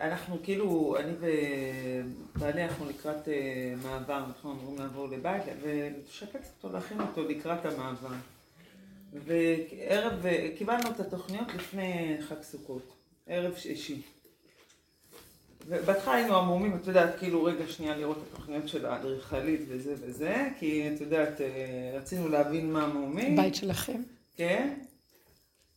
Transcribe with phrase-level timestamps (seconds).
[0.00, 7.00] אנחנו כאילו, אני ובעלי אנחנו לקראת אה, מעבר, אנחנו אמורים לעבור לבית ולשפץ אותו, להכין
[7.00, 8.14] אותו לקראת המעבר.
[9.12, 10.26] וערב,
[10.58, 12.92] קיבלנו את התוכניות לפני חג סוכות,
[13.26, 14.02] ערב שישי.
[15.66, 20.48] ובהתחלה היינו עמומים, את יודעת, כאילו רגע שנייה לראות את התוכניות של האדריכלית וזה וזה,
[20.58, 21.46] כי את יודעת, אה,
[21.94, 23.36] רצינו להבין מה עמומים.
[23.36, 24.02] בית שלכם?
[24.36, 24.74] כן.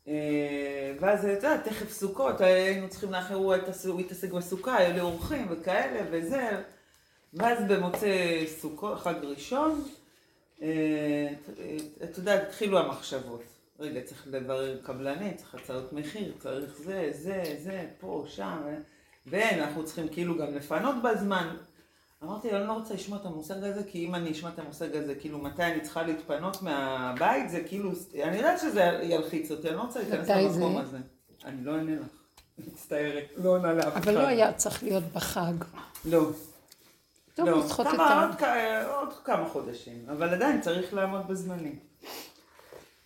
[0.08, 3.54] אה, ואז, את יודעת, תכף סוכות, היינו צריכים לאחר, הוא
[4.00, 6.50] התעסק בסוכה, היו לי אורחים וכאלה וזה.
[7.34, 9.84] ואז במוצאי סוכות, חג ראשון,
[10.62, 11.28] אה,
[12.04, 13.44] את יודעת, התחילו המחשבות.
[13.80, 18.62] רגע, צריך לברר קבלני, צריך הצעות מחיר, צריך זה, זה, זה, פה, שם.
[19.28, 21.56] ואנחנו צריכים כאילו גם לפנות בזמן.
[22.24, 24.96] אמרתי לו, אני לא רוצה לשמוע את המושג הזה, כי אם אני אשמע את המושג
[24.96, 27.92] הזה, כאילו מתי אני צריכה להתפנות מהבית, זה כאילו,
[28.24, 30.98] אני יודעת שזה ילחיץ אותי, אני לא רוצה להיכנס למקום הזה.
[31.46, 32.08] אני לא אענה לך,
[32.68, 33.98] מצטערת, לא עונה לאף אחד.
[33.98, 35.54] אבל לא היה צריך להיות בחג.
[36.06, 36.22] לא.
[37.36, 38.26] טוב, לא, לדחות את כמה, ה...
[38.26, 41.80] עוד, כ- עוד כמה חודשים, אבל עדיין צריך לעמוד בזמנים.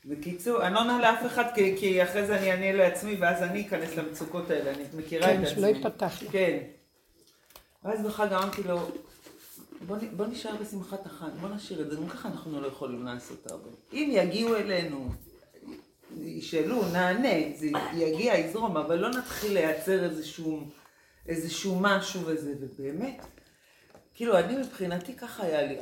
[0.05, 3.67] בקיצור, אני לא עונה לאף אחד, כי, כי אחרי זה אני אענה לעצמי, ואז אני
[3.67, 5.55] אכנס למצוקות האלה, אני מכירה כן, את עצמי.
[5.61, 6.27] שלא ייפתח לי.
[6.29, 6.57] כן.
[7.83, 8.79] ואז בחג אמרתי לו,
[9.85, 13.69] בוא, נשאר בשמחת החג, בוא נשאיר את זה, גם ככה אנחנו לא יכולים לעשות הרבה.
[13.93, 15.09] אם יגיעו אלינו,
[16.17, 20.67] ישאלו, נענה, זה יגיע, יזרום, אבל לא נתחיל לייצר איזשהו,
[21.27, 23.25] איזשהו משהו וזה, ובאמת,
[24.13, 25.79] כאילו, אני מבחינתי ככה היה לי,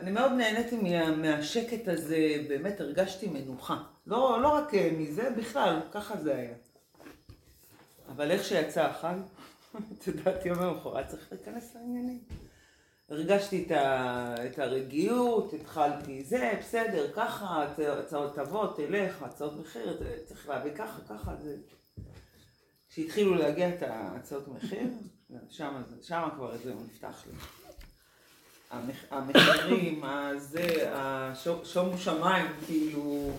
[0.00, 3.82] אני מאוד נהניתי מה, מהשקט הזה, באמת הרגשתי מנוחה.
[4.06, 6.54] לא, לא רק אה, מזה, בכלל, ככה זה היה.
[8.08, 9.14] אבל איך שיצא החג,
[9.98, 12.18] את יודעת, יום למחרת צריך להיכנס לעניינים.
[13.10, 19.96] הרגשתי את, ה, את הרגיעות, התחלתי זה, בסדר, ככה, הצ- הצעות תבוא, תלך, הצעות מחיר,
[19.98, 21.56] זה צריך להביא ככה, ככה, זה...
[22.90, 24.86] כשהתחילו להגיע את ההצעות מחיר,
[25.50, 27.32] שם, שם כבר זהו, נפתח לי.
[28.70, 33.30] המח, המחירים, הזה, השו- שומו שמיים, כאילו,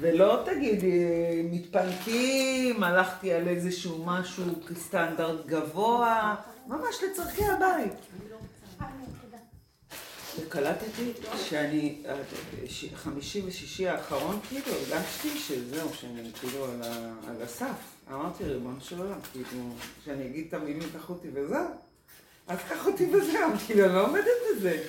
[0.00, 1.02] ולא תגידי,
[1.50, 6.34] מתפנקים, הלכתי על איזשהו משהו כסטנדרט גבוה,
[6.66, 7.92] ממש לצורכי הבית.
[10.40, 12.02] וקלטתי שאני,
[12.66, 16.94] ש- חמישי ושישי האחרון, כאילו, הרגשתי שזהו, שאני כאילו על, ה,
[17.30, 17.76] על הסף.
[18.12, 19.62] אמרתי, ריבונו של עולם, כאילו,
[20.04, 21.64] שאני אגיד את המילים, קח אותי וזהו.
[22.48, 24.24] אז קח אותי וזהו, כאילו, אני לא עומדת
[24.56, 24.82] בזה.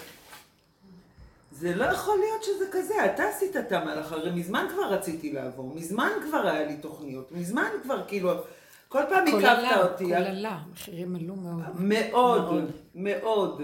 [1.52, 5.74] זה לא יכול להיות שזה כזה, אתה עשית את המהלך, הרי מזמן כבר רציתי לעבור,
[5.76, 8.32] מזמן כבר היה לי תוכניות, מזמן כבר כאילו,
[8.88, 10.06] כל פעם עיכבת אותי.
[10.06, 11.82] כל עלה, המחירים עלו מאוד.
[11.82, 12.72] מאוד, מאוד.
[12.96, 13.62] מאוד.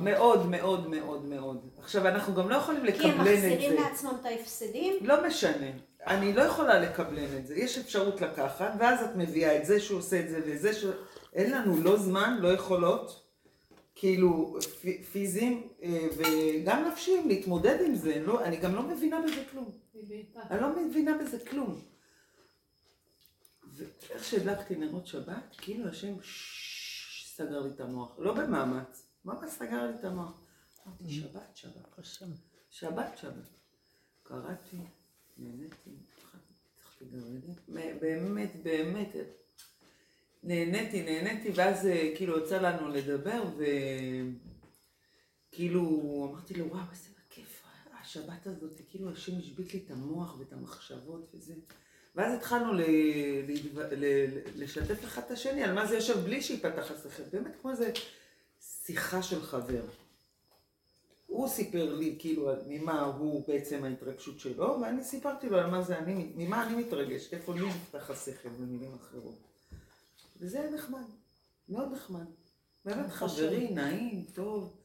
[0.00, 1.68] מאוד, מאוד, מאוד, מאוד.
[1.78, 3.80] עכשיו, אנחנו גם לא יכולים כי הם לקבלן את מחזירים זה.
[3.80, 4.94] לעצמם את ההפסדים.
[5.00, 5.66] לא משנה.
[6.06, 7.54] אני לא יכולה לקבלן את זה.
[7.54, 10.92] יש אפשרות לקחת, ואז את מביאה את זה שהוא עושה את זה וזה שהוא...
[11.32, 13.24] אין לנו לא זמן, לא יכולות,
[13.94, 14.56] כאילו,
[15.12, 18.20] פיזיים אה, וגם נפשיים, להתמודד עם זה.
[18.20, 19.70] לא, אני גם לא מבינה בזה כלום.
[20.50, 21.80] אני לא מבינה בזה כלום.
[23.72, 28.14] ואיך שהדלקתי נרות שבת, כאילו השם ששש, סגר לי את המוח.
[28.18, 30.40] לא במאמץ, ממש סגר לי את המוח.
[30.86, 31.98] אמרתי, שבת, שבת.
[31.98, 32.30] השם.
[32.70, 33.48] שבת, שבת.
[34.22, 34.76] קראתי,
[35.38, 37.20] נהניתי, הצלחתי גם.
[37.68, 39.10] באמת, באמת,
[40.42, 43.42] נהניתי, נהניתי, ואז אה, כאילו יצא לנו לדבר,
[45.52, 45.82] וכאילו
[46.32, 47.62] אמרתי לו, וואו, איזה כיף,
[48.00, 51.54] השבת הזאת, כאילו השם השבית לי את המוח ואת המחשבות וזה.
[52.14, 52.82] ואז התחלנו ל-
[53.46, 57.70] להתו- ל- לשתף אחד את השני על מה זה יושב בלי שייפתח השכל, באמת כמו
[57.70, 57.92] איזה
[58.86, 59.82] שיחה של חבר.
[61.26, 65.98] הוא סיפר לי כאילו ממה הוא בעצם ההתרגשות שלו, ואני סיפרתי לו על מה זה
[65.98, 69.34] אני, ממה אני מתרגשת, איפה לי נפתח השכל במילים אחרות.
[70.40, 71.04] וזה היה נחמד,
[71.68, 72.24] מאוד נחמד.
[72.84, 74.76] באמת חברי, נעים, טוב.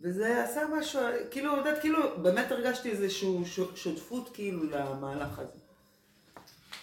[0.00, 1.00] וזה עשה משהו,
[1.30, 3.44] כאילו, יודעת, כאילו, באמת הרגשתי איזושהי
[3.74, 5.58] שותפות כאילו למהלך הזה.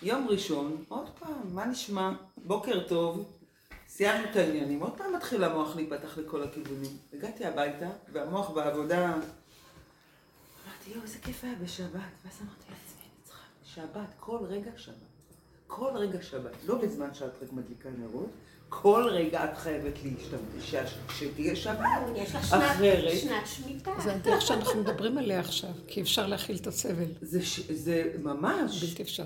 [0.02, 2.12] יום ראשון, עוד פעם, מה נשמע?
[2.38, 3.41] בוקר טוב,
[3.96, 6.98] סיימנו את העניינים, עוד פעם מתחיל המוח להיפתח לכל הכיוונים.
[7.14, 9.06] הגעתי הביתה, והמוח בעבודה...
[9.14, 9.22] אמרתי,
[10.92, 11.90] יואו, איזה כיף היה בשבת.
[12.26, 14.96] ואז אמרתי לעצמי, אני צריכה, שבת, כל רגע שבת.
[15.68, 16.52] כל רגע שבת.
[16.68, 18.30] לא בזמן שאת רק מדליקה נרות,
[18.70, 20.76] כל רגע את חייבת להשתמש,
[21.10, 21.78] שתהיה שבת.
[22.16, 23.92] יש לך שנת- אחרת, שנת שמיטה.
[24.04, 27.12] זה הדרך שאנחנו מדברים עליה עכשיו, כי אפשר להכיל את הסבל.
[27.22, 29.26] זה, ש- זה ממש, בלתי אפשרי.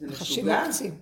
[0.00, 0.62] זה חשים משוגע.
[0.66, 0.98] מוקצים.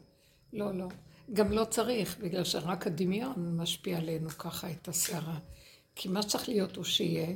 [0.52, 0.86] לא, לא.
[1.32, 5.38] גם לא צריך, בגלל שרק הדמיון משפיע עלינו ככה את הסערה.
[5.94, 7.34] כי מה שצריך להיות הוא שיהיה,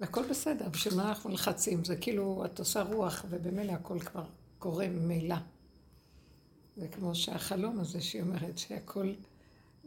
[0.00, 0.68] והכל בסדר.
[0.68, 1.84] בשביל מה אנחנו נלחצים?
[1.84, 4.24] זה כאילו, את עושה רוח, ובמילא הכל כבר
[4.58, 5.36] קורה ממילא.
[6.76, 9.12] זה כמו שהחלום הזה שהיא אומרת שהכל,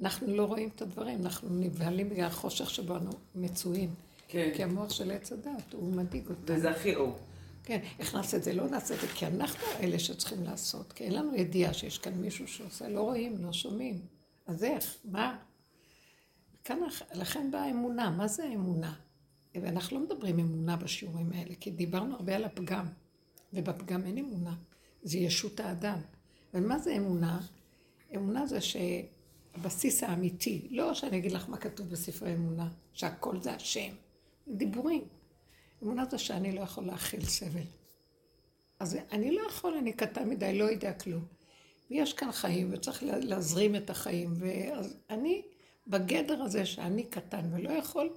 [0.02, 3.90] אנחנו לא רואים את הדברים, אנחנו נבהלים בגלל החושך שבו אנו מצויים.
[4.28, 4.52] כן.
[4.56, 6.58] כי המוח של עץ הדת, הוא מדאיג אותנו.
[6.58, 7.20] וזה הכי אור.
[7.64, 8.54] כן, איך נעשה את זה?
[8.54, 12.14] לא נעשה את זה, כי אנחנו אלה שצריכים לעשות, כי אין לנו ידיעה שיש כאן
[12.14, 14.02] מישהו שעושה, לא רואים, לא שומעים.
[14.48, 14.98] אז איך?
[15.06, 15.38] מה?
[16.64, 16.78] כאן,
[17.14, 18.10] לכן באה האמונה.
[18.10, 18.94] מה זה האמונה?
[19.56, 22.86] ואנחנו לא מדברים אמונה בשיעורים האלה, כי דיברנו הרבה על הפגם,
[23.54, 24.56] ובפגם אין אמונה.
[25.04, 26.00] זה ישות האדם.
[26.54, 27.42] ומה זה אמונה?
[28.16, 33.94] אמונה זה שהבסיס האמיתי, לא שאני אגיד לך מה כתוב בספרי אמונה, שהכל זה השם,
[34.48, 35.04] דיבורים.
[35.84, 37.64] אמונה זה שאני לא יכול להכיל סבל.
[38.80, 41.26] אז אני לא יכול, אני קטן מדי, לא יודע כלום.
[41.92, 44.34] ויש כאן חיים, וצריך להזרים את החיים.
[44.40, 45.42] ואז אני,
[45.88, 48.10] בגדר הזה שאני קטן ולא יכול,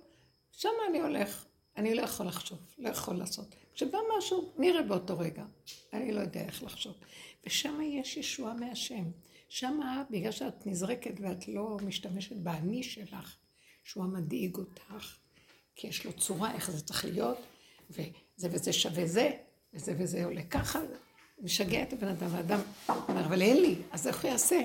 [0.53, 1.45] שם אני הולך.
[1.77, 3.55] אני לא יכול לחשוב, לא יכול לעשות.
[3.75, 5.45] כשבא משהו, נראה באותו רגע.
[5.93, 6.95] אני לא יודע איך לחשוב.
[7.47, 9.05] ושם יש ישועה מהשם.
[9.49, 9.81] שם,
[10.11, 13.37] בגלל שאת נזרקת ואת לא משתמשת באני שלך,
[13.85, 15.17] שהוא המדאיג אותך,
[15.77, 17.39] כי יש לו צורה איך זה צריך להיות,
[17.95, 19.31] וזה וזה שווה זה,
[19.75, 20.81] וזה וזה עולה ככה,
[21.39, 24.61] משגע את הבן אדם, והאדם אומר, אבל אין לי, אז איך הוא יעשה?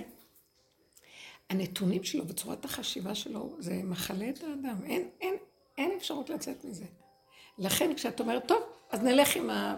[1.50, 4.76] הנתונים שלו וצורת החשיבה שלו, זה מחלה את האדם.
[4.86, 5.36] אין, אין,
[5.78, 6.86] אין אפשרות לצאת מזה.
[7.58, 9.78] לכן כשאת אומרת, טוב, אז נלך עם ה...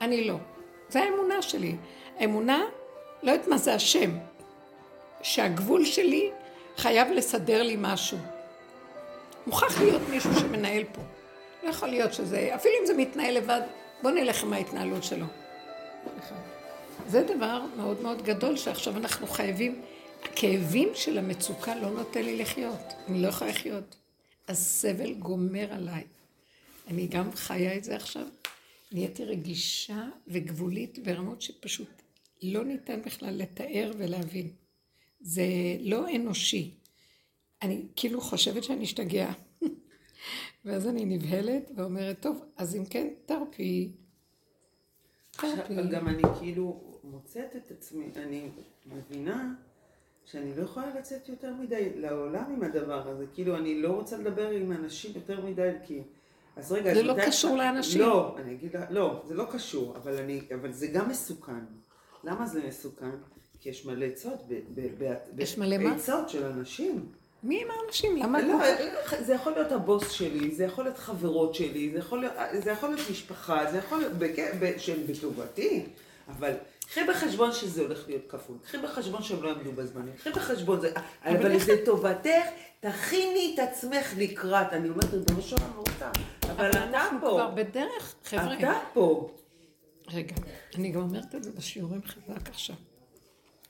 [0.00, 0.36] אני לא.
[0.88, 1.76] זה האמונה שלי.
[2.18, 2.62] האמונה,
[3.22, 4.18] לא יודעת מה זה השם.
[5.22, 6.30] שהגבול שלי
[6.76, 8.18] חייב לסדר לי משהו.
[9.46, 11.02] מוכרח להיות מישהו שמנהל פה.
[11.62, 13.60] לא יכול להיות שזה, אפילו אם זה מתנהל לבד,
[14.02, 15.26] בוא נלך עם ההתנהלות שלו.
[17.08, 19.82] זה דבר מאוד מאוד גדול שעכשיו אנחנו חייבים,
[20.22, 23.96] הכאבים של המצוקה לא נותן לי לחיות, אני לא יכולה לחיות.
[24.48, 26.04] הסבל גומר עליי.
[26.88, 28.26] אני גם חיה את זה עכשיו.
[28.92, 32.02] נהייתי רגישה וגבולית ברמות שפשוט
[32.42, 34.50] לא ניתן בכלל לתאר ולהבין.
[35.20, 35.46] זה
[35.80, 36.70] לא אנושי.
[37.62, 39.32] אני כאילו חושבת שאני אשתגע.
[40.64, 43.92] ואז אני נבהלת ואומרת, טוב, אז אם כן, תרפי.
[45.32, 45.74] תרפי.
[45.90, 48.48] גם אני כאילו מוצאת את עצמי, אני
[48.86, 49.54] מבינה
[50.24, 53.24] שאני לא יכולה לצאת יותר מדי לעולם עם הדבר הזה.
[53.34, 56.02] כאילו, אני לא רוצה לדבר עם אנשים יותר מדי, כי...
[56.56, 58.00] אז רגע, זה לא קשור לאנשים.
[58.00, 61.64] לא, אני אגיד, לא, זה לא קשור, אבל, אני, אבל זה גם מסוכן.
[62.24, 63.10] למה זה מסוכן?
[63.60, 64.40] כי יש מלא עצות,
[65.38, 65.94] יש מלא מה?
[65.94, 67.12] עצות של אנשים.
[67.42, 68.16] מי הם האנשים?
[68.16, 68.42] למה?
[68.42, 68.56] לא,
[69.20, 72.88] זה יכול להיות הבוס שלי, זה יכול להיות חברות שלי, זה יכול להיות, זה יכול
[72.88, 75.86] להיות משפחה, זה יכול להיות שהם בטובתי,
[76.28, 76.52] אבל
[76.86, 80.92] קחי בחשבון שזה הולך להיות כפול, קחי בחשבון שהם לא יעמדו בזמנים, קחי בחשבון, זה,
[81.24, 82.46] אבל זה טובתך,
[82.80, 86.12] תכיני את עצמך לקראת, אני אומרת, ריבונו של עולם,
[86.42, 87.28] אבל אתה פה.
[87.28, 88.58] כבר בדרך, חבר'ה.
[88.58, 89.30] אתה פה.
[90.08, 90.34] רגע,
[90.74, 92.76] אני גם אומרת את זה בשיעורים חזק עכשיו.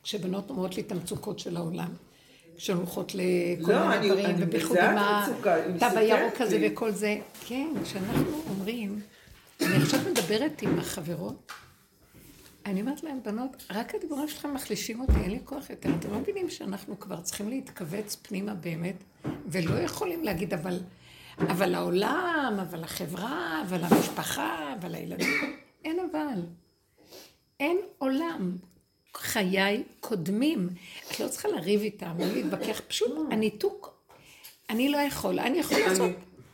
[0.02, 1.94] כשבנות אומרות לי את המצוקות של העולם.
[2.56, 7.18] שהן הולכות לכל לא, מיני דברים, ובייחוד עם התו הירוק הזה וכל זה.
[7.46, 9.00] כן, כשאנחנו אומרים,
[9.60, 11.52] אני עכשיו מדברת עם החברות,
[12.66, 15.90] אני אומרת להן, בנות, רק הדיבורים שלכם מחלישים אותי, אין לי כוח יותר.
[15.98, 18.96] אתם לא מבינים שאנחנו כבר צריכים להתכווץ פנימה באמת,
[19.46, 20.80] ולא יכולים להגיד, אבל,
[21.38, 25.56] אבל העולם, אבל החברה, אבל המשפחה, אבל הילדים.
[25.84, 26.42] אין אבל.
[27.60, 28.56] אין עולם.
[29.16, 30.68] חיי קודמים.
[31.10, 33.94] את לא צריכה לריב איתם, לא להתווכח, פשוט הניתוק,
[34.70, 36.10] אני לא יכול, אני יכול לעשות,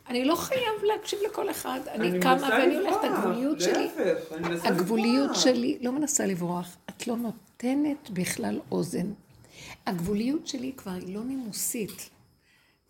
[0.08, 3.88] אני לא חייב להקשיב לכל אחד, אני קמה ואני הולכת, הגבוליות שלי,
[4.64, 9.12] הגבוליות שלי, לא מנסה לברוח, את לא נותנת בכלל אוזן.
[9.86, 12.10] הגבוליות שלי כבר היא לא נימוסית.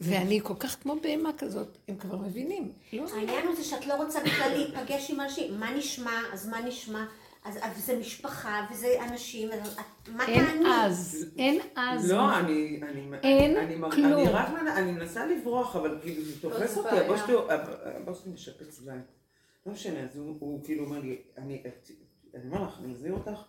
[0.00, 2.72] ואני כל כך כמו בהמה כזאת, הם כבר מבינים.
[2.92, 5.60] לא העניין הוא זה שאת לא רוצה בכלל להיפגש עם אנשים.
[5.60, 7.04] מה נשמע, אז מה נשמע?
[7.62, 9.48] אז זה משפחה וזה אנשים,
[10.08, 10.38] מה תעני?
[10.38, 12.10] אין אז, אין אז.
[12.10, 14.12] לא, אני, אני, אין אני, כלום.
[14.12, 17.34] אני רק, אני מנסה לברוח, אבל כאילו זה תופס אותי, הבוס שלי,
[17.96, 19.02] הבוס שלי משפץ בית.
[19.66, 21.62] לא משנה, אז הוא, הוא כאילו אומר לי, אני,
[22.34, 23.40] אני אומר לך, אני אחזיר אותך,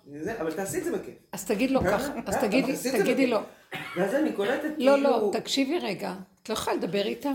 [0.41, 1.15] אבל תעשי את זה בכיף.
[1.31, 3.39] אז תגיד לו ככה, אז תגידי, תגידי לו.
[3.97, 4.97] ואז אני קולטת כאילו...
[4.97, 7.33] לא, לא, תקשיבי רגע, את לא יכולה לדבר איתם?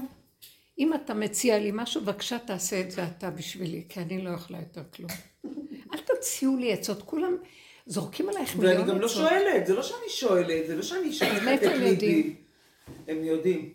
[0.78, 4.58] אם אתה מציע לי משהו, בבקשה תעשה את זה אתה בשבילי, כי אני לא יכולה
[4.58, 5.10] יותר כלום.
[5.94, 7.36] אל תציעו לי עצות, כולם
[7.86, 8.86] זורקים עלייך מיליון עצות.
[8.86, 12.34] ואני גם לא שואלת, זה לא שאני שואלת, זה לא שאני שואלת את ליבי.
[13.08, 13.72] הם יודעים.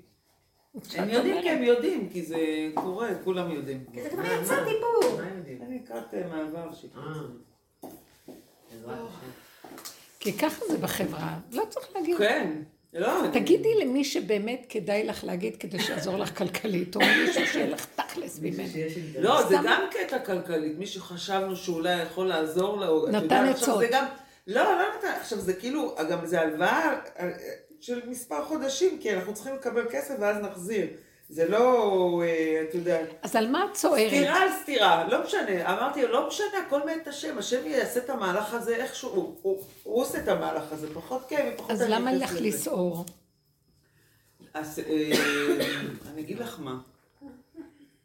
[0.95, 2.38] הם יודעים כי הם יודעים, כי זה
[2.73, 3.85] קורה, כולם יודעים.
[3.93, 5.21] כי זה כבר יצא דיבור.
[5.61, 7.03] אני לקראת אה, מעבר שיקרה.
[10.19, 12.17] כי ככה זה בחברה, לא צריך להגיד.
[12.17, 12.53] כן.
[12.93, 17.86] לא, תגידי למי שבאמת כדאי לך להגיד כדי שיעזור לך כלכלית, או מישהו שיהיה לך
[17.96, 18.69] תכלס ממנו.
[19.19, 23.08] לא, זה גם קטע כלכלית, מי שחשבנו שאולי יכול לעזור לו.
[23.08, 23.84] נתן עצות.
[24.48, 27.29] לא, לא נתן, עכשיו זה כאילו, גם זה הלוואה אה,
[27.79, 30.88] של מספר חודשים, כי אנחנו צריכים לקבל כסף ואז נחזיר.
[31.29, 34.07] זה לא, אה, אתה יודע, אז על מה את צוערת?
[34.07, 35.74] סתירה על סתירה, לא משנה.
[35.74, 40.01] אמרתי, לא משנה, הכל מת השם, השם יעשה את המהלך הזה איכשהו, הוא, הוא, הוא
[40.01, 41.71] עושה את המהלך הזה, פחות כאב ופחות...
[41.71, 42.33] אז למה לך.
[42.41, 43.05] לסעור?
[44.53, 45.12] אז אה,
[46.13, 46.79] אני אגיד לך מה,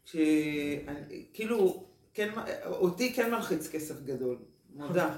[0.04, 2.31] שכאילו, כן,
[2.66, 4.37] אותי כן מלחיץ כסף גדול,
[4.75, 5.14] מודה.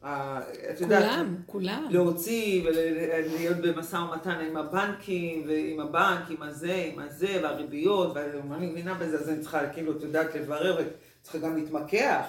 [0.00, 1.86] את יודעת, כולם, כולם.
[1.90, 8.94] להוציא ולהיות במשא ומתן עם הבנקים ועם הבנק, עם הזה, עם הזה, והריביות, ואני מבינה
[8.94, 10.88] בזה, אז אני צריכה כאילו, את יודעת, לברר,
[11.22, 12.24] צריכה גם להתמקח,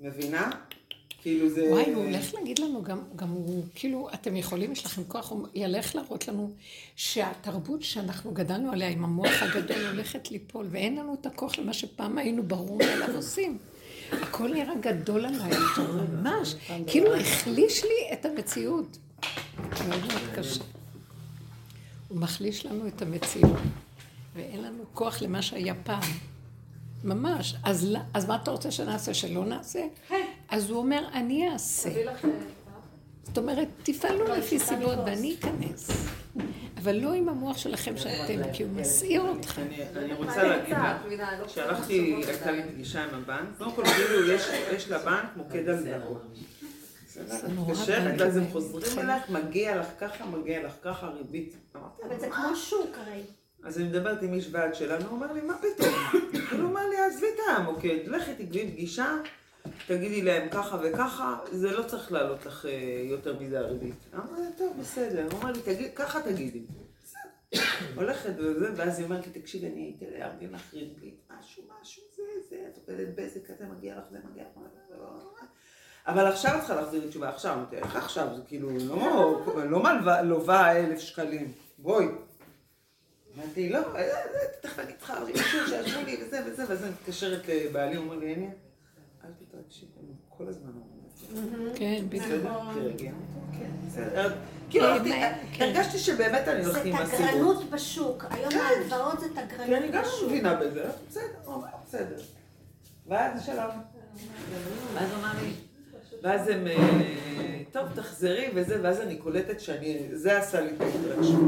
[0.00, 0.50] מבינה?
[1.22, 1.66] כאילו זה...
[1.70, 5.46] וואי, הוא הולך להגיד לנו גם, גם הוא, כאילו, אתם יכולים, יש לכם כוח, הוא
[5.54, 6.50] ילך להראות לנו
[6.96, 12.18] שהתרבות שאנחנו גדלנו עליה עם המוח הגדול הולכת ליפול, ואין לנו את הכוח למה שפעם
[12.18, 13.58] היינו ברור מאליו עושים.
[14.12, 15.50] הכל נראה גדול עליי,
[16.12, 16.54] ממש,
[16.86, 18.98] כאילו החליש לי את המציאות.
[19.88, 20.64] מאוד מאוד קשה.
[22.08, 23.58] הוא מחליש לנו את המציאות,
[24.36, 26.02] ואין לנו כוח למה שהיה פעם.
[27.04, 27.54] ממש.
[27.64, 29.14] אז, אז מה אתה רוצה שנעשה?
[29.14, 29.80] שלא נעשה?
[30.48, 31.88] אז הוא אומר, אני אעשה.
[33.26, 35.90] זאת אומרת, תפעלו לפי סיבות ואני אכנס.
[36.76, 39.62] אבל לא עם המוח שלכם שאתם, כי הוא מסעיר אתכם.
[39.62, 44.48] אני, אני רוצה להגיד לך, כשהלכתי, הייתה לי פגישה עם הבנק, קודם כל כאילו יש,
[44.74, 46.22] יש לבנק מוקד הלוואות.
[47.06, 49.00] זה נורא מתקשרת, בנק, אז הם חוזרים מתחיל.
[49.00, 51.56] אלייך, מגיע לך ככה, מגיע לך ככה, ריבית.
[51.74, 53.22] אבל זה כמו שוק הרי.
[53.64, 55.94] אז אני מדברת עם איש ועד שלנו, הוא אומר לי, מה פתאום?
[56.52, 59.14] הוא אומר לי, עזבי את המוקד, לכי תקבעי פגישה,
[59.86, 62.70] תגידי להם ככה וככה, זה לא צריך לעלות לך אה,
[63.10, 63.94] יותר מזה הריבית.
[64.14, 65.22] אמרתי, טוב, בסדר.
[65.32, 66.62] הוא אומר לי, "תגיד- ככה תגידי.
[67.96, 72.56] הולכת וזה, ואז היא אומרת לי, תקשיבי, אני אארגן לך ריבית, משהו, משהו, זה, זה,
[72.72, 75.06] את עובדת בזק, כזה מגיע לך, זה מגיע לך, זה לא...
[76.06, 78.28] אבל עכשיו את צריכה להחזיר לי תשובה, עכשיו, איך עכשיו?
[78.36, 82.06] זה כאילו, לא, לא מלווה- לווה אלף שקלים, בואי.
[83.36, 84.22] אמרתי, לא, אה, אה,
[84.62, 85.14] תכף אני צריכה
[85.66, 88.50] שישבו לי וזה וזה, ואז אני מתקשרת לבעלי, הוא אומר לי, עניה,
[89.26, 91.78] אל תתרגשי, הם כל הזמן אומרים את זה.
[91.78, 92.24] כן, בדיוק.
[92.24, 93.10] בסדר, תרגעי.
[93.58, 94.34] כן, בסדר.
[94.70, 95.64] כאילו, כן, כן.
[95.64, 97.20] הרגשתי שבאמת אני זה הולכת עם הסיבות.
[97.30, 98.24] תגרנות בשוק.
[98.30, 100.28] היום ההלוואות זה כי אני תגרנות גם בשוק.
[100.28, 102.22] מבינה בזה, בסדר, בסדר.
[103.06, 103.70] ואז שלום.
[104.94, 105.50] ואז הוא אמר לי,
[106.22, 111.40] ואז הם, אה, טוב, תחזרי וזה, ואז אני קולטת שאני, זה עשה לי את ההתרגשות.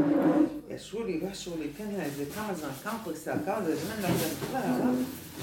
[0.69, 4.07] ישבו לי, לא ישבו לי, כן, איזה כמה זמן, כמה פריסה, כמה זה, זמן, לא
[4.07, 4.81] יודעת,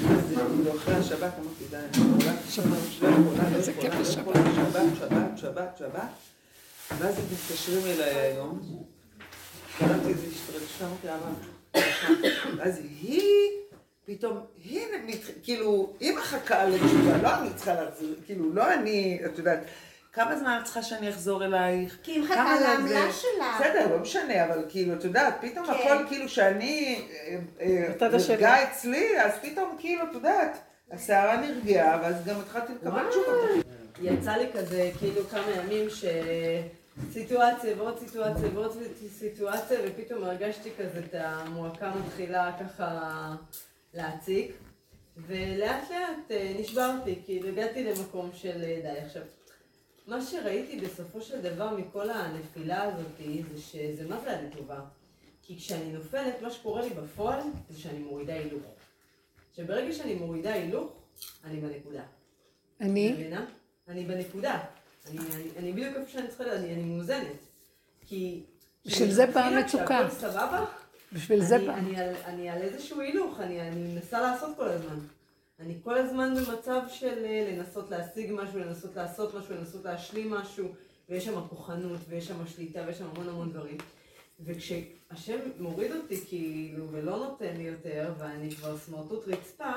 [0.01, 3.85] אז כאילו אחרי השבת אמרתי, די, אני יכולה, לא איזה כיף.
[3.85, 4.35] יכולה, שבת,
[4.97, 6.09] שבת, שבת, שבת.
[6.99, 8.61] ואז הם מתקשרים אליי היום,
[9.79, 13.51] קראתי איזה השתרגשות, אמרתי, אבא, אז היא,
[14.07, 19.39] פתאום, היא, מת- כאילו, היא מחכה לתשובה, לא אני צריכה להחזיר, כאילו, לא אני, את
[19.39, 19.59] יודעת,
[20.13, 21.97] כמה זמן את צריכה שאני אחזור אלייך?
[22.03, 23.59] כי היא מחכה לעמלה זה- שלה.
[23.61, 25.73] בסדר, לא משנה, אבל כאילו, את יודעת, פתאום כן.
[25.73, 28.09] הכל כאילו שאני, אה, אה.
[28.29, 30.59] נרגע אצלי, אז פתאום כאילו, את יודעת,
[30.93, 33.69] הסערה נרגעה, ואז גם התחלתי לקבל תשובה.
[34.03, 35.87] יצא לי כזה כאילו כמה ימים
[37.11, 38.77] שסיטואציה ועוד סיטואציה ועוד
[39.19, 43.11] סיטואציה ופתאום הרגשתי כזה את המועקה מתחילה ככה
[43.97, 44.53] להציק
[45.17, 49.23] ולאט לאט אה, נשברתי, כאילו הגעתי למקום של אה, די עכשיו.
[50.07, 53.07] מה שראיתי בסופו של דבר מכל הנפילה הזאת
[53.55, 54.81] זה שזה מה זה היה לטובה.
[55.43, 58.63] כי כשאני נופלת, מה שקורה לי בפועל זה שאני מורידה הילוך.
[59.57, 60.93] שברגע שאני מורידה הילוך,
[61.45, 62.03] אני בנקודה.
[62.81, 63.45] אני, מבינה?
[63.89, 64.65] אני בנקודה.
[65.11, 67.37] אני, אני, אני בדיוק איפה שאני צריכה אני, אני מאוזנת.
[68.07, 68.43] כי...
[68.87, 70.09] בשביל זה באה המצוקה.
[70.09, 70.65] כשהכל סבבה,
[71.13, 71.73] בשביל זה אני.
[71.73, 74.99] אני, על, אני על איזשהו הילוך, אני, אני מנסה לעשות כל הזמן.
[75.61, 80.69] אני כל הזמן במצב של אה, לנסות להשיג משהו, לנסות לעשות משהו, לנסות להשלים משהו,
[81.09, 83.79] ויש שם כוחנות, ויש שם שליטה, ויש שם המון המון דברים.
[84.41, 89.73] וכשהשם מוריד אותי כאילו, ולא נותן לי יותר, ואני כבר סמרטוט רצפה,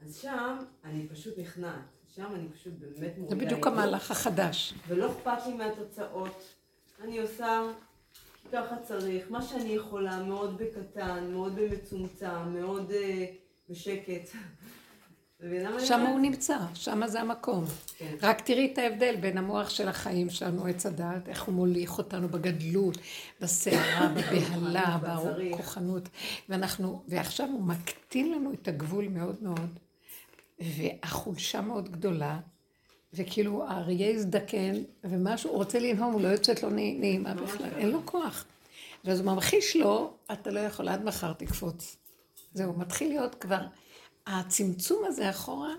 [0.00, 1.98] אז שם אני פשוט נכנעת.
[2.14, 3.44] שם אני פשוט באמת זה מורידה.
[3.44, 3.66] בדיוק הילוך.
[3.66, 4.74] המהלך החדש.
[4.88, 6.54] ולא אכפת לי מהתוצאות.
[7.04, 7.62] אני עושה
[8.52, 13.26] ככה צריך, מה שאני יכולה, מאוד בקטן, מאוד במצומצם, מאוד אה,
[13.68, 14.30] בשקט.
[15.78, 16.00] שם?
[16.00, 17.64] הוא נמצא, שם זה המקום.
[17.96, 18.14] כן.
[18.22, 22.28] רק תראי את ההבדל בין המוח של החיים שלנו, עץ הדעת, איך הוא מוליך אותנו
[22.28, 22.98] בגדלות,
[23.40, 24.98] בסערה, בבהלה.
[25.52, 26.08] בכוחנות.
[26.48, 29.78] ואנחנו, ועכשיו הוא מקטין לנו את הגבול מאוד מאוד,
[30.60, 32.38] והחולשה מאוד גדולה,
[33.12, 34.74] וכאילו האריה הזדקן,
[35.04, 38.44] ומשהו, הוא רוצה לנהום, הוא לא יוצאת לו נעי- נעימה בכלל, אין לו כוח.
[39.04, 41.96] ואז הוא ממחיש לו, אתה לא יכול, עד מחר תקפוץ.
[42.54, 43.60] זהו, מתחיל להיות כבר,
[44.26, 45.74] הצמצום הזה אחורה,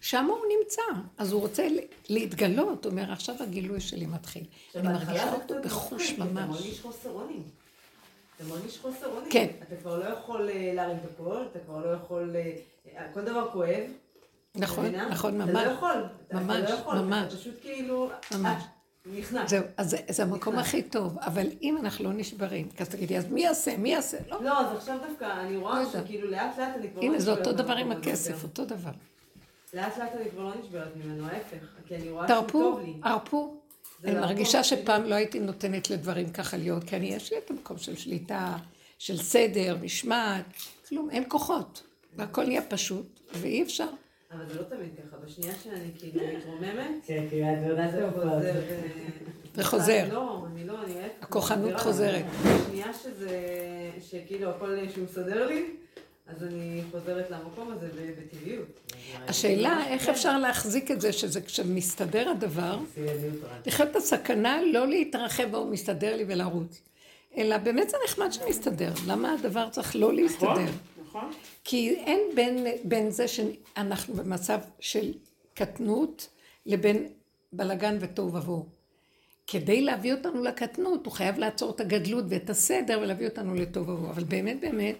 [0.00, 0.82] שם הוא נמצא.
[1.18, 1.68] אז הוא רוצה
[2.08, 4.44] להתגלות, הוא אומר, עכשיו הגילוי שלי מתחיל.
[4.74, 6.48] אני מרגישה אותו בחוש אתה ממש.
[6.60, 7.42] מרגיש חוסר אונים.
[8.36, 9.30] אתה מרגיש חוסר אונים.
[9.32, 9.46] כן.
[9.62, 12.36] אתה כבר לא יכול אה, להרים את הקול, אתה כבר לא יכול...
[12.36, 13.82] אה, כל דבר כואב.
[14.56, 14.86] נכון?
[14.94, 15.64] נכון, אתה ממש.
[15.66, 16.04] לא יכול.
[16.28, 16.98] אתה- ממש, אתה לא יכול.
[16.98, 17.26] ממש.
[17.32, 18.10] אתה פשוט כאילו...
[18.34, 18.62] ממש.
[18.62, 18.68] אה,
[19.18, 19.50] נכנס.
[19.50, 20.58] זהו, אז זה, המקום.
[20.58, 23.76] הכי טוב, אבל אם אנחנו לא נשברים, אז תגידי, אז מי יעשה?
[23.76, 24.16] מי יעשה?
[24.28, 24.42] לא.
[24.44, 26.04] לא, אז עכשיו דווקא אני לא רואה יודעת.
[26.04, 28.42] שכאילו לאט לאט אני כבר לא הנה, זה נשברת אותו דבר עם הכסף.
[28.44, 28.90] אותו דבר.
[29.74, 31.56] לאט לאט אני כבר לא נשברת ממנו, ההפך.
[31.86, 32.94] כי אני רואה שהוא תרפו, טוב לי.
[33.02, 33.56] הרפו.
[34.02, 34.82] זה אני להרפות, מרגישה כאילו.
[34.82, 38.56] שפעם לא הייתי נותנת לדברים ככה להיות, כי אני, יש לי את המקום של שליטה,
[38.98, 40.44] של סדר, משמעת,
[40.88, 41.82] כלום, אין כוחות.
[42.16, 43.88] והכל נהיה פשוט, ואי אפשר.
[44.36, 48.20] אבל זה לא תמיד ככה, בשנייה שאני כאילו מתרוממת, כן, כי את יודעת זה איפה
[48.20, 49.84] חוזר.
[49.84, 50.08] זה.
[50.12, 51.12] לא, אני לא, אני להפך.
[51.22, 51.80] הכוחנות.
[51.80, 52.24] חוזרת.
[52.44, 53.40] בשנייה שזה,
[54.10, 55.64] שכאילו הכל שהוא מסדר לי,
[56.26, 58.80] אז אני חוזרת למקום הזה ב- בטבעיות.
[59.28, 62.78] השאלה, איך אפשר להחזיק את זה, שזה כשמסתדר הדבר.
[63.66, 66.80] לחיות את הסכנה לא להתרחב והוא מסתדר לי ולרוץ.
[67.36, 68.92] אלא באמת זה נחמד שמסתדר.
[69.06, 70.70] למה הדבר צריך לא להסתדר?
[71.16, 71.32] נכון.
[71.64, 75.12] כי אין בין, בין זה שאנחנו במצב של
[75.54, 76.28] קטנות
[76.66, 77.08] לבין
[77.52, 78.66] בלגן ותוהו ובוהו.
[79.46, 84.10] כדי להביא אותנו לקטנות, הוא חייב לעצור את הגדלות ואת הסדר ולהביא אותנו לתוהו ובוהו.
[84.10, 84.96] אבל באמת באמת,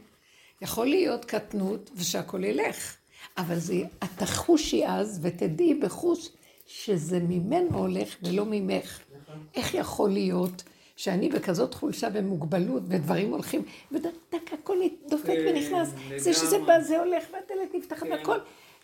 [0.63, 2.97] יכול להיות קטנות ושהכול ילך.
[3.39, 6.29] אבל זה, את תחושי אז ותדעי בחוש
[6.67, 9.01] שזה ממנו הולך ולא ממך.
[9.55, 10.63] איך יכול להיות
[10.97, 13.63] שאני בכזאת חולשה ומוגבלות ודברים הולכים,
[13.93, 16.59] ודק הכל דופק כן, ונכנס, זה שזה.
[16.59, 18.39] בא, זה הולך, והדלת נפתחת והכל,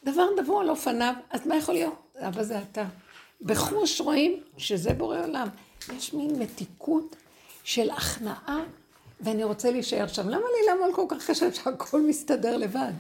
[0.05, 1.95] דבר דבור על אופניו, אז מה יכול להיות?
[2.21, 2.85] אבל זה אתה.
[3.41, 5.49] בחוש רואים שזה בורא עולם.
[5.97, 7.17] יש מין מתיקות
[7.65, 8.65] של הכנעה,
[9.21, 10.29] ואני רוצה להישאר שם.
[10.29, 12.93] למה לי לעמול כל כך קשה שהכל מסתדר לבד?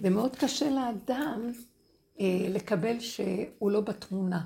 [0.00, 1.52] ומאוד קשה לאדם
[2.20, 4.40] אה, לקבל שהוא לא בתמונה.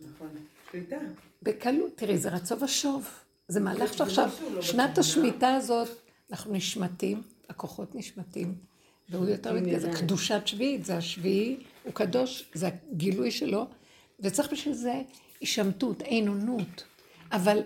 [0.00, 0.28] נכון.
[0.70, 0.96] שליטה.
[1.44, 3.08] בקלות, תראי, זה רצו ושוב.
[3.48, 4.98] זה מהלך שעכשיו, לא שנת.
[4.98, 5.88] השמיטה הזאת,
[6.30, 8.54] אנחנו נשמטים, הכוחות נשמטים,
[9.08, 13.66] והוא יותר מתגלה, זה קדושת שביעית, זה השביעי, הוא קדוש, זה הגילוי שלו,
[14.20, 15.02] וצריך בשביל זה
[15.40, 16.84] הישמטות, עינונות.
[17.32, 17.58] אבל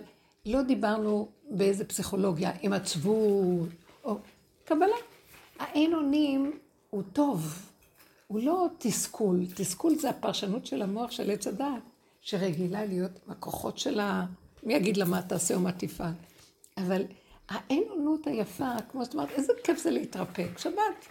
[0.45, 3.69] לא דיברנו באיזה פסיכולוגיה, עם עצבות,
[4.03, 4.17] או
[4.65, 4.95] קבלה.
[5.59, 7.69] האין אונים הוא טוב,
[8.27, 9.45] הוא לא תסכול.
[9.55, 11.81] תסכול זה הפרשנות של המוח של עץ הדעת,
[12.21, 14.25] שרגילה להיות עם הכוחות שלה,
[14.63, 16.13] מי יגיד לה מה תעשה או מה תפעל.
[16.77, 17.03] אבל
[17.49, 21.05] האין אונות היפה, כמו שאת אומרת, איזה כיף זה להתרפק, שבת.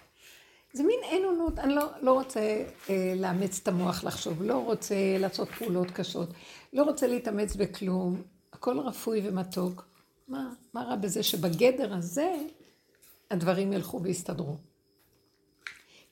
[0.73, 4.95] זה מין אין אונות, אני לא, לא רוצה אה, לאמץ את המוח לחשוב, לא רוצה
[5.19, 6.29] לעשות פעולות קשות,
[6.73, 9.89] לא רוצה להתאמץ בכלום, הכל רפוי ומתוק.
[10.29, 12.35] מה, מה רע בזה שבגדר הזה
[13.31, 14.57] הדברים ילכו ויסתדרו?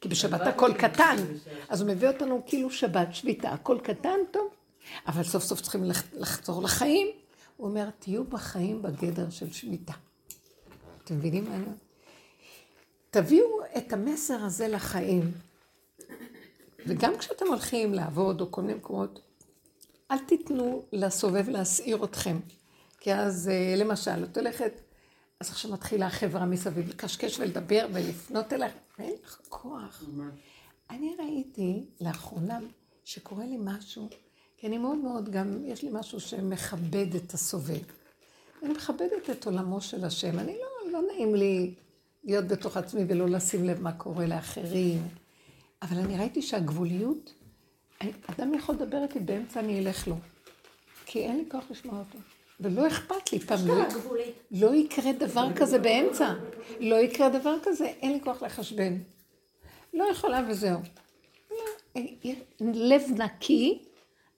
[0.00, 1.16] כי בשבת הכל קטן,
[1.68, 4.55] אז הוא מביא אותנו כאילו שבת, שביתה, הכל קטן, טוב,
[5.06, 7.06] אבל סוף סוף צריכים לח- לחזור לחיים.
[7.56, 9.92] הוא אומר, תהיו בחיים בגדר של שמיטה.
[11.04, 11.78] אתם מבינים מה אני אומרת?
[13.10, 13.46] תביאו
[13.78, 15.32] את המסר הזה לחיים.
[16.86, 19.20] וגם כשאתם הולכים לעבוד או כל מיני מקומות,
[20.10, 22.38] אל תיתנו לסובב להסעיר אתכם.
[23.00, 24.80] כי אז, אה, למשל, את הולכת,
[25.40, 30.02] אז עכשיו מתחילה החברה מסביב לקשקש ולדבר ולפנות אליך, ואין לך כוח.
[30.90, 32.58] אני ראיתי לאחרונה
[33.04, 34.08] שקורה לי משהו,
[34.56, 37.78] כי אני מאוד מאוד גם, יש לי משהו שמכבד את הסובב.
[38.62, 40.38] אני מכבדת את עולמו של השם.
[40.38, 41.74] אני לא, לא נעים לי
[42.24, 45.02] להיות בתוך עצמי ולא לשים לב מה קורה לאחרים.
[45.82, 47.32] אבל אני ראיתי שהגבוליות,
[48.00, 50.16] אני- אדם יכול לדבר איתי באמצע, אני אלך לו.
[51.06, 52.18] כי אין לי כוח לשמוע אותו.
[52.60, 53.74] ולא אכפת לי, פעם לא.
[54.50, 56.34] לא יקרה דבר כזה באמצע.
[56.80, 58.98] לא יקרה דבר כזה, אין לי כוח לחשבן.
[59.94, 60.78] לא יכולה וזהו.
[61.50, 61.94] לא,
[62.60, 63.82] לב נקי,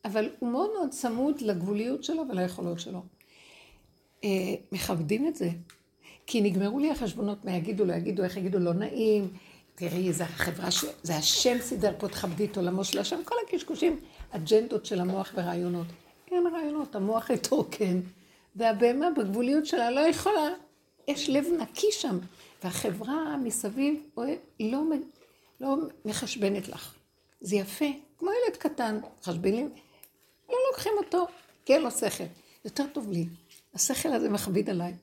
[0.05, 3.03] אבל הוא מאוד מאוד צמוד לגבוליות שלו וליכולות שלו.
[4.25, 5.51] אה, מכבדים את זה.
[6.27, 9.29] כי נגמרו לי החשבונות, מה יגידו, לא יגידו, איך יגידו, לא נעים.
[9.75, 10.85] תראי, זה החברה, ש...
[11.03, 15.87] זה השם סידר פה, תכבדי את עולמו של השם, כל הקשקושים, אג'נדות של המוח ורעיונות.
[16.31, 18.01] אין רעיונות, המוח התרוקן,
[18.57, 20.49] והבהמה בגבוליות שלה לא יכולה,
[21.09, 22.19] יש לב נקי שם,
[22.65, 24.03] והחברה מסביב
[24.61, 24.83] לא,
[25.61, 26.95] לא מחשבנת לך.
[27.41, 27.87] זה יפה,
[28.19, 29.71] כמו ילד קטן, מחשבנים,
[30.49, 31.27] לא לוקחים אותו,
[31.65, 32.25] כי אין לו שכל.
[32.65, 33.27] יותר טוב לי.
[33.75, 34.95] השכל הזה מכביד עליי.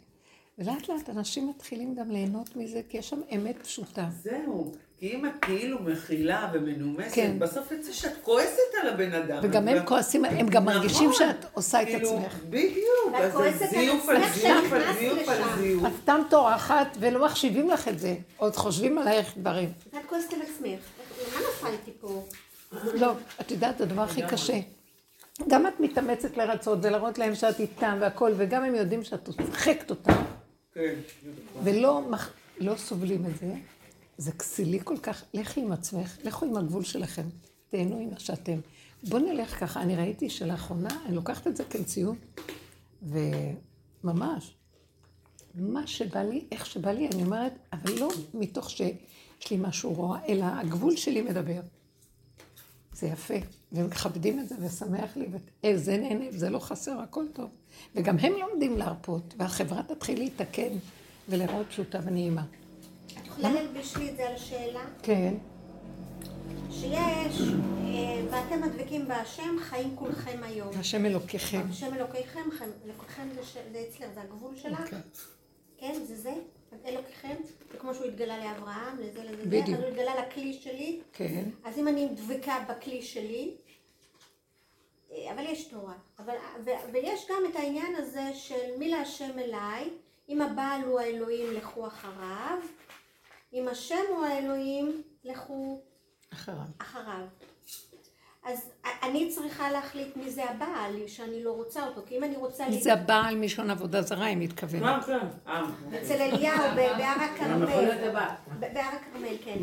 [0.59, 4.07] ולאט לאט אנשים מתחילים גם ליהנות מזה, כי יש שם אמת פשוטה.
[4.23, 4.71] זהו.
[4.99, 7.39] כי אם את כאילו מכילה ומנומסת, כן.
[7.39, 9.39] בסוף יוצא שאת כועסת על הבן אדם.
[9.43, 10.75] וגם הם כועסים, הם גם נכון.
[10.75, 12.39] מרגישים שאת עושה את כאילו, עצמך.
[12.49, 13.15] בדיוק.
[13.15, 15.41] אז זה זיוף על זיוף על זיוף על.
[15.57, 15.85] זיוף.
[15.85, 19.71] את סתם טורחת ולא מחשיבים לך את זה, עוד חושבים עלייך דברים.
[19.89, 20.79] את כועסת על עצמך.
[21.33, 22.25] מה נפלתי פה?
[22.93, 24.59] לא, את יודעת, הדבר הכי קשה.
[25.47, 30.23] גם את מתאמצת לרצות ולהראות להם שאת איתם והכל, וגם הם יודעים שאת צוחקת אותם,
[30.73, 30.95] כן.
[31.63, 32.33] ולא מח...
[32.59, 33.53] לא סובלים את זה.
[34.17, 37.23] זה כסילי כל כך, לכי עם עצמך, לכו עם הגבול שלכם,
[37.69, 38.59] תהנו עם מה שאתם.
[39.03, 42.17] בואו נלך ככה, אני ראיתי שלאחרונה, אני לוקחת את זה כמציאות,
[43.03, 44.55] וממש,
[45.55, 50.19] מה שבא לי, איך שבא לי, אני אומרת, אבל לא מתוך שיש לי משהו רוע,
[50.27, 51.59] אלא הגבול שלי מדבר.
[52.95, 53.33] זה יפה,
[53.71, 55.27] ומכבדים את זה, ושמח לי,
[55.65, 57.49] וזה נהנה, זה לא חסר, הכל טוב.
[57.95, 60.77] וגם הם לומדים להרפות, והחברה תתחיל להתקן
[61.29, 62.43] ולראות פשוטה ונעימה.
[63.07, 64.85] את יכולה להלביש לי את זה על השאלה?
[65.03, 65.33] כן,
[66.71, 67.41] שיש,
[67.85, 70.69] אה, ואתם הדבקים בהשם, חיים כולכם היום.
[70.79, 71.61] השם אלוקיכם.
[71.69, 72.49] השם אלוקיכם,
[72.85, 73.27] אלוקיכם
[73.71, 74.81] זה אצלך, זה הגבול שלך?
[74.81, 74.99] אוקיי.
[75.77, 76.33] כן, זה זה?
[76.85, 77.35] אלוקיכם?
[77.71, 79.67] זה כמו שהוא התגלה לאברהם, לזה, לזה, בדיוק.
[79.77, 81.01] אז הוא התגלה לכלי שלי.
[81.13, 81.49] כן.
[81.63, 83.57] אז אם אני דבקה בכלי שלי,
[85.11, 85.93] אה, אבל יש תורה.
[86.19, 89.89] אבל, ו- ויש גם את העניין הזה של מי להשם אליי,
[90.29, 92.57] אם הבעל הוא האלוהים, לכו אחריו,
[93.53, 95.81] אם השם הוא האלוהים, לכו
[96.33, 96.65] אחריו.
[96.77, 97.25] אחריו.
[98.45, 98.69] אז
[99.03, 102.69] אני צריכה להחליט מי זה הבעל, שאני לא רוצה אותו, כי אם אני רוצה...
[102.69, 104.81] מי זה הבעל מלשון עבודה זרה, היא מתכוונת.
[104.81, 105.19] מה כן?
[105.47, 105.61] אה,
[106.01, 107.65] אצל אליהו, בהר הכרמל.
[108.59, 109.59] בהר הכרמל, כן.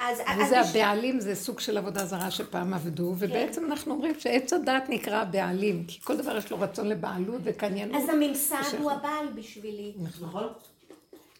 [0.00, 0.20] אז...
[0.40, 5.16] וזה הבעלים, זה סוג של עבודה זרה שפעם עבדו, ובעצם אנחנו אומרים שעץ הדת נקרא
[5.16, 8.02] הבעלים, כי כל דבר יש לו רצון לבעלות וקניינות.
[8.02, 9.92] אז הממסד הוא הבעל בשבילי.
[10.20, 10.48] נכון?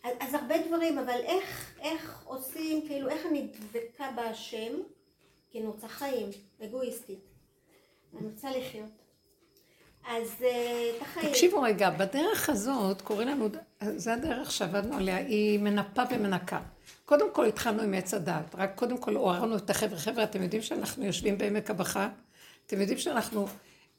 [0.04, 4.72] אז, אז הרבה דברים, אבל איך, איך עושים, כאילו, איך אני דבקה בהשם,
[5.50, 6.30] כי אני רוצה חיים,
[6.64, 7.18] אגואיסטית.
[8.14, 8.90] אני רוצה לחיות.
[10.08, 11.28] אז אה, את החיים.
[11.28, 13.48] תקשיבו רגע, בדרך הזאת, קוראים לנו,
[13.80, 16.60] זה הדרך שעבדנו עליה, היא מנפה ומנקה.
[17.04, 19.98] קודם כל התחלנו עם עץ הדת, רק קודם כל עוררנו את החבר'ה.
[19.98, 22.08] חבר'ה, אתם יודעים שאנחנו יושבים בעמק הבכה?
[22.66, 23.46] אתם יודעים שאנחנו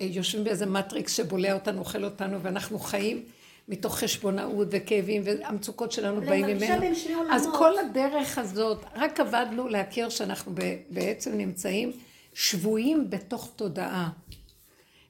[0.02, 3.26] אה, יושבים באיזה מטריקס שבולע אותנו, אוכל אותנו, ואנחנו חיים
[3.70, 6.86] מתוך חשבונאות וכאבים, והמצוקות שלנו באים ממנו.
[7.32, 10.52] אז כל הדרך הזאת, רק עבדנו להכיר שאנחנו
[10.90, 11.92] בעצם נמצאים
[12.34, 14.10] שבויים בתוך תודעה.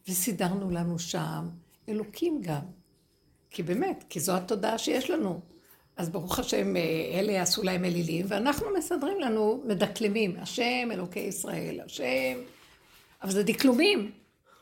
[0.07, 1.49] וסידרנו לנו שם
[1.89, 2.61] אלוקים גם.
[3.49, 5.39] כי באמת, כי זו התודעה שיש לנו.
[5.97, 6.81] אז ברוך השם, אה,
[7.19, 10.35] אלה יעשו להם אלילים, ואנחנו מסדרים לנו מדקלמים.
[10.41, 12.37] השם אלוקי ישראל, השם...
[13.21, 14.11] אבל זה דקלומים.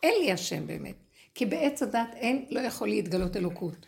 [0.04, 0.96] אין לי השם באמת.
[1.38, 3.86] כי בעץ הדת אין, לא יכול להתגלות אלוקות.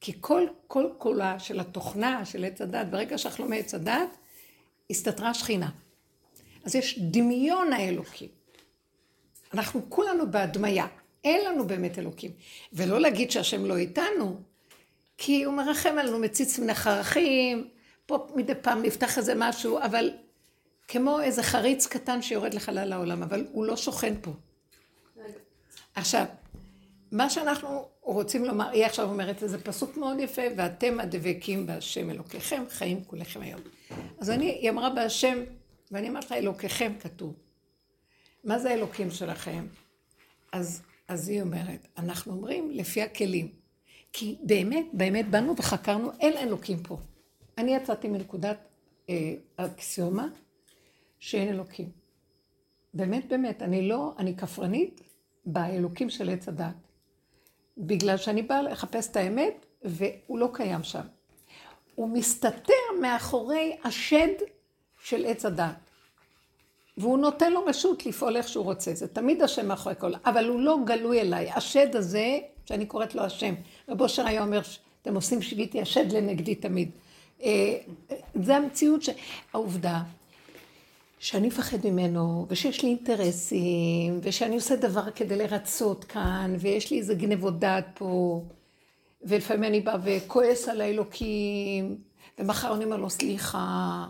[0.00, 4.16] כי כל, כל קולה של התוכנה של עץ הדת, ברגע שאנחנו מעץ הדת,
[4.90, 5.70] הסתתרה שכינה.
[6.64, 8.28] אז יש דמיון האלוקים.
[9.54, 10.86] אנחנו כולנו בהדמיה,
[11.24, 12.30] אין לנו באמת אלוקים.
[12.72, 14.40] ולא להגיד שהשם לא איתנו,
[15.18, 17.68] כי הוא מרחם עלינו, מציץ מן החרכים,
[18.06, 20.10] פה מדי פעם נפתח איזה משהו, אבל
[20.88, 24.32] כמו איזה חריץ קטן שיורד לחלל העולם, אבל הוא לא שוכן פה.
[25.94, 26.24] עכשיו,
[27.16, 32.62] מה שאנחנו רוצים לומר, היא עכשיו אומרת איזה פסוק מאוד יפה, ואתם הדבקים בהשם אלוקיכם,
[32.68, 33.60] חיים כולכם היום.
[34.20, 35.38] אז אני, היא אמרה בהשם,
[35.90, 37.34] ואני אמרתי לה, אלוקיכם כתוב.
[38.44, 39.66] מה זה האלוקים שלכם?
[40.52, 43.48] אז, אז היא אומרת, אנחנו אומרים לפי הכלים.
[44.12, 46.98] כי באמת, באמת באנו וחקרנו, אין אלוקים פה.
[47.58, 48.58] אני יצאתי מנקודת
[49.08, 50.28] אה, אקסיומה
[51.18, 51.90] שאין אלוקים.
[52.94, 55.00] באמת, באמת, אני לא, אני כפרנית
[55.46, 56.85] באלוקים של עץ הדת.
[57.78, 61.00] בגלל שאני באה לחפש את האמת, והוא לא קיים שם.
[61.94, 64.28] הוא מסתתר מאחורי השד
[65.02, 65.74] של עץ הדת.
[66.98, 68.94] והוא נותן לו רשות לפעול איך שהוא רוצה.
[68.94, 71.50] זה תמיד השם מאחורי הכל, אבל הוא לא גלוי אליי.
[71.50, 73.54] השד הזה, שאני קוראת לו השם,
[73.88, 74.60] רב אושר היה אומר,
[75.02, 76.90] אתם עושים שביתי השד לנגדי תמיד.
[77.42, 77.78] אה,
[78.42, 79.10] זה המציאות, ש...
[79.52, 80.02] העובדה
[81.18, 87.14] שאני מפחד ממנו, ושיש לי אינטרסים, ושאני עושה דבר כדי לרצות כאן, ויש לי איזה
[87.14, 88.42] גנבות דעת פה,
[89.22, 91.98] ולפעמים אני באה וכועס על האלוקים,
[92.38, 94.06] ומחר אני אומר לו סליחה.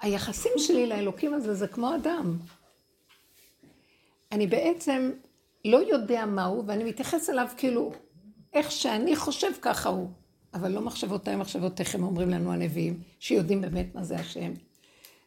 [0.00, 2.38] היחסים שלי לאלוקים הזה זה כמו אדם.
[4.32, 5.10] אני בעצם
[5.64, 7.92] לא יודע מהו, ואני מתייחס אליו כאילו,
[8.54, 10.08] איך שאני חושב ככה הוא.
[10.54, 14.52] אבל לא מחשבותיי מחשבותיכם, אומרים לנו הנביאים, שיודעים באמת מה זה השם.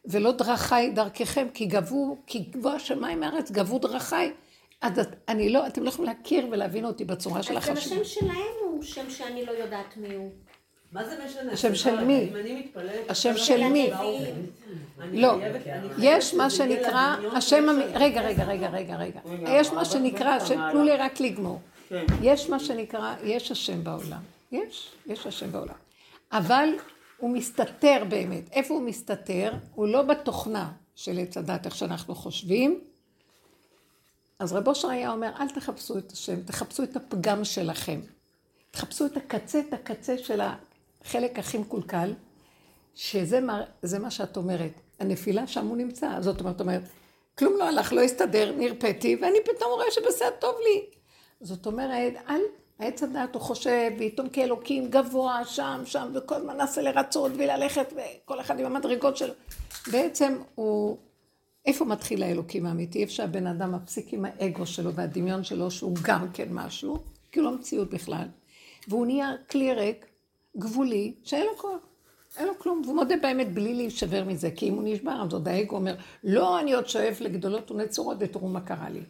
[0.06, 4.32] ולא דרכיי דרככם, כי גבו, כי גבו השמיים מהארץ, גבו דרכיי.
[4.80, 8.00] אז את- אני לא, אתם לא יכולים להכיר ולהבין אותי בצורה של אז גם החשיבה.
[8.00, 10.30] השם שלהם הוא שם שאני לא יודעת מי הוא.
[10.92, 11.52] מה זה משנה?
[11.52, 12.28] השם של מי?
[12.30, 12.66] אם אני.
[13.08, 13.90] השם של מי?
[15.12, 15.34] לא,
[15.98, 17.66] יש מה שנקרא, השם.
[17.94, 19.20] רגע, רגע, רגע, רגע, רגע.
[19.48, 20.60] יש מה שנקרא, השם.
[20.72, 21.60] תנו לי רק לגמור.
[21.88, 22.04] כן.
[22.22, 24.20] יש מה שנקרא, יש השם בעולם.
[24.52, 25.74] יש, יש השם בעולם.
[26.32, 26.68] אבל
[27.18, 28.52] הוא מסתתר באמת.
[28.52, 29.52] איפה הוא מסתתר?
[29.74, 30.72] הוא לא בתוכנה.
[30.96, 32.80] של עץ הדת, איך שאנחנו חושבים.
[34.38, 38.00] אז רב אושר היה אומר, אל תחפשו את השם, תחפשו את הפגם שלכם.
[38.70, 40.40] תחפשו את הקצה, את הקצה של
[41.04, 42.14] החלק הכי מקולקל,
[42.94, 43.62] שזה מה,
[44.00, 44.72] מה שאת אומרת.
[45.00, 46.20] הנפילה שם הוא נמצא.
[46.20, 46.82] זאת אומרת, אומרת,
[47.38, 50.84] כלום לא הלך, לא הסתדר, נרפאתי, ואני פתאום רואה שבסדר טוב לי.
[51.40, 52.40] זאת אומרת, אל,
[52.78, 58.40] העץ הדעת הוא חושב, ויתום כאלוקים גבוה, שם, שם, וכל הזמן נעשה לרצות וללכת, וכל
[58.40, 59.34] אחד עם המדרגות שלו.
[59.92, 60.96] בעצם הוא,
[61.66, 63.02] איפה מתחיל האלוקים האמיתי?
[63.02, 66.98] איפה שהבן אדם מפסיק עם האגו שלו והדמיון שלו, שהוא גם כן משהו,
[67.32, 68.26] כי הוא לא מציאות בכלל.
[68.88, 70.06] והוא נהיה כלי ריק,
[70.56, 71.86] גבולי, שאין לו כוח.
[72.38, 75.48] אין לו כלום, והוא מודה באמת בלי להישבר מזה, כי אם הוא נשבר, אז עוד
[75.48, 79.00] האגו אומר, לא, אני עוד שואף לגדולות ונצורות, ותראו מה קרה לי.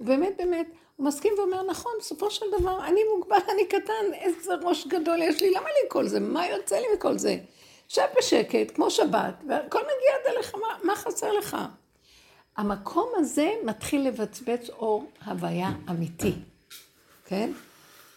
[0.00, 0.66] ובאמת, באמת,
[1.00, 5.42] הוא מסכים ואומר, נכון, בסופו של דבר, אני מוגבל, אני קטן, איזה ראש גדול יש
[5.42, 6.20] לי, למה לי כל זה?
[6.20, 7.38] מה יוצא לי מכל זה?
[7.88, 11.56] שב בשקט, כמו שבת, והכל מגיע עד אליך, מה, מה חסר לך?
[12.56, 16.32] המקום הזה מתחיל לבצבץ אור הוויה אמיתי,
[17.24, 17.52] כן?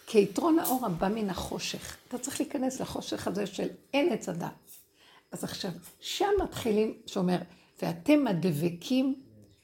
[0.06, 1.96] כיתרון האור הבא מן החושך.
[2.08, 4.48] אתה צריך להיכנס לחושך הזה של אין עץ הדת.
[5.32, 5.70] אז עכשיו,
[6.00, 7.38] שם מתחילים, שאומר,
[7.82, 9.22] ואתם הדבקים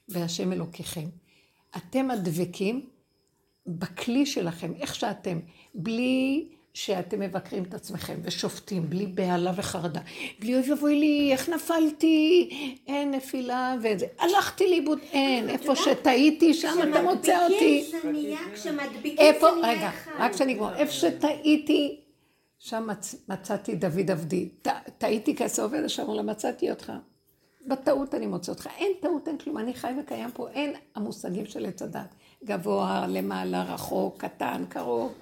[0.09, 1.07] בהשם אלוקיכם.
[1.77, 2.87] אתם הדבקים
[3.67, 5.39] בכלי שלכם, איך שאתם,
[5.75, 10.01] בלי שאתם מבקרים את עצמכם ושופטים, בלי בהלה וחרדה,
[10.41, 12.49] בלי אוי ואבוי לי, איך נפלתי,
[12.87, 17.85] אין נפילה וזה, הלכתי לאיבוד, אין, איפה שטעיתי, שם אתה מוצא אותי.
[18.55, 19.91] כשמדביקים זה נהיה רגע.
[20.19, 22.01] רק שאני אגמור, איפה שטעיתי,
[22.59, 24.49] שם מצ, מצאתי דוד עבדי.
[24.99, 26.93] טעיתי כעשה עובד, עכשיו אמר לה, מצאתי אותך.
[27.67, 28.69] בטעות אני מוצא אותך.
[28.79, 32.15] אין טעות, אין כלום, אני חי וקיים פה, אין המושגים של עץ הדת.
[32.45, 35.13] גבוה, למעלה, רחוק, קטן, קרוב.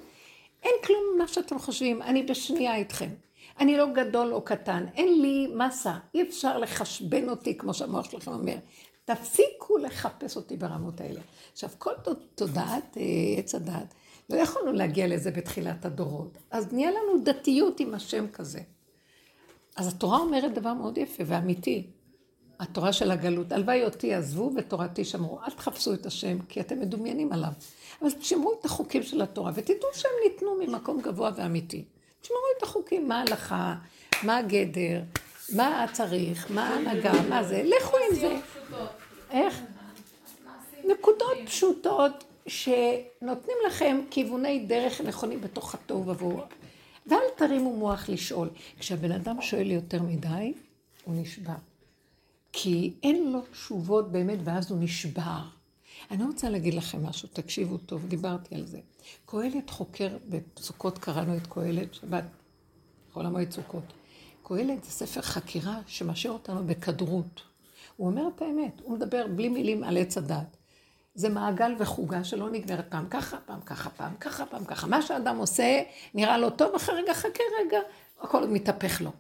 [0.63, 3.11] אין כלום ממה שאתם חושבים, אני בשנייה איתכם.
[3.61, 8.33] אני לא גדול או קטן, אין לי מסה, אי אפשר לחשבן אותי, כמו שהמוח שלכם
[8.33, 8.57] אומר.
[9.05, 11.21] תפסיקו לחפש אותי ברמות האלה.
[11.53, 11.93] עכשיו, כל
[12.35, 13.03] תודעת אה,
[13.39, 13.95] עץ הדת,
[14.31, 16.39] לא יכולנו להגיע לזה בתחילת הדורות.
[16.51, 18.61] אז נהיה לנו דתיות עם השם כזה.
[19.77, 21.91] אז התורה אומרת דבר מאוד יפה ואמיתי.
[22.61, 25.39] התורה של הגלות, הלוואי אותי עזבו ותורתי שמרו.
[25.47, 27.53] אל תחפשו את השם, כי אתם מדומיינים עליו.
[28.03, 31.85] אבל תשמרו את החוקים של התורה, ותדעו שהם ניתנו ממקום גבוה ואמיתי.
[32.21, 33.75] תשמרו את החוקים, מה ההלכה,
[34.23, 35.01] מה הגדר,
[35.55, 38.37] מה צריך, מה ההנהגה, מה זה, לכו עם זה.
[39.31, 39.61] איך?
[40.85, 46.41] נקודות פשוטות שנותנים לכם כיווני דרך נכונים בתוך התוהו ובוהו.
[47.07, 48.49] ואל תרימו מוח לשאול.
[48.79, 50.53] כשהבן אדם שואל יותר מדי,
[51.05, 51.55] הוא נשבע.
[52.53, 55.43] כי אין לו תשובות באמת, ואז הוא נשבר.
[56.11, 58.81] אני רוצה להגיד לכם משהו, תקשיבו טוב, דיברתי על זה.
[59.27, 60.17] קהלת חוקר,
[60.57, 62.25] בסוכות קראנו את קהלת, שבת,
[63.13, 63.85] חול המועד סוכות.
[64.43, 67.43] קהלת זה ספר חקירה שמשאיר אותנו בכדרות.
[67.97, 70.57] הוא אומר את האמת, הוא מדבר בלי מילים על עץ הדת.
[71.15, 74.87] זה מעגל וחוגה שלא נגמרת פעם ככה, פעם ככה, פעם ככה, פעם ככה.
[74.87, 75.83] מה שאדם עושה,
[76.15, 77.79] נראה לו טוב, אחרי רגע, חכה רגע,
[78.21, 79.11] הכל מתהפך לו.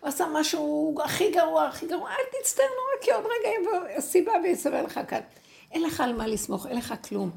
[0.00, 4.32] הוא עשה משהו הכי גרוע, הכי גרוע, אל תצטער נורא, כי עוד רגע יבוא הסיבה
[4.42, 5.20] ויסבר לך כאן.
[5.72, 7.30] אין לך על מה לסמוך, אין לך כלום.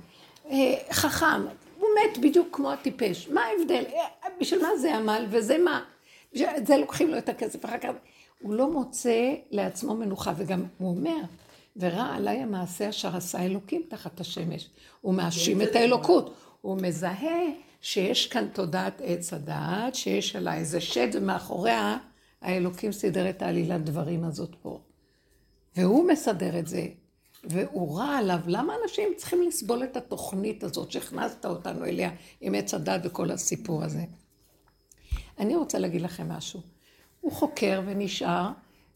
[0.50, 1.46] אה, חכם,
[1.80, 3.28] הוא מת בדיוק כמו הטיפש.
[3.28, 3.84] מה ההבדל?
[3.94, 5.84] אה, בשביל מה זה עמל וזה מה?
[6.34, 7.90] בשביל זה לוקחים לו את הכסף אחר כך.
[8.42, 11.18] הוא לא מוצא לעצמו מנוחה, וגם הוא אומר,
[11.78, 14.70] ורע עליי המעשה אשר עשה אלוקים תחת השמש.
[15.02, 16.34] הוא מאשים את האלוקות.
[16.62, 17.42] הוא מזהה
[17.82, 21.98] שיש כאן תודעת עץ הדעת, שיש עליי איזה שד, ומאחוריה
[22.42, 24.80] האלוקים סידר את העלילת דברים הזאת פה.
[25.76, 26.88] והוא מסדר את זה,
[27.44, 28.40] והוא רע עליו.
[28.48, 32.10] למה אנשים צריכים לסבול את התוכנית הזאת שהכנסת אותנו אליה
[32.42, 34.04] עם עץ הדת וכל הסיפור הזה?
[35.40, 36.62] אני רוצה להגיד לכם משהו.
[37.22, 38.50] הוא חוקר ונשאר,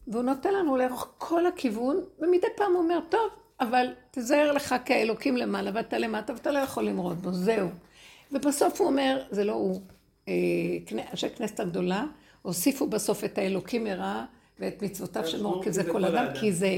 [0.08, 3.30] והוא נותן לנו לאורך כל הכיוון, ומדי פעם הוא אומר, טוב,
[3.60, 7.68] אבל תזהר לך כאלוקים למעלה, ואתה למטה, ואתה לא יכול למרוד בו, זהו.
[8.32, 9.80] ובסוף הוא אומר, זה לא הוא,
[10.28, 10.32] אה,
[11.10, 12.04] אנשי כנסת הגדולה,
[12.44, 14.24] הוסיפו בסוף את האלוקים מרע
[14.58, 16.68] ואת מצוותיו של מור, כי זה כל אדם, כי זה,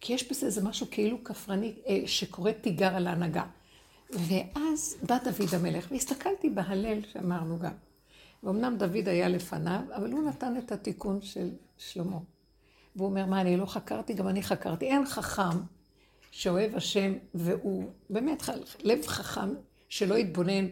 [0.00, 3.44] כי יש בזה איזה משהו כאילו כפרני, אה, שקורא תיגר על ההנהגה.
[4.10, 7.72] ואז בא דוד המלך, והסתכלתי בהלל שאמרנו גם.
[8.42, 12.18] ואומנם דוד היה לפניו, אבל הוא נתן את התיקון של שלמה.
[12.96, 14.14] והוא אומר, מה, אני לא חקרתי?
[14.14, 14.86] גם אני חקרתי.
[14.86, 15.58] אין חכם
[16.30, 18.42] שאוהב השם, והוא באמת
[18.82, 19.54] לב חכם
[19.88, 20.66] שלא יתבונן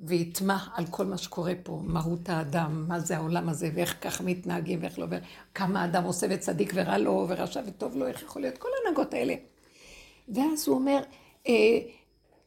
[0.00, 4.78] ויטמע על כל מה שקורה פה, מהות האדם, מה זה העולם הזה, ואיך ככה מתנהגים,
[4.82, 8.68] ואיך לא, וכמה האדם עושה וצדיק ורע לו, ורשע וטוב לו, איך יכול להיות, כל
[8.78, 9.34] ההנהגות האלה.
[10.28, 11.02] ואז הוא אומר,
[11.48, 11.78] אה,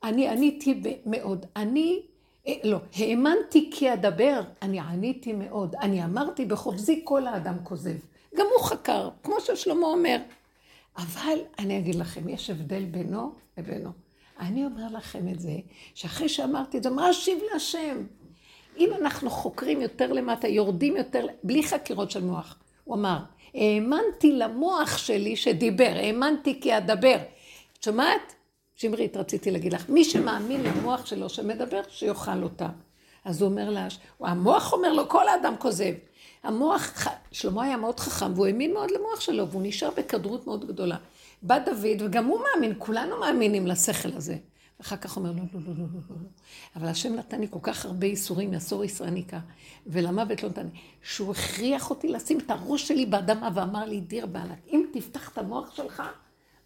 [0.04, 2.02] אני עניתי מאוד, אני,
[2.48, 7.96] אה, לא, האמנתי כי אדבר, אני עניתי מאוד, אני אמרתי בחופזי כל האדם כוזב.
[8.38, 10.18] גם הוא חקר, כמו ששלמה אומר.
[10.98, 14.03] אבל אני אגיד לכם, יש הבדל בינו לבינו.
[14.48, 15.58] אני אומר לכם את זה,
[15.94, 18.04] שאחרי שאמרתי את זה, מה אשיב להשם?
[18.78, 22.56] אם אנחנו חוקרים יותר למטה, יורדים יותר, בלי חקירות של מוח.
[22.84, 23.18] הוא אמר,
[23.54, 27.16] האמנתי למוח שלי שדיבר, האמנתי כי אדבר.
[27.78, 28.34] את שומעת?
[28.76, 32.70] שמרית, רציתי להגיד לך, מי שמאמין למוח שלו שמדבר, שיאכל אותה.
[33.26, 33.88] אז הוא אומר לה,
[34.20, 35.94] המוח אומר לו, כל האדם כוזב.
[36.44, 40.98] המוח, שלמה היה מאוד חכם, והוא האמין מאוד למוח שלו, והוא נשאר בכדרות מאוד גדולה.
[41.44, 44.38] בא דוד, וגם הוא מאמין, כולנו מאמינים לשכל הזה.
[44.80, 46.28] ואחר כך אומר, לא, לא, לא, לא, לא, לא.
[46.76, 49.40] אבל השם נתן לי כל כך הרבה איסורים, יסור ישראניקה,
[49.88, 54.26] ולמוות לא נתן לי, שהוא הכריח אותי לשים את הראש שלי באדמה, ואמר לי, דיר
[54.26, 56.04] בעלת, אם תפתח את המוח שלך,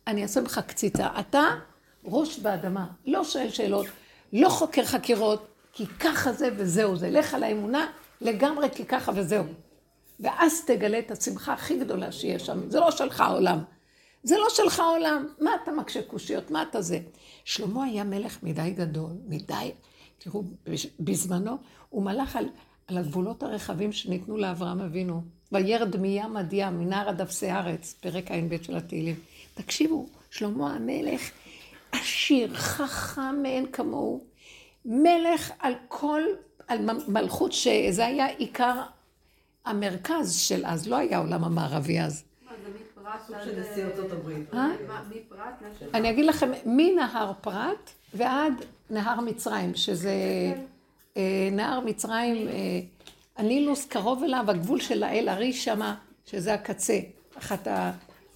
[0.08, 1.08] אני אעשה לך קציצה.
[1.20, 1.44] אתה
[2.06, 3.86] ראש באדמה, לא שואל שאלות,
[4.34, 7.10] לא חוקר חקירות, כי ככה זה וזהו זה.
[7.10, 7.88] לך על האמונה
[8.22, 9.44] לגמרי כי ככה וזהו.
[10.20, 12.70] ואז תגלה את השמחה הכי גדולה שיש שם.
[12.70, 13.60] זה לא שלך העולם.
[14.24, 15.28] זה לא שלך העולם.
[15.42, 16.52] מה אתה מקשה קושיות?
[16.52, 17.00] מה אתה זה?
[17.46, 19.72] שלמה היה מלך מדי גדול, מדי...
[20.20, 20.44] תראו,
[21.00, 21.58] בזמנו
[21.90, 22.46] הוא מלך על,
[22.88, 25.22] על הגבולות הרחבים שניתנו לאברהם אבינו.
[25.52, 29.16] וירד מים עד ים, מנהר עד אפסי ארץ, פרק ע"ב של התהילים.
[29.54, 31.22] תקשיבו, שלמה המלך
[31.92, 34.24] עשיר, חכם מאין כמוהו,
[34.86, 36.22] מלך על כל,
[36.68, 38.82] על מלכות שזה היה עיקר
[39.66, 42.24] המרכז של אז, לא היה העולם המערבי אז.
[43.28, 44.54] סוג של נשיא ארצות הברית.
[44.54, 44.68] אה?
[45.94, 48.54] אני אגיד לכם, מנהר פרת ועד
[48.90, 50.12] נהר מצרים, שזה
[51.18, 52.54] אה, נהר מצרים, אה,
[53.38, 57.00] הנילוס קרוב אליו, הגבול של האל ארי שמה, שזה הקצה,
[57.38, 57.92] אחת ה...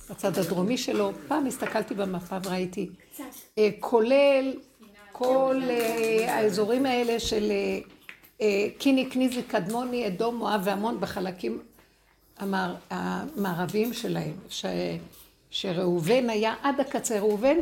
[0.10, 1.12] בצד הדרומי שלו.
[1.28, 2.90] פעם הסתכלתי במפה וראיתי,
[3.80, 4.54] כולל
[5.12, 5.62] כל
[6.28, 7.52] האזורים האלה של
[8.78, 11.62] קיני, קניזי, קדמוני, אדום, מואב ועמון בחלקים
[12.38, 14.66] המער, המערביים שלהם, ש,
[15.50, 17.20] שראובן היה עד הקצה.
[17.20, 17.58] ראובן,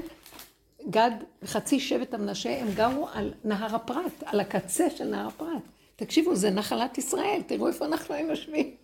[0.89, 5.61] גד וחצי שבט המנשה, הם גרו על נהר הפרת, על הקצה של נהר הפרת.
[5.95, 8.75] תקשיבו, זה נחלת ישראל, תראו איפה אנחנו היינו יושבים.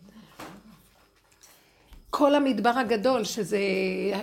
[2.10, 3.60] כל המדבר הגדול, שזה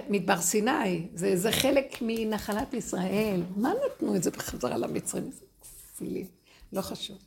[0.08, 3.42] מדבר סיני, זה, זה חלק מנחלת ישראל.
[3.56, 5.24] מה נתנו את זה בחזרה למצרים?
[5.26, 5.44] איזה
[5.94, 6.26] כסילים,
[6.72, 7.18] לא חשוב.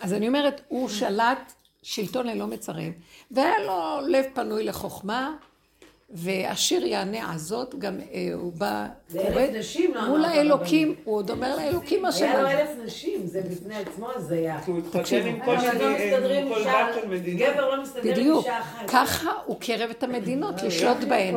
[0.00, 2.92] אז אני אומרת, הוא שלט שלטון ללא מצרים,
[3.30, 5.36] והיה לו לב פנוי לחוכמה,
[6.14, 9.42] והשיר יענה הזאת, גם אה, הוא בא, קורא
[10.08, 14.60] מול האלוקים, הוא עוד אומר לאלוקים מה היה לו אלף נשים, זה בפני עצמו הזיה.
[14.66, 17.52] הוא התחתן עם כל לא דת של מדינה.
[17.52, 18.90] גבר לא מסתדר עם אישה אחת.
[18.90, 21.34] ככה הוא קרב את המדינות, לשלוט בהן.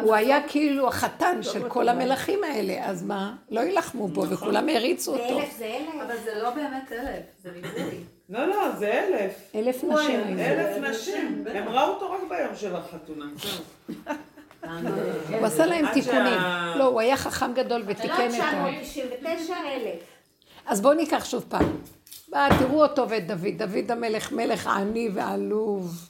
[0.00, 3.34] הוא היה כאילו החתן של כל המלכים האלה, אז מה?
[3.50, 5.38] לא יילחמו בו, וכולם העריצו זה אותו.
[5.38, 6.02] אלף זה אלף.
[6.06, 8.13] אבל זה לא באמת אלף, זה ריבוי.
[8.28, 9.32] לא, לא, זה אלף.
[9.54, 10.38] אלף נשים.
[10.38, 11.44] אלף נשים.
[11.54, 13.24] הם ראו אותו רק ביום של החתונה.
[15.38, 16.40] הוא עשה להם תיקונים.
[16.76, 18.70] לא, הוא היה חכם גדול לא ותיקן את ה...
[18.82, 20.00] 999 אלף.
[20.66, 21.76] אז בואו ניקח שוב פעם.
[22.28, 23.48] בא, תראו אותו ואת דוד.
[23.58, 26.08] דוד המלך, מלך עני ועלוב.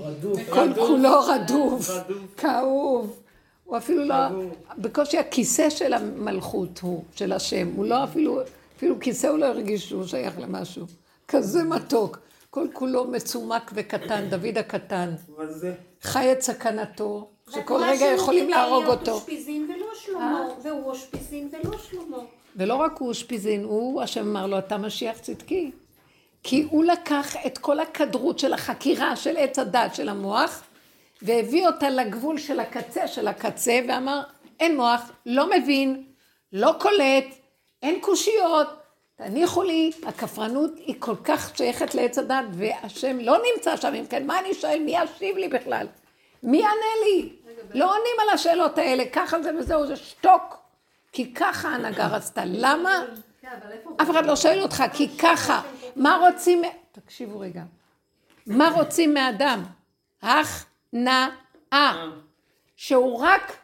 [0.00, 0.40] רדוף.
[0.50, 2.34] כל כולו רדוף, רדוף.
[2.36, 3.20] כאוב.
[3.64, 4.16] הוא אפילו לא.
[4.78, 7.68] בקושי הכיסא של המלכות הוא, של השם.
[7.76, 8.40] הוא לא אפילו,
[8.76, 10.86] אפילו כיסא הוא לא הרגיש שהוא שייך למשהו.
[11.30, 12.18] כזה מתוק.
[12.50, 15.14] כל כולו מצומק וקטן, דוד הקטן.
[16.02, 19.12] חי את סכנתו, שכל רגע יכולים להרוג אותו.
[19.12, 22.16] אושפיזין ולא שלמה, והוא אושפיזין ולא שלמה.
[22.56, 25.70] ולא רק הוא אושפיזין, הוא, השם אמר לו, אתה משיח צדקי.
[26.42, 30.62] כי הוא לקח את כל הכדרות של החקירה של עץ הדת של המוח,
[31.22, 34.22] והביא אותה לגבול של הקצה של הקצה, ואמר,
[34.60, 36.04] אין מוח, לא מבין,
[36.52, 37.24] לא קולט,
[37.82, 38.79] אין קושיות,
[39.24, 44.26] תניחו לי, הכפרנות היא כל כך שייכת לעץ הדת, והשם לא נמצא שם, אם כן,
[44.26, 45.86] מה אני שואל, מי ישיב לי בכלל?
[46.42, 47.32] מי יענה לי?
[47.74, 50.56] לא עונים על השאלות האלה, ככה זה וזהו, זה שתוק.
[51.12, 52.42] כי ככה ההנהגה רצתה.
[52.46, 53.04] למה?
[54.02, 55.62] אף אחד לא שואל אותך, כי ככה.
[55.96, 56.62] מה רוצים...
[56.92, 57.62] תקשיבו רגע.
[58.46, 59.62] מה רוצים מאדם?
[60.22, 61.30] הכנעה.
[62.76, 63.56] שהוא רק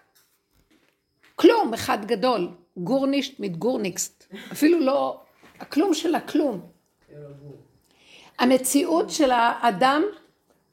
[1.37, 2.49] כלום אחד גדול.
[2.77, 4.35] גורנישט mit גורניקסט.
[4.52, 5.21] אפילו לא...
[5.61, 6.61] הכלום של הכלום.
[8.38, 10.02] המציאות של האדם,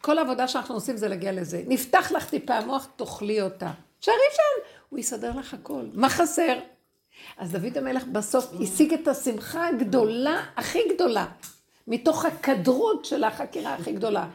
[0.02, 1.64] כל העבודה שאנחנו עושים זה להגיע לזה.
[1.68, 3.72] נפתח לך טיפה המוח, תאכלי אותה.
[4.02, 5.82] שערי שם, הוא יסדר לך הכל.
[5.94, 6.60] מה חסר?
[7.38, 11.26] אז דוד המלך בסוף השיג את השמחה הגדולה, הכי גדולה,
[11.88, 14.28] מתוך הכדרות של החקירה הכי גדולה.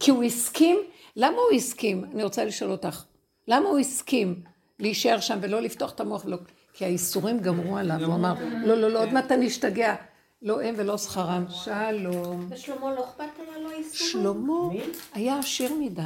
[0.00, 0.76] כי הוא הסכים,
[1.16, 2.04] למה הוא הסכים?
[2.14, 3.04] אני רוצה לשאול אותך,
[3.48, 4.42] למה הוא הסכים
[4.78, 6.36] להישאר שם ולא לפתוח את המוח ולא...
[6.74, 9.94] כי האיסורים גמרו עליו, הוא אמר, לא, לא, לא, עוד מעט אני אשתגע.
[10.42, 11.44] לא הם ולא שכרם.
[11.48, 12.46] שלום.
[12.50, 13.24] ושלמה לא אכפת
[13.62, 13.84] לו איסורים?
[13.92, 16.02] שלמה היה עשיר מדי.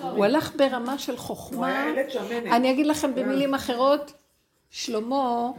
[0.00, 1.86] הוא הלך ברמה של חוכמה.
[2.52, 4.12] אני אגיד לכם במילים אחרות,
[4.70, 5.50] שלמה.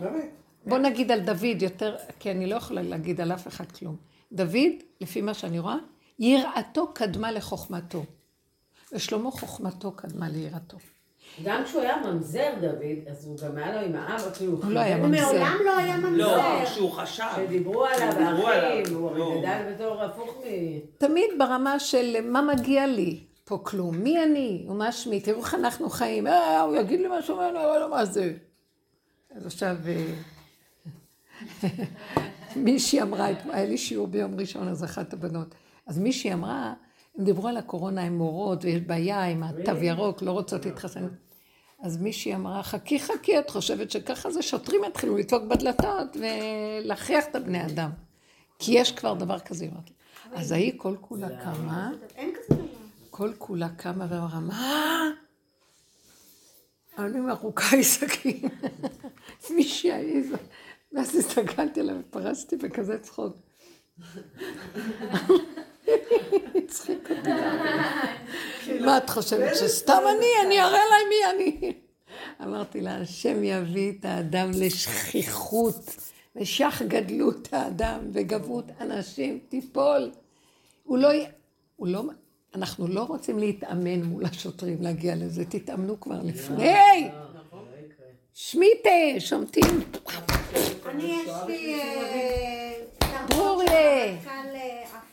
[0.65, 3.95] בוא נגיד על דוד יותר, כי אני לא יכולה להגיד על אף אחד כלום.
[4.31, 5.77] דוד, לפי מה שאני רואה,
[6.19, 8.03] יראתו קדמה לחוכמתו.
[8.93, 10.77] ושלמה חוכמתו קדמה ליראתו.
[11.43, 14.79] גם כשהוא היה ממזר דוד, אז הוא גם היה לו עם האבא, כאילו, הוא לא
[14.79, 15.25] היה הוא ממזר.
[15.25, 16.65] מעולם לא היה לא, ממזר.
[16.65, 17.23] כשהוא חשב.
[17.35, 18.07] שדיברו עליו.
[18.07, 19.23] האחים, הוא לא.
[19.23, 20.43] הרי גדל בתור הפוך מ...
[20.97, 25.89] תמיד ברמה של מה מגיע לי פה כלום, מי אני ומה שמי, תראו איך אנחנו
[25.89, 28.33] חיים, אה, הוא יגיד לי משהו, אני אראה לו מה זה.
[29.35, 31.69] אז עכשיו, אה,
[32.55, 35.55] מישהי אמרה, היה לי שיעור ביום ראשון, אז אחת הבנות,
[35.87, 36.73] אז מישהי אמרה,
[37.17, 41.07] הם דיברו על הקורונה עם מורות, ויש בעיה עם התו ירוק, לא רוצות להתחסן.
[41.81, 47.35] אז מישהי אמרה, חכי חכי, את חושבת שככה זה שוטרים יתחילו לדפוק בדלתות ולהכריח את
[47.35, 47.89] הבני אדם.
[48.59, 49.65] כי יש כבר דבר כזה.
[49.65, 49.95] היא אמרת לי.
[50.39, 51.91] אז ההיא כל כולה קמה.
[53.09, 55.11] כל כולה קמה ואמרה, מה?
[56.97, 58.49] אני מרוקה עם סכין.
[59.55, 60.37] מישהי העיזה.
[60.93, 63.35] ואז הסתכלתי עליה ופרסתי בכזה צחוק.
[66.55, 67.29] הצחיק אותי.
[68.79, 70.27] מה את חושבת, שסתם אני?
[70.45, 71.73] אני אראה להם מי אני.
[72.43, 75.95] אמרתי לה, השם יביא את האדם לשכיחות,
[76.35, 80.11] ושך גדלות האדם וגברות אנשים תיפול.
[80.83, 81.09] הוא לא,
[81.75, 82.03] הוא לא,
[82.55, 87.09] אנחנו לא רוצים להתאמן מול השוטרים להגיע לזה, תתאמנו כבר לפני.
[88.33, 89.81] שמיטה, שומטים.
[90.85, 91.75] אני יש לי...
[91.75, 92.73] אה,
[93.29, 94.15] ברוריה.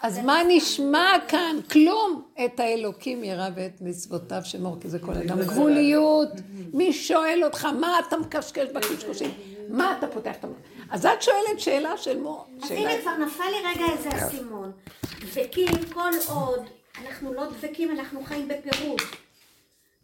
[0.03, 0.42] של הרמטכ"ל, אה, אז מה.
[0.48, 1.57] נשמע כאן?
[1.70, 2.22] כלום.
[2.44, 5.40] את האלוקים ירא ואת מצוותיו שמור, כי זה כל אדם.
[5.40, 6.28] גבוליות.
[6.72, 9.30] מי שואל אותך, מה אתה מקשקש בקשקושים?
[9.68, 10.57] מה אתה פותח את המוח?
[10.90, 12.46] אז את שואלת שאלה של מור.
[12.62, 14.72] אז הנה כבר נפל לי רגע איזה אסימון.
[15.20, 16.61] דבקים כל עוד
[17.05, 19.00] אנחנו לא דבקים, אנחנו חיים בפירוד.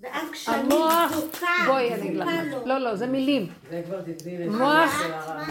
[0.00, 2.28] ואז כשאני המוח, דבוקה, בואי אני אגיד לך.
[2.64, 3.46] לא, לא, זה מילים.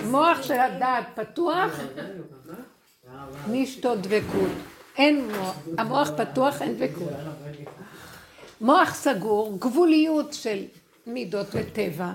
[0.05, 1.79] מוח של הדעת פתוח,
[3.47, 4.51] נשתות דבקות.
[4.97, 7.13] אין מוח, המוח פתוח, אין דבקות.
[8.61, 10.65] מוח סגור, גבוליות של
[11.07, 12.13] מידות וטבע.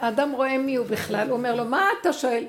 [0.00, 2.44] האדם רואה מי הוא בכלל, הוא אומר לו, מה אתה שואל?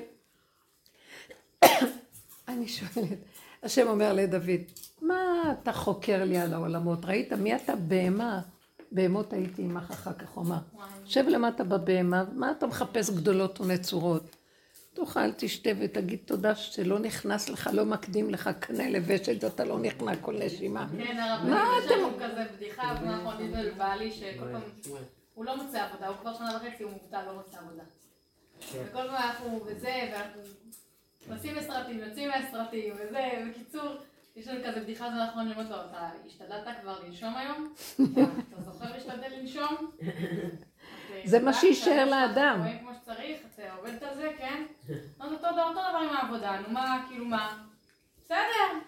[2.48, 3.18] אני שואלת,
[3.62, 4.60] השם אומר לדוד,
[5.02, 7.04] מה אתה חוקר לי על העולמות?
[7.04, 8.40] ראית מי אתה בהמה?
[8.92, 10.58] בהמות הייתי עמך אחר כך, הוא אמר.
[11.04, 14.36] שב למטה בבהמה, מה אתה מחפש גדולות ונצורות?
[14.94, 20.16] תאכל, תשתה ותגיד תודה שלא נכנס לך, לא מקדים לך קנה לבשת, אתה לא נכנע
[20.16, 20.86] כל נשימה.
[20.98, 22.94] כן, הרב, מה יש אתם- לנו כזה בדיחה,
[23.38, 24.60] דיבר בעלי שכל פעם,
[25.34, 27.82] הוא לא מוצא עבודה, הוא כבר שנה וחצי, הוא מובטל, לא מוצא עבודה.
[28.72, 30.40] וכל פעם אנחנו וזה, ואנחנו
[31.28, 33.20] נכנסים לסרטים, יוצאים מהסרטים, וזה,
[33.50, 33.88] בקיצור,
[34.36, 37.72] יש לנו כזה בדיחה האחרון, אני אומרת לו, אתה השתדלת כבר לנשום היום?
[38.52, 39.90] אתה זוכר להשתדל לנשום?
[41.24, 42.60] זה מה אתה- שיישאר לאדם.
[43.04, 44.62] שצריך, אתה עובדת על זה, כן?
[45.20, 47.56] אז אותו דבר אותו דבר עם העבודה, נו מה, כאילו מה?
[48.24, 48.78] בסדר,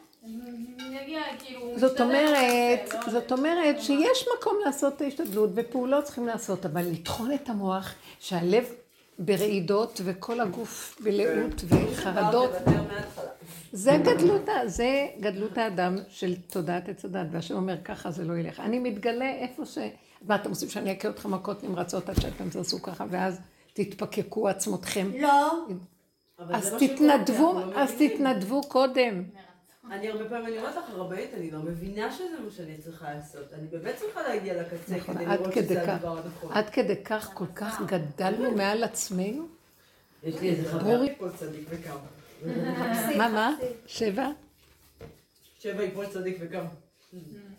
[0.91, 6.67] יגיע, כאילו, זאת אומרת, לא- זאת אומרת שיש מקום לעשות את ההשתדלות ופעולות צריכים לעשות,
[6.67, 8.65] אבל לטחון את המוח שהלב
[9.19, 13.25] ברעידות וכל הגוף בלאות וחרדות, תוותר מההתחלה.
[13.73, 18.61] זה גדלות, זה גדלות האדם של תודעת עץ הדת, והשם אומר ככה זה לא ילך.
[18.61, 19.79] אני מתגלה איפה ש...
[20.23, 23.41] מה אתם עושים שאני אכה אתכם מכות נמרצות עד שאתם תעשו ככה ואז
[23.77, 25.11] תתפקקו עצמותכם.
[25.19, 25.67] לא,
[26.39, 27.95] אז תתנדבו, לא אז.
[27.99, 29.25] תתנדבו קודם.
[29.91, 33.53] אני הרבה פעמים אני אומרת לך, הרבנית, אני לא מבינה שזה מה שאני צריכה לעשות.
[33.53, 35.89] אני באמת צריכה להגיע לקצה נכון, כדי לראות שזה כך.
[35.89, 36.53] הדבר הנכון.
[36.53, 39.47] עד כדי כך כל כך גדלנו מעל עצמנו?
[40.23, 41.05] יש לי איזה חבר.
[41.05, 41.97] יפול צדיק וקם.
[43.19, 43.55] מה, מה?
[43.87, 44.29] שבע?
[45.59, 46.65] שבע יפול צדיק וקם.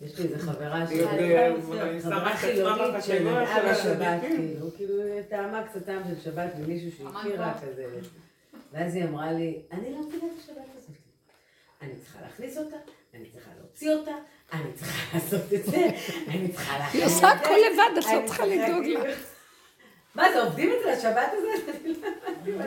[0.02, 3.26] יש לי איזה חברה היא שהיא היא חילונית של
[3.72, 4.38] בשבת, הצדיקים.
[4.38, 4.94] כאילו, כאילו,
[5.30, 7.86] טעמה קצת טעם של שבת ממישהו שהכירה כזה.
[8.74, 10.96] ואז היא אמרה לי, אני לא מבינה את השבת הזאת.
[11.82, 12.76] אני צריכה להכניס אותה,
[13.14, 14.12] אני צריכה להוציא אותה,
[14.54, 15.90] אני צריכה לעשות את זה,
[16.28, 19.14] אני צריכה להכניס היא את עושה זה, הכל לבד, את לא צריכה לדאוג לה.
[20.16, 21.76] מה זה, עובדים אצל השבת הזאת?
[22.44, 22.64] אני לא.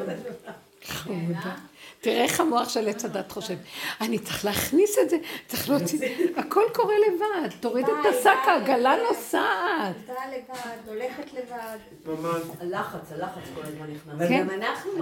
[0.84, 1.56] חמודה.
[2.00, 3.56] תראה איך המוח של עץ הדת חושב.
[4.00, 5.98] אני צריך להכניס את זה, צריך להוציא...
[6.36, 7.48] הכל קורה לבד.
[7.60, 8.94] תוריד את השק, העגלה.
[9.08, 9.96] נוסעת.
[9.96, 11.78] עבדה לבד, הולכת לבד.
[12.06, 12.42] ממש.
[12.60, 14.28] הלחץ, הלחץ כל הזמן נכנס.
[14.28, 14.46] כן.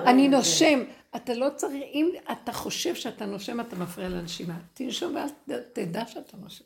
[0.06, 0.82] אני נושם.
[1.16, 4.54] אתה לא צריך, אם אתה חושב שאתה נושם, אתה מפריע לנשימה.
[4.74, 5.16] תנשום
[5.48, 6.64] ואל תדע שאתה נושם.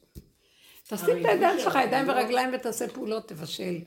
[0.89, 3.79] תשים את הידיים שלך, ידיים ורגליים ותעשה פעולות, תבשל.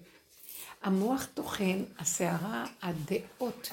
[0.83, 3.69] המוח טוחן, הסערה, הדעות,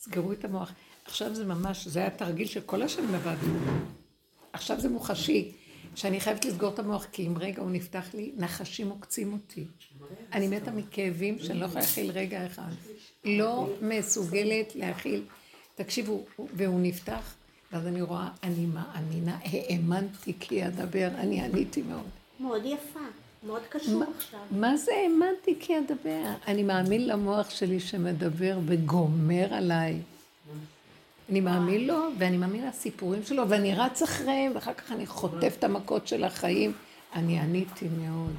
[0.00, 0.72] וסגרו את המוח.
[1.04, 3.58] עכשיו זה ממש, זה היה תרגיל שכל השנים עבדנו.
[4.52, 5.52] עכשיו זה מוחשי.
[5.96, 9.64] שאני חייבת לסגור את המוח, כי אם רגע הוא נפתח לי, נחשים עוקצים אותי.
[10.32, 12.70] אני מתה מכאבים שאני לא יכולה להכיל רגע אחד.
[13.24, 15.22] לא מסוגלת להכיל.
[15.74, 17.34] תקשיבו, והוא נפתח,
[17.72, 22.08] ואז אני רואה, אני מאמינה, האמנתי כי אדבר, אני עניתי מאוד.
[22.40, 23.00] מאוד יפה,
[23.46, 24.40] מאוד קשור עכשיו.
[24.50, 26.22] מה זה האמנתי כי אדבר?
[26.46, 30.00] אני מאמין למוח שלי שמדבר וגומר עליי.
[31.30, 35.64] אני מאמין לו, ואני מאמין לסיפורים שלו, ואני רץ אחריהם, ואחר כך אני חוטף את
[35.64, 36.72] המכות של החיים.
[37.14, 38.34] אני עניתי מאוד.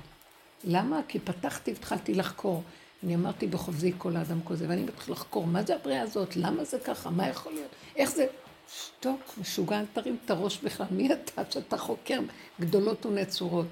[0.64, 1.00] למה?
[1.08, 2.64] כי פתחתי והתחלתי לחקור.
[3.04, 6.36] אני אמרתי בחובזי כל האדם כזה, ואני מתחיל לחקור, מה זה הבריאה הזאת?
[6.36, 7.10] למה זה ככה?
[7.10, 7.70] מה יכול להיות?
[7.96, 8.26] איך זה?
[8.74, 10.88] שתוק, משוגע, אל תרים את הראש בכלל.
[10.92, 12.20] מי אתה שאתה חוקר
[12.62, 13.66] גדולות ונצורות?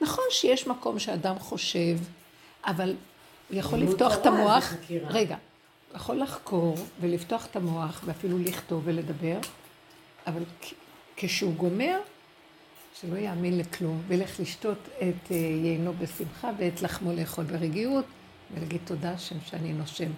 [0.00, 1.98] נכון שיש מקום שאדם חושב,
[2.64, 2.94] אבל
[3.50, 4.74] יכול לפתוח את המוח.
[5.08, 5.36] רגע,
[5.94, 9.38] יכול לחקור ולפתוח את המוח ואפילו לכתוב ולדבר,
[10.26, 10.42] אבל
[11.16, 11.98] כשהוא גומר,
[13.00, 18.04] שלא יאמין לכלום, וילך לשתות את אה, יינו בשמחה ואת לחמו לאכול ברגיעות,
[18.54, 20.10] ולהגיד תודה השם שאני נושם.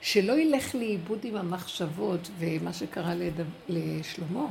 [0.00, 3.42] שלא ילך לאיבוד עם המחשבות ומה שקרה לדו...
[3.68, 4.46] לשלמה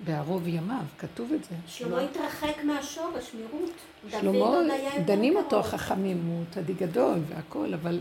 [0.00, 1.54] בערוב ימיו, כתוב את זה.
[1.66, 3.70] שלמה התרחק מהשורש, מרות.
[4.10, 4.58] שלמה,
[5.04, 8.00] דנים אותו החכמים, הוא צדיק גדול והכל, אבל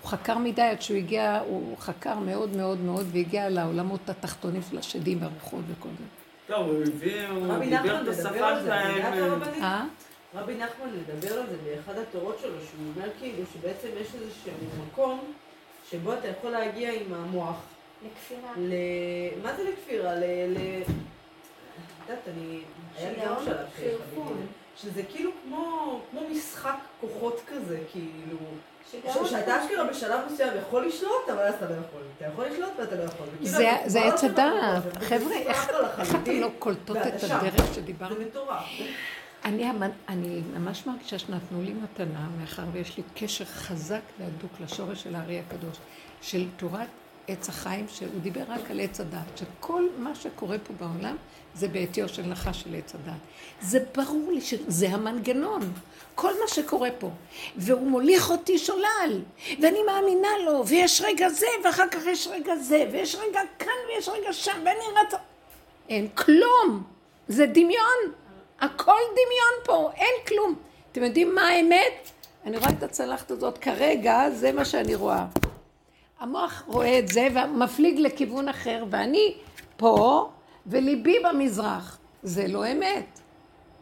[0.00, 4.78] הוא חקר מדי עד שהוא הגיע, הוא חקר מאוד מאוד מאוד והגיע לעולמות התחתונים של
[4.78, 6.04] השדים והרוחות וכל זה.
[6.46, 9.42] טוב, הוא הביא, הוא דיבר את השפה שלהם.
[9.62, 9.84] אה?
[10.34, 14.52] רבי נחמן מדבר על זה באחד התורות שלו, שהוא אומר כאילו שבעצם יש איזשהו
[14.86, 15.32] מקום
[15.90, 17.56] שבו אתה יכול להגיע עם המוח.
[18.06, 18.52] לכפירה.
[18.56, 18.72] ל...
[19.42, 20.14] מה זה לכפירה?
[20.14, 20.24] ל...
[20.48, 20.56] ל...
[22.08, 22.60] יודעת, אני...
[22.96, 24.24] היה לי גם שלב
[24.76, 28.36] שזה כאילו כמו, כמו משחק כוחות כזה, כאילו...
[29.26, 32.00] שאתה אשכרה בשלב מסוים יכול לשלוט, אבל אז אתה לא יכול.
[32.16, 33.26] אתה יכול לשלוט ואתה לא יכול.
[33.86, 34.82] זה עץ הדעת.
[35.00, 35.36] חבר'ה,
[35.98, 38.14] איך אתם לא קולטות את הדרך שדיברנו?
[38.14, 38.64] זה מטורף.
[39.44, 39.70] אני,
[40.08, 45.40] אני ממש מרגישה שנתנו לי מתנה, מאחר ויש לי קשר חזק והדוק לשורש של הארי
[45.40, 45.76] הקדוש,
[46.22, 46.88] של תורת
[47.30, 51.16] עץ החיים, שהוא דיבר רק על עץ הדת, שכל מה שקורה פה בעולם
[51.54, 53.20] זה בעטיו של נחש של עץ הדת.
[53.60, 55.72] זה ברור לי שזה המנגנון,
[56.14, 57.10] כל מה שקורה פה.
[57.56, 59.22] והוא מוליך אותי שולל,
[59.62, 64.08] ואני מאמינה לו, ויש רגע זה, ואחר כך יש רגע זה, ויש רגע כאן ויש
[64.08, 65.16] רגע שם, ואני רצה...
[65.88, 66.82] אין כלום,
[67.28, 68.00] זה דמיון.
[68.60, 70.54] הכל דמיון פה, אין כלום.
[70.92, 72.10] אתם יודעים מה האמת?
[72.44, 75.24] אני רואה את הצלחת הזאת כרגע, זה מה שאני רואה.
[76.20, 79.34] המוח רואה את זה ומפליג לכיוון אחר, ואני
[79.76, 80.28] פה,
[80.66, 81.98] וליבי במזרח.
[82.22, 83.20] זה לא אמת.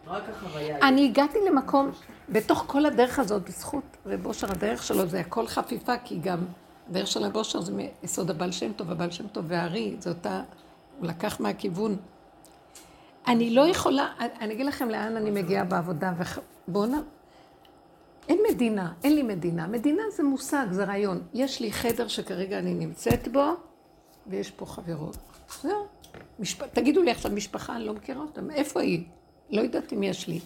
[0.07, 0.78] רק החוויה.
[0.89, 1.91] אני הגעתי למקום,
[2.28, 6.39] בתוך כל הדרך הזאת, בזכות רב אושר, הדרך שלו זה הכל חפיפה, כי גם
[6.91, 10.43] הדרך של רב אושר זה מיסוד הבעל שם טוב, הבעל שם טוב והארי, זה אותה,
[10.99, 11.97] הוא לקח מהכיוון.
[13.26, 14.09] אני לא יכולה,
[14.41, 16.12] אני אגיד לכם לאן אני מגיעה בעבודה,
[16.68, 16.95] ובואו נ...
[18.29, 19.66] אין מדינה, אין לי מדינה.
[19.66, 21.22] מדינה זה מושג, זה רעיון.
[21.35, 23.45] יש לי חדר שכרגע אני נמצאת בו,
[24.26, 25.16] ויש פה חברות.
[25.62, 25.87] זהו.
[26.39, 26.62] משפ...
[26.72, 28.51] תגידו לי עכשיו, משפחה, אני לא מכירה אותם.
[28.51, 29.05] איפה היא?
[29.51, 30.41] לא יודעת אם יש לי.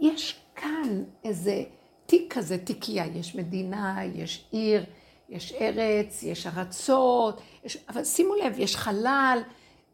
[0.00, 1.62] יש כאן איזה
[2.06, 3.06] תיק כזה, תיקייה.
[3.06, 4.84] יש מדינה, יש עיר,
[5.28, 7.78] יש ארץ, יש ארצות, יש...
[7.88, 9.38] אבל שימו לב, יש חלל.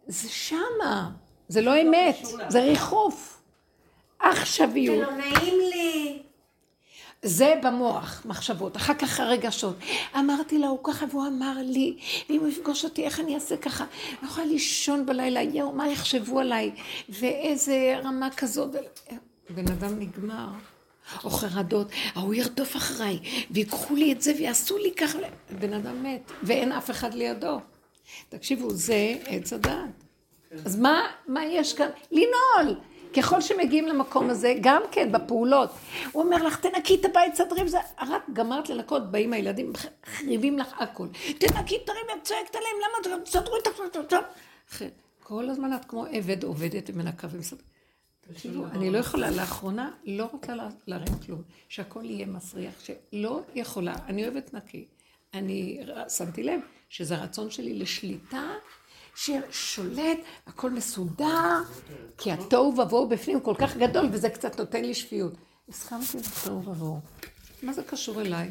[0.07, 1.11] זה שמה.
[1.49, 2.17] זה לא אמת,
[2.49, 3.43] זה ריחוף.
[4.19, 5.09] עכשוויות.
[5.09, 6.23] זה לא נעים לי.
[7.27, 8.77] זה במוח, מחשבות.
[8.77, 9.77] אחר כך הרגשות.
[10.19, 11.97] אמרתי לה, הוא ככה, והוא אמר לי,
[12.31, 13.85] ואם הוא יפגוש אותי, איך אני אעשה ככה?
[14.21, 16.71] אני יכולה לישון בלילה, יואו, מה יחשבו עליי?
[17.09, 18.71] ואיזה רמה כזאת.
[19.51, 20.49] בן אדם נגמר.
[21.25, 23.19] או חרדות, ההוא ירדוף אחריי,
[23.51, 25.19] ויקחו לי את זה ויעשו לי ככה.
[25.59, 27.61] בן אדם מת, ואין אף אחד לידו.
[28.29, 29.91] תקשיבו, זה עץ הדעת.
[30.65, 31.89] אז מה, מה יש כאן?
[32.13, 32.81] לנעול.
[33.17, 35.71] ככל שמגיעים למקום הזה, גם כן, בפעולות.
[36.13, 37.79] הוא אומר לך, תנקי את הבית, תסדרי וזה.
[38.09, 41.09] רק גמרת לנקות, באים הילדים, מחריבים לך הכל.
[41.39, 44.17] תנקי, תרימי, את צועקת עליהם, למה תסדרו את ה...
[45.23, 47.63] כל הזמן את כמו עבד עובדת ומנקה ומסדרת.
[48.21, 50.55] תקשיבו, אני לא יכולה, לאחרונה לא רוצה
[50.87, 54.85] להרים כלום, שהכל יהיה מסריח, שלא יכולה, אני אוהבת נקי.
[55.35, 58.53] אני שמתי לב שזה הרצון שלי לשליטה
[59.17, 61.63] ששולט, הכל מסודר,
[62.19, 65.33] כי התוהו ובוהו בפנים כל כך גדול, וזה קצת נותן לי שפיות.
[65.69, 67.01] הסכמתי לתוהו ובוהו.
[67.63, 68.51] מה זה קשור אליי?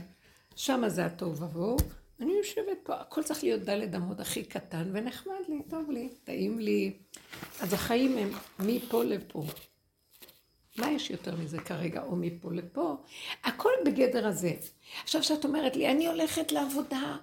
[0.56, 1.78] שמה זה התוהו ובוהו.
[2.22, 6.60] אני יושבת פה, הכל צריך להיות דלת אמות הכי קטן, ונחמד לי, טוב לי, טעים
[6.60, 6.94] לי.
[7.62, 9.44] אז החיים הם מפה לפה.
[10.78, 12.96] מה יש יותר מזה כרגע, או מפה לפה?
[13.44, 14.52] הכל בגדר הזה.
[15.04, 17.18] עכשיו, כשאת אומרת לי, אני הולכת לעבודה,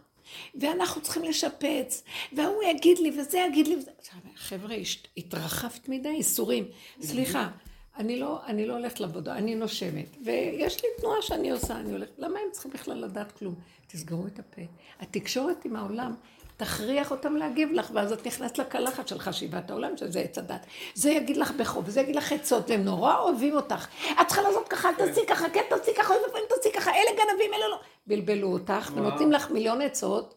[0.54, 2.02] ואנחנו צריכים לשפץ,
[2.32, 3.90] והוא יגיד לי, וזה יגיד לי, וזה...
[4.36, 4.76] חבר'ה,
[5.16, 6.64] התרחבת מדי, איסורים.
[7.00, 7.48] סליחה,
[7.96, 10.16] אני לא, אני לא הולכת לעבודה, אני נושמת.
[10.24, 12.12] ויש לי תנועה שאני עושה, אני הולכת...
[12.18, 13.54] למה הם צריכים בכלל לדעת כלום?
[13.86, 14.62] תסגרו את הפה.
[15.00, 16.14] התקשורת עם העולם
[16.62, 20.66] תכריח אותם להגיב לך, ואז את נכנסת לקלחת של חשיבת העולם, שזה עץ הדת.
[20.94, 23.86] זה יגיד לך בחוב, וזה יגיד לך עצות, והם נורא אוהבים אותך.
[24.20, 27.10] את צריכה לעשות ככה, אל תעשי ככה, כן תעשי ככה, אוי ואבוי תעשי ככה, אלה
[27.10, 27.80] גנבים, אלה לא.
[28.06, 30.34] בלבלו אותך, ונותנים לך מיליון עצות,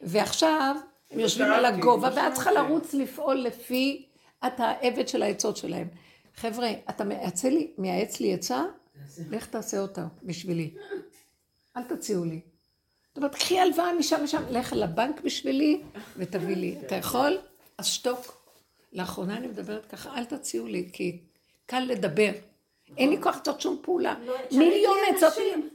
[0.00, 0.76] ועכשיו
[1.10, 4.08] הם יושבים על הגובה, ואת צריכה לרוץ לפעול לפי
[4.46, 5.88] את העבד של העצות שלהם.
[6.36, 7.04] חבר'ה, אתה
[7.78, 8.64] מייעץ לי עצה?
[9.30, 10.74] לך תעשה אותה בשבילי.
[11.76, 12.40] אל תציעו לי.
[13.12, 15.80] זאת אומרת, קחי הלוואה משם משם, לך לבנק בשבילי
[16.16, 16.76] ותביא לי.
[16.86, 17.38] אתה יכול?
[17.78, 18.42] אז שתוק.
[18.92, 21.20] לאחרונה אני מדברת ככה, אל תציעו לי, כי
[21.66, 22.32] קל לדבר.
[22.96, 24.14] אין לי כוח לעשות שום פעולה.
[24.26, 25.32] לא, מיליון עצות.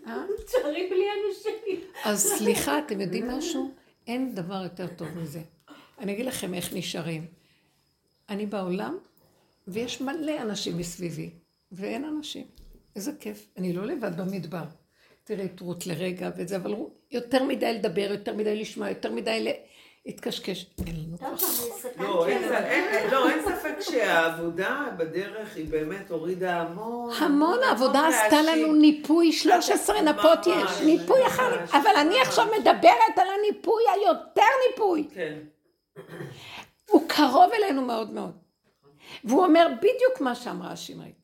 [0.07, 0.23] אה?
[0.45, 1.79] תשארי בלי אנשים.
[2.03, 3.71] אז סליחה, אתם יודעים משהו?
[4.07, 5.41] אין דבר יותר טוב מזה.
[5.99, 7.25] אני אגיד לכם איך נשארים.
[8.29, 8.97] אני בעולם,
[9.67, 11.29] ויש מלא אנשים מסביבי,
[11.71, 12.45] ואין אנשים.
[12.95, 13.47] איזה כיף.
[13.57, 14.63] אני לא לבד במדבר.
[15.27, 16.75] תראי את רות לרגע וזה, אבל
[17.11, 19.53] יותר מדי לדבר, יותר מדי לשמוע, יותר מדי
[20.05, 20.65] להתקשקש.
[20.87, 21.41] אין לנו כוח.
[21.99, 27.13] לא, אין, לא, אין ספק שהעבודה בדרך היא באמת הורידה המון.
[27.19, 28.41] המון העבודה עשתה.
[28.41, 32.21] לנו ניפוי, 13 ממש, נפות יש, ניפוי אחד, אבל אני.
[32.21, 35.07] עכשיו מדברת על הניפוי היותר ניפוי.
[35.13, 35.37] כן.
[36.89, 38.31] הוא קרוב אלינו מאוד מאוד.
[39.23, 41.16] והוא אומר בדיוק מה שאמרה השמרית.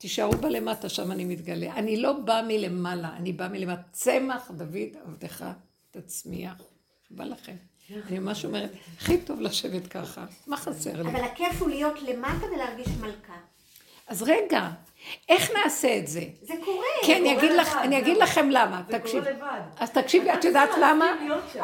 [0.00, 1.74] תישארו בלמטה, שם אני מתגלה.
[1.74, 3.82] אני לא באה מלמעלה, אני באה מלמטה.
[3.92, 5.44] צמח דוד עבדך
[5.90, 6.62] תצמיח.
[7.10, 7.56] בא לכם.
[8.08, 11.10] אני ממש אומרת, הכי טוב לשבת ככה, מה חסר לי?
[11.10, 13.36] אבל הכיף הוא להיות למטה ולהרגיש מלכה.
[14.06, 14.70] אז רגע,
[15.28, 16.20] איך נעשה את זה?
[16.42, 16.86] זה קורה.
[17.02, 17.98] כי אני קורה אגיד לך- לבד, אני זהו.
[18.04, 19.20] אגיד לכם למה, זה תקשיב.
[19.24, 19.60] קורה לבד.
[19.78, 21.06] אז תקשיבי, את יודעת למה?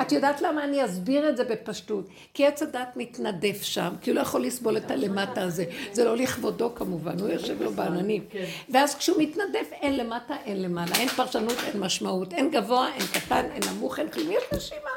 [0.01, 2.05] את יודעת למה אני אסביר את זה בפשטות?
[2.35, 5.65] כי עץ הדת מתנדף שם, כי הוא לא יכול לסבול את הלמטה הזה.
[5.93, 8.25] זה לא לכבודו כמובן, הוא יושב לו בעננים.
[8.31, 8.45] כן.
[8.69, 13.45] ואז כשהוא מתנדף, אין למטה, אין למעלה, אין פרשנות, אין משמעות, אין גבוה, אין קטן,
[13.53, 14.91] אין נמוך, אין כלום, יש נשימה.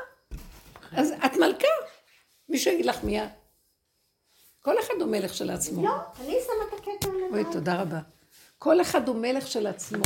[0.92, 1.68] אז את מלכה.
[2.50, 3.30] מישהו יגיד לך מיד.
[4.62, 5.84] כל אחד הוא מלך של עצמו.
[5.86, 7.54] לא, אני שמה את הקטע אוי, למטה.
[7.54, 8.00] תודה רבה.
[8.60, 10.04] כל אחד הוא מלך של עצמו.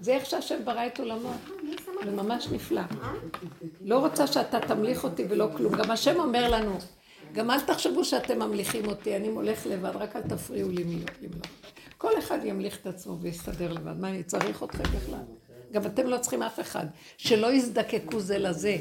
[0.00, 1.32] זה איך שהשם ברא את עולמו.
[2.04, 2.82] זה ממש נפלא.
[3.80, 5.74] לא רוצה שאתה תמליך אותי ולא כלום.
[5.74, 6.78] גם השם אומר לנו,
[7.32, 11.10] גם אל תחשבו שאתם ממליכים אותי, אני מולך לבד, רק אל תפריעו לי מלוך.
[11.22, 11.46] למלוך.
[11.98, 14.00] כל אחד ימליך את עצמו ויסתדר לבד.
[14.00, 15.24] מה, אני צריך אתכם בכלל?
[15.72, 16.86] גם אתם לא צריכים אף אחד.
[17.16, 18.76] שלא יזדקקו זה לזה.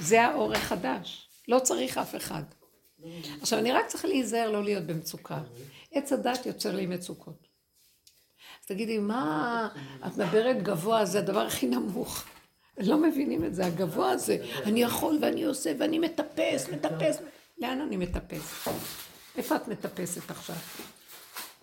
[0.00, 1.28] זה האור החדש.
[1.48, 2.42] לא צריך אף אחד.
[3.40, 5.38] עכשיו, אני רק צריכה להיזהר לא להיות במצוקה.
[5.92, 7.47] עץ הדת יוצר לי מצוקות.
[8.68, 9.68] תגידי, מה,
[10.06, 12.24] את מדברת גבוה, זה הדבר הכי נמוך.
[12.78, 14.36] לא מבינים את זה, הגבוה הזה.
[14.64, 17.18] אני יכול ואני עושה ואני מטפס, מטפס.
[17.58, 18.68] לאן אני מטפס?
[19.36, 20.56] איפה את מטפסת עכשיו?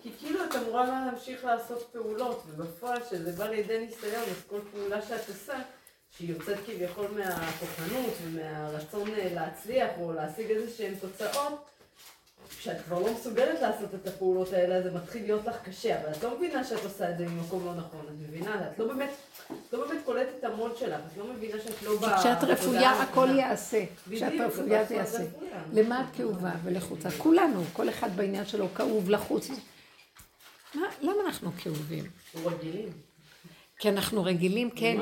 [0.02, 5.02] כי כאילו את אמורה להמשיך לעשות פעולות, ובפועל שזה בא לידי ניסיון, אז כל פעולה
[5.02, 5.58] שאת עושה,
[6.10, 11.66] שהיא יוצאת כביכול מהכוחנות ומהרצון אה, להצליח או להשיג איזה שהן תוצאות,
[12.48, 16.22] כשאת כבר לא מסוגלת לעשות את הפעולות האלה, זה מתחיל להיות לך קשה, אבל את
[16.22, 18.70] לא מבינה שאת עושה את זה ממקום לא נכון, את מבינה?
[18.72, 19.10] את לא באמת,
[19.46, 22.18] את לא באמת קולטת את המוד שלך, את לא מבינה שאת לא באה...
[22.18, 23.84] כשאת רפויה הכל יעשה.
[24.10, 25.22] כשאת רפויה זה יעשה.
[25.72, 27.08] למה את כאובה ולחוצה?
[27.10, 29.48] כולנו, כל אחד בעניין שלו כאוב, לחוץ.
[30.74, 32.04] מה- למה אנחנו כאובים?
[32.44, 33.05] רגילים.
[33.78, 34.96] כי אנחנו רגילים, כן?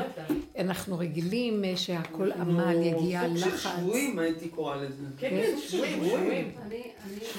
[0.59, 3.71] אנחנו רגילים אה, שהכל עמל, יגיע סוג של לחץ.
[3.81, 5.05] שבויים הייתי קוראה לזה.
[5.19, 6.55] כן, כן, שבויים, שבויים.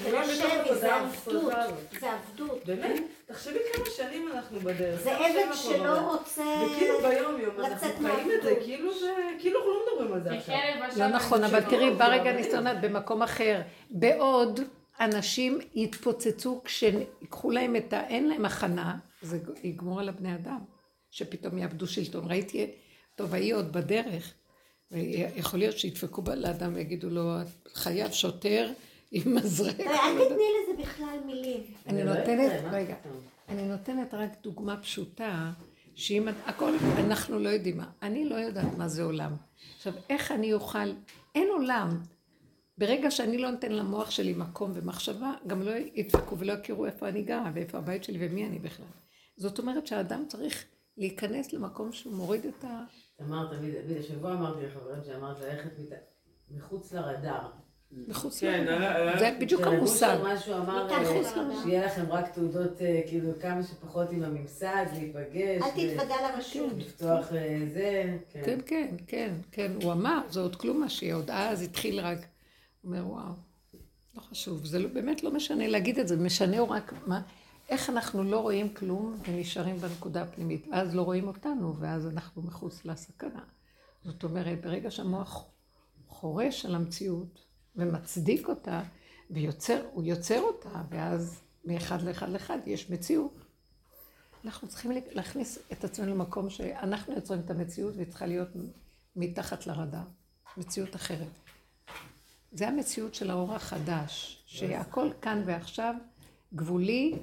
[0.02, 0.20] זה לא
[0.52, 1.52] עבדות.
[2.00, 2.62] זה עבדות.
[2.66, 5.00] באמת, תחשבי כמה שנים אנחנו בדרך.
[5.00, 6.12] זה עבד שלא.
[6.12, 8.54] רוצה וכאילו ביום יום אנחנו חיים את זה.
[8.64, 10.56] כאילו זה, כאילו אנחנו לא מדברים על זה עכשיו.
[10.96, 11.60] לא נכון, אבל.
[11.60, 13.60] תראי, בא רגע ניסיונת במקום אחר.
[13.90, 14.60] בעוד
[15.00, 18.06] אנשים יתפוצצו כשיקחו להם את ה...
[18.06, 20.58] אין להם הכנה, זה יגמור על הבני אדם,
[21.10, 22.24] שפתאום יאבדו שלטון.
[22.30, 22.70] ראיתי,
[23.14, 24.34] טוב, ההיא עוד בדרך,
[24.90, 27.32] ויכול להיות שידפקו לאדם ויגידו לו,
[27.74, 28.72] חייב שוטר
[29.10, 29.80] עם מזרק.
[29.80, 31.60] אל תתני לזה בכלל מילים.
[31.86, 32.94] אני לא נותנת, רגע?
[33.48, 35.52] אני נותנת רק דוגמה פשוטה,
[35.94, 37.90] שאם הכל, אנחנו לא יודעים מה.
[38.02, 39.32] אני לא יודעת מה זה עולם.
[39.76, 40.92] עכשיו, איך אני אוכל,
[41.34, 42.00] אין עולם.
[42.78, 47.22] ברגע שאני לא נותן למוח שלי מקום ומחשבה, גם לא ידפקו ולא יכירו איפה אני
[47.22, 48.86] גרה ואיפה הבית שלי ומי אני בכלל.
[49.36, 50.64] זאת אומרת שהאדם צריך
[50.96, 52.80] להיכנס למקום שהוא מוריד את ה...
[53.22, 53.48] אמרת,
[54.00, 55.70] השבוע אמרתי לחברים שאמרת ללכת
[56.50, 57.48] מחוץ לרדאר.
[57.92, 58.82] מחוץ כן, לעולם.
[58.82, 60.18] היה- היה- זה בדיוק המושג.
[60.24, 61.62] משהו אמר, אה, לרדאר.
[61.62, 65.62] שיהיה לכם רק תעודות, אה, כאילו, כמה שפחות עם הממסד, להיפגש.
[65.62, 66.72] אל תתוודע לרשות.
[66.76, 68.42] לפתוח אה, זה, כן.
[68.44, 69.72] כן, כן, כן, כן.
[69.82, 72.18] הוא אמר, זה עוד כלום מה שיהיה, עוד אז התחיל רק.
[72.18, 72.26] הוא
[72.92, 73.32] אומר, וואו,
[74.16, 77.20] לא חשוב, זה לא, באמת לא משנה להגיד את זה, משנה הוא רק מה,
[77.68, 82.84] איך אנחנו לא רואים כלום ונשארים בנקודה הפנימית, ואז לא רואים אותנו, ואז אנחנו מחוץ
[82.84, 83.44] לסכנה.
[84.04, 85.44] זאת אומרת, ברגע שהמוח
[86.08, 87.40] חורש על המציאות
[87.76, 88.82] ומצדיק אותה,
[89.30, 93.34] ויוצר, הוא יוצר אותה, ואז מאחד לאחד לאחד יש מציאות.
[94.44, 98.48] אנחנו צריכים להכניס את עצמנו למקום שאנחנו יוצרים את המציאות והיא צריכה להיות
[99.16, 100.04] מתחת לרדאר,
[100.56, 101.28] מציאות אחרת.
[102.52, 105.94] זה המציאות של האור החדש, שהכל כאן ועכשיו
[106.54, 107.18] גבולי,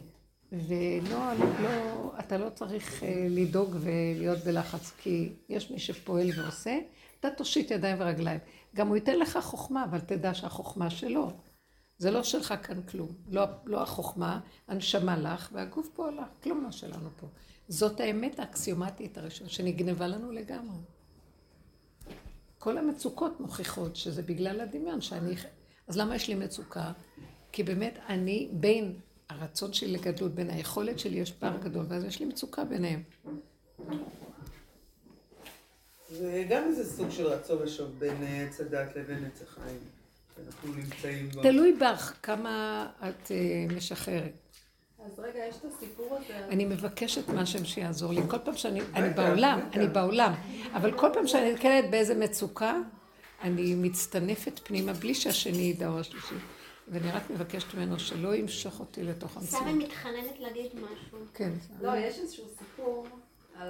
[0.54, 1.34] ולא,
[1.64, 6.80] לא, אתה לא צריך אה, לדאוג ולהיות בלחץ, כי יש מי שפועל ועושה,
[7.20, 8.40] אתה תושיט ידיים ורגליים.
[8.76, 11.32] גם הוא ייתן לך חוכמה, אבל תדע שהחוכמה שלו.
[11.98, 13.10] זה לא שלך כאן כלום.
[13.30, 17.28] לא, לא החוכמה, הנשמה לך, והגוף פה לך, כלום לא שלנו פה.
[17.68, 20.78] זאת האמת האקסיומטית הראשונה, שנגנבה לנו לגמרי.
[22.60, 25.36] כל המצוקות מוכיחות שזה בגלל הדמיון שאני...
[25.88, 26.92] אז למה יש לי מצוקה?
[27.52, 29.00] כי באמת אני בין
[29.30, 33.04] הרצון שלי לגדלות, בין היכולת שלי יש פער גדול, ואז יש לי מצוקה ביניהם.
[36.10, 39.80] זה גם איזה סוג של רצון ושוב בין אה, עץ הדת לבין עץ החיים,
[40.36, 41.42] שאנחנו נמצאים בו.
[41.42, 44.32] תלוי בך כמה את uh, משחררת.
[45.06, 46.46] אז רגע, יש את הסיפור הזה.
[46.50, 48.22] אני מבקשת מהשם שיעזור לי.
[48.28, 50.34] כל פעם שאני, אני בעולם, אני בעולם,
[50.74, 52.78] אבל כל פעם שאני נתקלת באיזה מצוקה,
[53.42, 56.36] אני מצטנפת פנימה בלי שהשני ידע או השלישי.
[56.88, 59.64] ואני רק מבקשת ממנו שלא ימשוך אותי לתוך המציאות.
[59.64, 61.18] שרי מתחננת להגיד משהו.
[61.34, 61.52] כן.
[61.82, 63.08] לא, יש איזשהו סיפור
[63.56, 63.70] על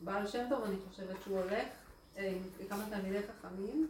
[0.00, 1.66] הבעל שם טוב, אני חושבת שהוא הולך
[2.16, 3.88] אה, עם כמה תלמידי חכמים.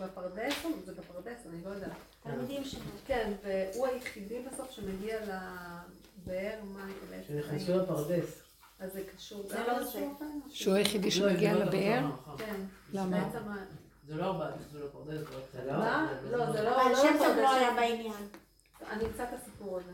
[0.00, 1.90] בפרדס, זה בפרדס, אני לא יודעת.
[2.22, 2.80] תלמידים שלו.
[3.06, 7.22] כן, והוא היחידי בסוף שמגיע לבאר מים.
[7.26, 8.42] שנכנסו לפרדס.
[8.80, 10.06] אז זה קשור זה לא זה.
[10.48, 12.10] שהוא היחידי שמגיע לא, לבאר?
[12.38, 12.60] כן.
[12.92, 13.30] למה?
[14.08, 15.20] זה לא ארבעה, נכנסו לפרדס,
[15.52, 15.72] זה לא...
[15.72, 16.12] מה?
[16.30, 16.82] לא, זה לא...
[16.82, 17.36] אבל לא שם טוב.
[17.36, 18.28] לא היה בעניין.
[18.90, 19.92] אני אמצא את הסיפור הזה.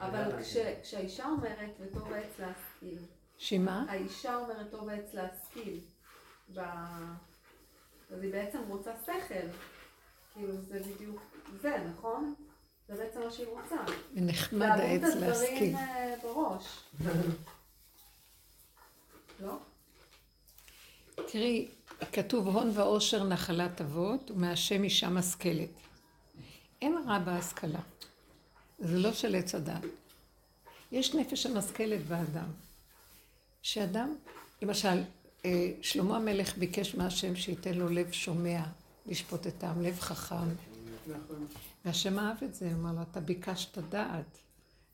[0.00, 2.98] אבל כש- כשהאישה אומרת, וטוב העץ להשכיל,
[3.38, 3.84] שמה?
[3.88, 5.80] האישה אומרת טוב העץ להשכיל.
[8.10, 9.48] אז היא בעצם רוצה שכל.
[10.34, 11.22] כאילו זה בדיוק
[11.60, 12.34] זה, נכון?
[12.88, 13.76] זה בעצם מה שהיא רוצה.
[14.14, 15.52] נחמד להבין העץ את להשכיל.
[15.54, 16.84] הדברים אה, בראש.
[19.40, 19.56] לא?
[21.16, 21.68] תראי,
[22.12, 25.68] כתוב הון ועושר נחלת אבות, ומהשם אישה משכלת.
[26.82, 27.80] אין רע בהשכלה.
[28.78, 29.82] זה לא של עץ הדת.
[30.92, 32.48] יש נפש המשכלת באדם.
[33.62, 34.14] שאדם,
[34.62, 35.02] למשל,
[35.44, 38.62] אה, שלמה המלך ביקש מהשם שייתן לו לב שומע,
[39.06, 40.48] לשפוט את העם, לב חכם.
[41.84, 44.38] והשם אהב את זה, אמר לו, אתה ביקשת דעת,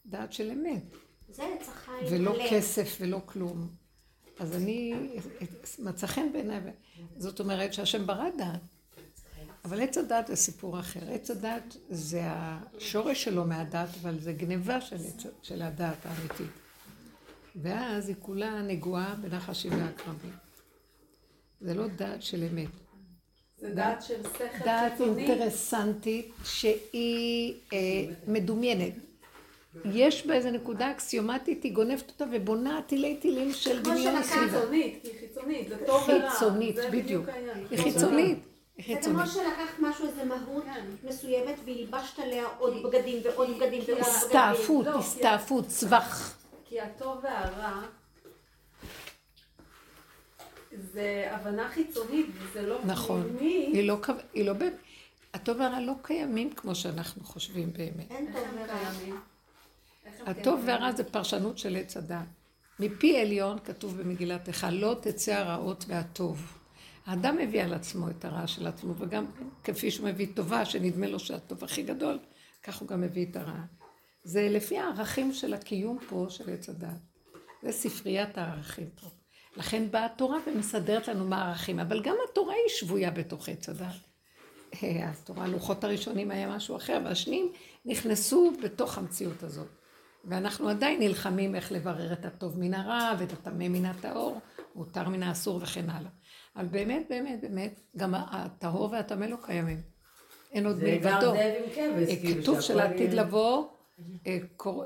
[0.06, 0.82] דעת של אמת,
[1.28, 2.06] זה עץ החיים.
[2.10, 2.36] ולא.
[2.50, 3.68] כסף ולא כלום.
[4.38, 4.94] אז אני,
[5.78, 6.60] מצא חן בעיניי,
[7.18, 8.60] זאת אומרת שהשם ברא דעת.
[9.64, 11.00] אבל עץ הדת זה סיפור אחר.
[11.10, 14.96] עץ הדת זה השורש שלו מהדת, אבל זה גניבה של,
[15.42, 16.50] של הדת האמיתית.
[17.56, 20.32] ואז היא כולה נגועה בנחשים ועקרבים.
[21.60, 22.68] זה לא דעת של אמת.
[23.58, 25.26] זה דעת של שכל דעת חיצוני.
[25.26, 27.78] אינטרסנטית שהיא אה,
[28.26, 28.92] מדומיינת.
[29.84, 34.24] יש בה איזו נקודה אקסיומטית, היא גונבת אותה ובונה תילי תילים של כמו דמיון שלקחת
[34.38, 34.58] סביבה.
[34.60, 36.30] חיצונית, כי היא חיצונית, זה טוב ורע.
[36.30, 37.26] חיצונית, זה בדיוק.
[37.70, 38.38] היא חיצונית.
[38.86, 39.00] זה.
[39.02, 40.86] כמו שלקחת משהו, איזה מהות כן.
[41.08, 44.00] מסוימת, והלבשת עליה עוד בגדים ועוד בגדים ועוד בגדים.
[44.00, 46.36] הסתעפות, לא, הסתעפות, צווח.
[46.64, 47.80] כי הטוב והרע
[50.92, 53.22] זה הבנה חיצונית, וזה לא נכון.
[53.38, 53.70] פנימי.
[53.72, 54.52] היא לא, קו- היא לא
[55.34, 58.10] הטוב והרע לא קיימים כמו שאנחנו חושבים באמת.
[58.10, 59.16] אין טוב ורע.
[60.26, 60.60] הטוב?
[60.66, 62.26] והרע זה פרשנות של עץ הדת.
[62.78, 66.58] מפי עליון כתוב במגילת איכה, לא תצא הרעות והטוב.
[67.06, 69.26] האדם מביא על עצמו את הרע של עצמו, וגם
[69.64, 72.18] כפי שהוא מביא טובה, שנדמה לו שהטוב הכי גדול,
[72.62, 73.60] כך הוא גם מביא את הרע.
[74.24, 76.88] זה לפי הערכים של הקיום פה, של עץ הדת.
[77.62, 79.06] זה ספריית הערכים פה.
[79.56, 83.94] לכן באה התורה ומסדרת לנו מה הערכים, אבל גם התורה היא שבויה בתוך עץ הדת.
[84.82, 87.52] אה, התורה, הלוחות הראשונים היה משהו אחר, והשניים
[87.84, 89.68] נכנסו בתוך המציאות הזאת.
[90.24, 94.40] ואנחנו עדיין נלחמים איך לברר את הטוב מן הרע ואת הטמא מן הטהור,
[94.74, 96.10] מותר מן האסור וכן הלאה.
[96.56, 99.80] אבל באמת, באמת, באמת, גם הטהור והטמא לא קיימים.
[100.52, 101.34] אין עוד מלבדו.
[101.34, 101.64] אה,
[102.20, 103.66] כאילו כתוב שלעתיד יהיה- לבוא,
[104.26, 104.38] אה,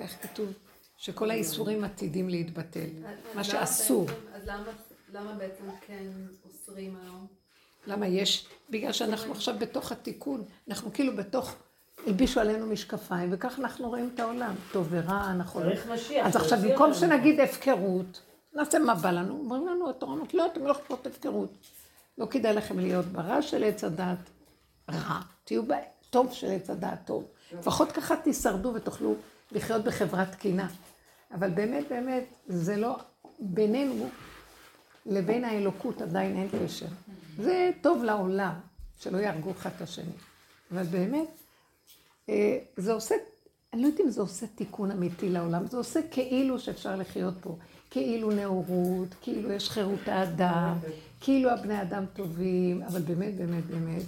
[0.00, 0.52] איך כתוב?
[0.96, 2.86] שכל האיסורים עתידים להתבטל.
[3.34, 4.06] מה שאסור.
[4.34, 4.48] אז
[5.12, 6.06] למה בעצם כן
[6.44, 7.26] אוסרים היום?
[7.86, 8.46] למה יש?
[8.70, 11.56] בגלל שאנחנו עכשיו בתוך התיקון, אנחנו כאילו בתוך,
[12.06, 14.54] הלבישו עלינו משקפיים, וכך אנחנו רואים את העולם.
[14.72, 15.62] טוב ורע, נכון.
[15.62, 16.26] צריך משיח.
[16.26, 16.94] אז עכשיו, במקום.
[16.94, 18.20] שנגיד הפקרות,
[18.54, 21.50] נעשה מה בא לנו, אומרים לנו, התורה אומרת, לא, אתם לא יכולות הפקרות.
[22.18, 24.18] לא כדאי לכם להיות ברע של עץ הדת,
[24.90, 25.62] רע, תהיו
[26.10, 27.24] טוב של עץ הדעת טוב.
[27.58, 29.14] לפחות ככה תישרדו ותוכלו
[29.52, 30.68] לחיות בחברה תקינה.
[31.34, 32.96] אבל באמת, באמת, זה לא,
[33.38, 34.08] בינינו
[35.06, 36.86] לבין האלוקות עדיין אין קשר.
[37.36, 38.52] זה טוב לעולם,
[38.98, 40.12] שלא יהרגו אחד את השני.
[40.72, 41.28] אבל באמת,
[42.76, 43.14] זה עושה,
[43.72, 47.56] אני לא יודעת אם זה עושה תיקון אמיתי לעולם, זה עושה כאילו שאפשר לחיות פה.
[47.90, 50.74] כאילו נאורות, כאילו יש חירות האדם,
[51.20, 54.02] כאילו הבני אדם טובים, אבל באמת, באמת, באמת,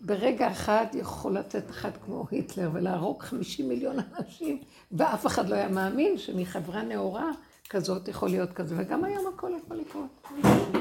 [0.00, 4.58] ברגע אחד יכול לצאת אחד כמו היטלר ולהרוג 50 מיליון אנשים,
[4.92, 7.30] ואף אחד לא היה מאמין שמחברה נאורה
[7.70, 10.28] כזאת יכול להיות כזה, וגם היום הכל יכול לקרות.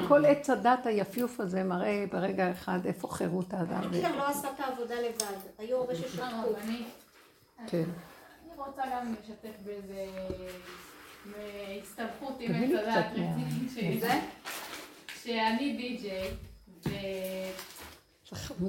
[0.07, 3.93] כל עץ הדת היפיוף הזה מראה ברגע אחד איפה חירות האדם.
[3.93, 6.25] היטלר לא עשה את העבודה לבד, היו הרבה ששתקו.
[7.67, 7.83] כן.
[7.83, 10.05] אני רוצה גם לשתף באיזה
[11.81, 13.71] הסתבכות עם עץ הדת רצינית
[15.23, 16.31] שאני די-ג'יי,
[16.85, 17.51] אני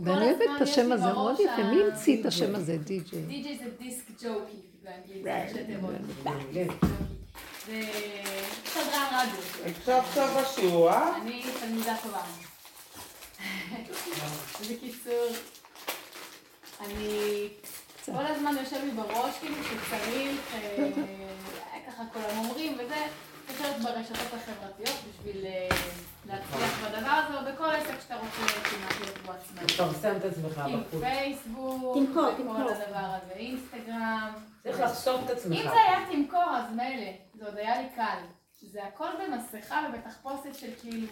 [0.06, 1.62] אוהבת את השם הזה, מאוד יפה.
[1.62, 3.22] מי המציא את השם הזה, די-ג'יי?
[3.22, 4.60] די-ג'יי זה דיסק ג'וקי
[6.24, 6.70] באנגלית,
[7.68, 8.24] זה תיבות.
[8.64, 9.98] זה סדרן רדיו.
[9.98, 11.16] הקשבת בשיעור, אה?
[11.16, 12.22] אני תלמידה טובה.
[14.60, 15.26] בקיצור,
[16.80, 17.48] אני
[18.04, 20.40] כל הזמן יושב לי בראש כאילו שצריך,
[21.86, 23.06] ככה כולם אומרים וזה,
[23.50, 25.46] יושבת ברשתות החברתיות בשביל
[26.26, 29.66] להצליח בדבר הזה, או בכל עסק שאתה רוצה כמעט להיות בו עצמאי.
[29.66, 30.94] תפרסם את עצמך בחוץ.
[30.94, 32.70] עם פייסבוק, תמכור, וכל תמכור.
[32.70, 34.32] הדבר הזה, אינסטגרם.
[34.62, 35.62] צריך לחשוף את אם עצמך.
[35.62, 38.18] זה היה תמכור אז מילא, זה עוד היה לי קל.
[38.62, 41.06] זה הכל במסכה ובתחפושת של כאילו,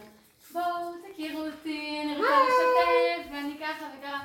[0.52, 0.64] בואו
[1.12, 4.24] תכירו אותי, אני רוצה לשתף, ואני ככה וככה.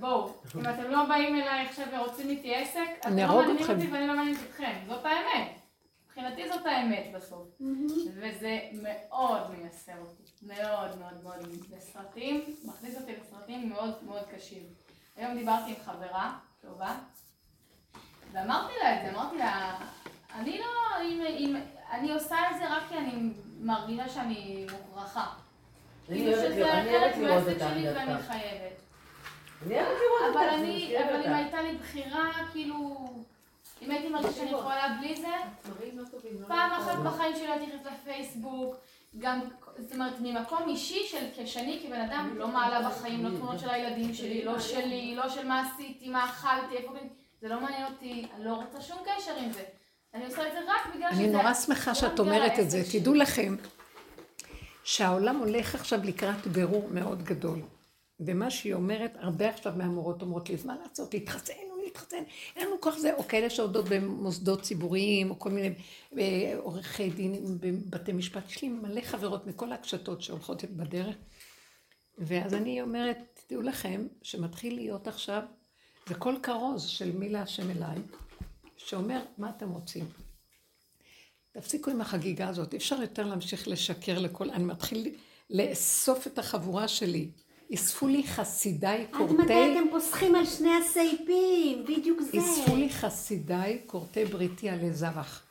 [0.00, 3.70] בואו, אם אתם לא באים אליי עכשיו ורוצים איתי עסק, אתם לא מעניינים.
[3.70, 5.59] אותי ואני לא מעניינת אתכם, זאת האמת.
[6.20, 7.48] מבחינתי זאת האמת בסוף.
[8.14, 14.62] וזה מאוד מייסר אותי, מאוד מאוד מאוד בסרטים, מכניס אותי לסרטים מאוד מאוד קשים.
[15.16, 16.98] היום דיברתי עם חברה טובה,
[18.32, 19.78] ואמרתי לה את זה, אמרתי לה,
[20.34, 20.66] אני לא,
[21.02, 21.56] אם, אם,
[21.90, 25.26] אני עושה את זה רק כי אני מרגישה שאני מוכרחה.
[26.06, 28.22] כאילו שזה חלק מהעסק שלי ואני.
[28.22, 28.80] חייבת.
[29.66, 31.26] אני אוהבת לראות אבל.
[31.26, 33.09] אם הייתה לי בחירה, כאילו,
[33.82, 35.28] אם הייתי מרגישה שאני יכולה בלי זה,
[36.48, 38.76] פעם אחת בחיים שלי לא הייתי נכנסת לפייסבוק,
[39.18, 39.40] גם,
[39.78, 44.14] זאת אומרת, ממקום אישי של כשאני כבן אדם לא מעלה בחיים, לא תמונות של הילדים
[44.14, 46.92] שלי, לא שלי, לא של מה עשיתי, מה אכלתי, איפה,
[47.40, 49.62] זה לא מעניין אותי, אני לא רוצה שום קשר עם זה.
[50.14, 51.20] אני עושה את זה רק בגלל שזה...
[51.20, 52.82] אני נורא שמחה שאת אומרת את זה.
[52.92, 53.56] תדעו לכם
[54.84, 57.58] שהעולם הולך עכשיו לקראת בירור מאוד גדול.
[58.20, 62.22] ומה שהיא אומרת, הרבה עכשיו מהמורות אומרות לי, אז מה לעשות, להתחסן או להתחסן,
[62.56, 65.74] אין לנו כוח זה, או כאלה שעובדות במוסדות ציבוריים, או כל מיני
[66.18, 68.50] אה, עורכי דין בבתי משפט.
[68.50, 71.16] יש לי מלא חברות מכל הקשתות שהולכות בדרך.
[72.18, 75.42] ואז אני אומרת, תדעו לכם, שמתחיל להיות עכשיו,
[76.08, 77.98] זה קול כרוז של מי להשם אליי,
[78.76, 80.04] שאומר, מה אתם רוצים?
[81.52, 84.50] תפסיקו עם החגיגה הזאת, אי אפשר יותר להמשיך לשקר לכל...
[84.50, 85.14] אני מתחיל
[85.50, 87.30] לאסוף את החבורה שלי.
[87.74, 89.72] אספו לי חסידיי עד מתי קורטי...
[89.72, 91.84] אתם פוסחים על שני הסעיפים?
[91.84, 92.38] בדיוק זה.
[92.38, 95.42] אספו לי חסידיי קורטי בריתי עלי זבח.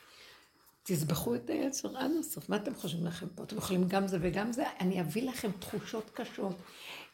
[0.84, 2.50] תסבכו את היצר עד הסוף.
[2.50, 3.44] מה אתם חושבים לכם פה?
[3.44, 4.64] אתם יכולים גם זה וגם זה?
[4.80, 6.56] אני אביא לכם תחושות קשות.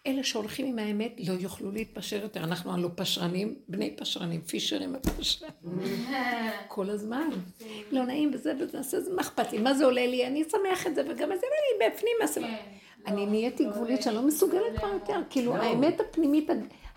[0.07, 2.43] אלה שהולכים עם האמת לא יוכלו להתפשר יותר.
[2.43, 6.05] אנחנו הלא פשרנים, בני פשרנים, פישרים הפשרנים.
[6.67, 7.29] כל הזמן.
[7.91, 9.57] לא נעים וזה וזה, מה אכפת לי?
[9.57, 10.27] מה זה עולה לי?
[10.27, 12.41] אני אשמח את זה, וגם את זה, ואני בפנים אעשה.
[13.07, 14.87] אני לא, נהייתי לא גבולית שאני לא מסוגלת לא כבר.
[14.87, 15.21] יותר.
[15.29, 16.49] כאילו, האמת הפנימית,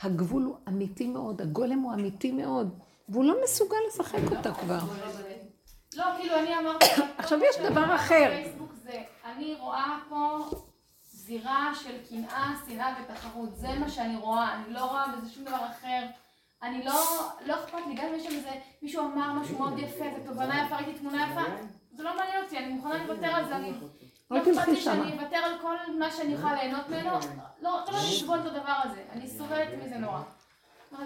[0.03, 2.79] הגבול הוא אמיתי מאוד, הגולם הוא אמיתי מאוד,
[3.09, 4.79] והוא לא מסוגל לשחק אותה כבר.
[5.97, 6.87] לא, כאילו אני אמרתי...
[7.19, 8.43] עכשיו יש דבר אחר.
[9.25, 10.39] אני רואה פה
[11.03, 13.57] זירה של קנאה, שנאה ותחרות.
[13.57, 16.07] זה מה שאני רואה, אני לא רואה בזה שום דבר אחר.
[16.63, 16.95] אני לא,
[17.47, 18.51] לא אכפת לי, גם אם יש שם איזה,
[18.83, 21.41] מישהו אמר משהו מאוד יפה, איזה תובנה יפה, ראיתי תמונה יפה,
[21.93, 23.73] זה לא מעניין אותי, אני מוכנה לוותר על זה, אני...
[24.31, 24.77] לא אל אכפת לי.
[24.77, 27.11] שאני אוותר על כל מה שאני יכולה ליהנות ממנו,
[27.63, 30.21] לא, לא לסבול את הדבר הזה, אני סובלת מזה נורא.
[30.91, 30.97] זה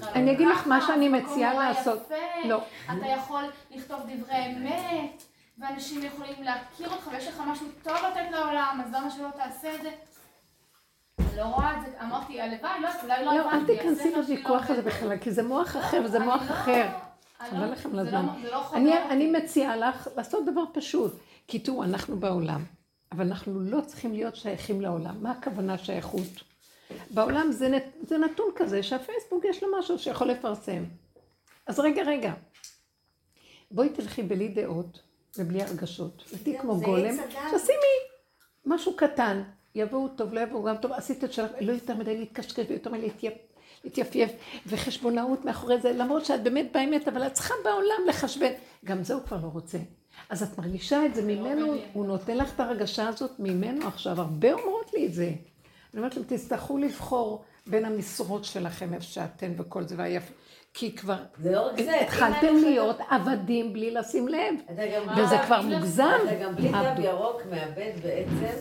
[0.00, 2.10] לא אני אגיד לך מה שאני זה מציעה לעשות.
[2.44, 2.60] לא.
[2.84, 5.22] אתה יכול לכתוב דברי אמת,
[5.58, 9.82] ואנשים יכולים להכיר אותך, ויש לך משהו טוב לתת לעולם, אז למה שלא תעשה את
[9.82, 9.90] זה?
[11.36, 14.14] לא רואה את זה, אמרתי, הלוואי, לא, אולי לא לא, אל הבנתי, תיכנסי הספר שלי
[14.16, 14.82] לא בוויכוח הזה.
[14.82, 16.88] בכלל, כי זה מוח אחר וזה אני מוח לא- אחר.
[17.38, 18.26] חבל לא- לכם זה לזמן.
[18.42, 19.10] לא- זה לא.
[19.10, 21.12] אני מציעה לך לעשות דבר פשוט.
[21.48, 22.64] כי תראו, אנחנו בעולם,
[23.12, 25.22] אבל אנחנו לא צריכים להיות שייכים לעולם.
[25.22, 26.26] מה הכוונה שייכות?
[27.10, 30.84] בעולם זה, נת, זה נתון כזה שהפייסבוק יש לו משהו שיכול לפרסם.
[31.66, 32.32] אז רגע, רגע.
[33.70, 35.00] בואי תלכי בלי דעות
[35.38, 36.24] ובלי הרגשות.
[36.32, 37.16] ותהיי זה- כמו גולם.
[37.56, 37.96] תשימי
[38.64, 39.42] משהו קטן.
[39.74, 43.08] יבואו טוב, לא יבואו גם טוב, עשית את שלך, לא יותר מדי להתקשקש ויותר מדי
[43.84, 44.30] להתייפייף,
[44.66, 48.52] וחשבונאות מאחורי זה, למרות שאת באמת באמת, אבל את צריכה בעולם לחשבן.
[48.84, 49.78] גם זה הוא כבר לא רוצה.
[50.30, 54.20] אז את מרגישה את זה ממנו, הוא נותן לך את הרגשה הזאת ממנו עכשיו.
[54.20, 55.24] הרבה אומרות לי את זה.
[55.24, 60.32] אני אומרת להם, תצטרכו לבחור בין המשרות שלכם, איפה שאתן וכל זה, והיפ...
[60.74, 61.70] כי כבר זה לא.
[62.00, 64.54] התחלתם להיות עבדים בלי לשים לב,
[65.18, 66.18] וזה כבר מוגזם.
[66.24, 68.60] אתה גם בלי תו ירוק מאבד בעצם,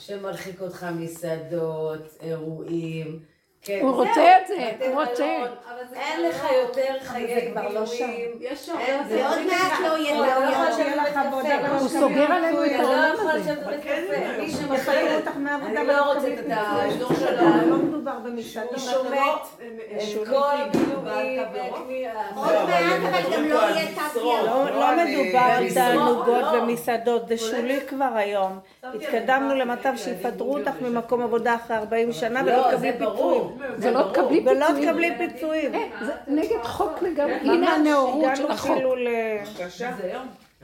[0.00, 3.20] שמרחיק אותך מסעדות, אירועים.
[3.66, 5.24] כן, הוא רוצה את זה, הוא רוצה.
[5.38, 5.48] מלון.
[5.94, 8.30] אין לך יותר חיי גילויים.
[8.40, 10.14] יש אין, זה ועוד מעט לא יהיה
[11.62, 11.78] לא.
[11.78, 13.52] הוא סוגר עלינו את אתה לא העולם יכול הזה.
[13.52, 14.18] לשבת בקפה.
[14.38, 17.26] מי יחייבו שמחייב אותך מעבודה אני לא רוצה את האזור פיצוי.
[17.26, 17.70] שלנו.
[17.70, 18.70] לא מדובר במסעדות.
[18.70, 19.62] הוא שומט
[20.22, 21.42] את כל הגילויים.
[22.36, 23.82] עוד מעט, אבל גם לא יהיה
[24.14, 24.24] ירוק.
[24.46, 26.58] לא לא מדובר על תענוגות לא.
[26.62, 28.58] ומסעדות, זה שולי כבר היום.
[28.82, 32.92] התקדמנו למצב שיפטרו אותך ממקום עבודה אחרי 40 שנה ולא לא, תקבלי.
[32.92, 33.55] פיצויים.
[33.76, 34.88] זה לא תקבלי ולא פיצויים.
[34.88, 35.72] תקבלי פיצויים.
[36.00, 37.34] זה נגד חוק לגמרי.
[37.34, 38.78] הנה הנאורות של הגענו החוק.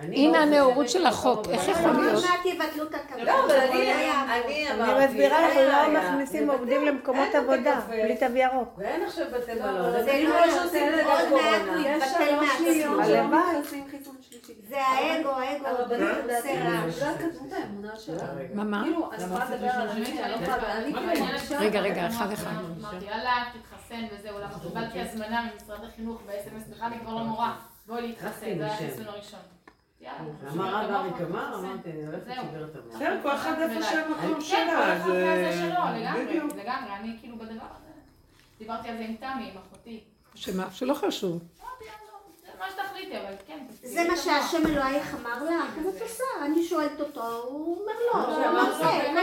[0.02, 1.46] הנה לא הנאורות של החוק.
[1.48, 1.68] איך.
[1.68, 2.24] יכול להיות?
[2.24, 3.24] מעט יבטלו את הטבלה.
[3.24, 6.00] לא, אבל אני, היה- אני אמרתי, מסבירה לך, לא.
[6.00, 8.74] מכניסים עובדים למקומות עבודה, בלי תו ירוק.
[8.78, 9.92] ואין עכשיו בתי מלון.
[10.04, 11.96] זה לא לא שעושים את זה עוד מעט הוא בקורונה.
[11.96, 13.02] יתבטל מעצמו.
[13.02, 13.72] הלוואי.
[14.68, 17.02] זה האגו, האגו, הרבנית עושה רעש.
[18.54, 18.82] מה, מה?
[18.84, 19.26] כאילו, לא
[19.94, 21.26] כאילו.
[21.60, 22.50] רגע, רגע, אחד אחד.
[22.80, 27.52] אמרתי, יאללה, תתחסן וזהו, למה קיבלתי הזמנה ממשרד החינוך ב-SMS, סליחה, אני כבר לא מורה,
[27.86, 28.84] בואי להתחסן, זה היה בשם.
[28.84, 29.40] החיסון הראשון.
[30.02, 31.58] יאללה, אמר רב אריק אמר.
[31.58, 32.26] אמרתי, אני הולכת.
[32.26, 32.94] לשבר את המוח.
[32.94, 35.12] בסדר, כל אחד איפה שהמקום כן, כל שלה, אחד זה...
[35.12, 36.62] והזה שלו, לגמרי.
[36.62, 37.90] לגמרי, אני כאילו בדבר הזה.
[38.58, 40.00] דיברתי על זה עם תמי, עם אחותי.
[40.34, 40.70] שמה?
[40.70, 41.42] שלא חשוב.
[42.62, 45.96] אמרתי, "יאללה, זה מה שתחליטי, אבל כן, זה מה המוח." שהשם אלוהיך אמר לך, אז
[45.96, 46.24] את עושה.
[46.44, 49.16] אני שואלת אותו, הוא אומר לא, לא, הוא אמר זה, כן,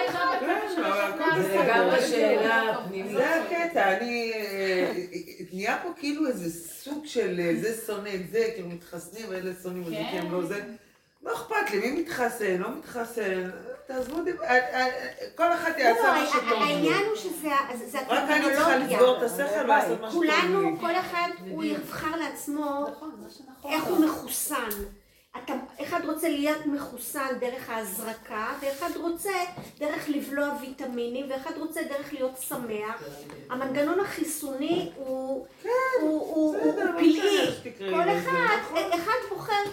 [0.75, 1.55] אבל הכל זה.
[1.55, 3.11] לגמרי שאלה פנימית.
[3.11, 4.31] זה הקטע, אני...
[4.33, 4.91] אה,
[5.53, 9.83] נהיה פה כאילו איזה סוג של אה, זה שונא את זה, כאילו מתחסנים ואלה שונאים
[9.83, 10.61] את זה, כי הם לא זה.
[11.23, 13.49] לא אכפת לי, מי מתחסן, לא מתחסן,
[13.89, 14.87] תעזבו אותי, אה, אה,
[15.35, 16.55] כל אחד לא, יעשה מה לא, שטוב לו.
[16.57, 17.49] העניין הוא שזה
[17.85, 19.25] זה רק אני צריכה לסגור את הטרמינולוגיה.
[19.25, 20.23] השכל ולעשות מה שטוב.
[20.23, 23.11] כולנו, כל אחד, הוא יבחר לעצמו נכון.
[23.69, 24.69] איך הוא מחוסן.
[25.43, 29.31] אתה, אחד רוצה להיות מחוסן דרך ההזרקה, ואחד רוצה
[29.79, 33.03] דרך לבלוע ויטמינים, ואחד רוצה דרך להיות שמח.
[33.49, 35.45] המנגנון החיסוני הוא, הוא,
[36.01, 37.91] הוא, בסדר, הוא לא פלאי.
[37.91, 38.91] כל אחד, נכון.
[38.93, 39.63] אחד בוחר,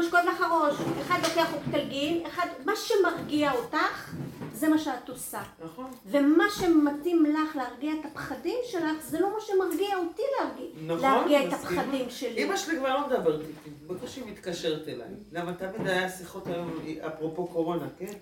[0.00, 4.14] שכואב לך הראש, אחד לוקח אופטלגין, אחד, מה שמרגיע אותך,
[4.54, 5.42] זה מה שאת עושה.
[5.64, 5.90] נכון.
[6.06, 11.48] ומה שמתאים לך להרגיע את הפחדים שלך, זה לא מה שמרגיע אותי להרגיע, נכון, להרגיע
[11.48, 11.52] את.
[11.52, 12.44] הפחדים שלי.
[12.44, 15.08] אמא שלי כבר לא מדברת איתי, בקושי מתקשרת אליי.
[15.32, 18.12] למה תמיד היה שיחות היום, אפרופו קורונה, כן?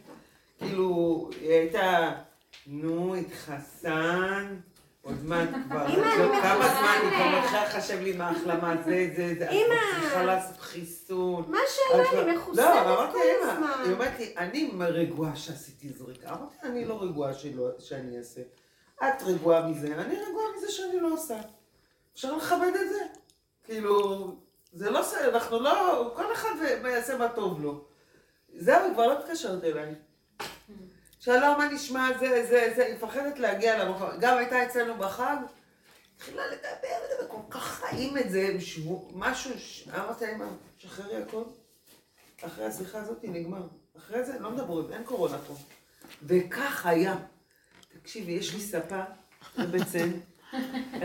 [0.58, 2.12] כאילו, היא הייתה,
[2.66, 4.56] נו, התחסן,
[5.02, 7.38] עוד מעט כבר, לא, כמה זמן היא כבר.
[7.40, 9.56] מתחילה לחשב לי מההחלמה, זה, זה, זה, את
[10.00, 11.44] צריכה לעשות חיסון.
[11.48, 13.72] מה את שאלה, כבר- אני לא, מחוסנת אמרתי כל הזמן.
[13.84, 16.28] היא אומרת לי, אני רגועה שעשיתי זריקה.
[16.28, 17.32] אמרתי, אני לא רגועה
[17.78, 18.40] שאני אעשה.
[19.02, 21.36] את רגועה מזה, אני רגועה מזה שאני לא עושה.
[22.14, 23.00] אפשר לכבד את זה.
[23.64, 24.26] כאילו,
[24.72, 26.48] זה לא, אנחנו לא, כל אחד
[26.88, 27.84] יעשה מה טוב לו.
[28.58, 29.94] זהו, היא כבר לא מתקשרת אליי.
[31.20, 32.08] שלום, מה נשמע?
[32.20, 34.08] זה, זה, זה, היא מפחדת להגיע למקום.
[34.20, 35.36] גם הייתה אצלנו בחג,
[36.16, 36.64] התחילה לדבר,
[37.04, 38.56] לדבר, כל כך חיים את זה,
[39.14, 40.46] משהו, ש- אמרתי לה, אמא,
[40.78, 41.42] שחררי הכל.
[42.42, 43.62] אחרי השיחה הזאת נגמר.
[43.98, 45.54] אחרי זה לא מדברים, אין קורונה פה.
[46.22, 47.16] וכך היה.
[48.02, 49.00] תקשיבי, יש לי ספה
[49.58, 49.98] בבצן.
[49.98, 50.12] אני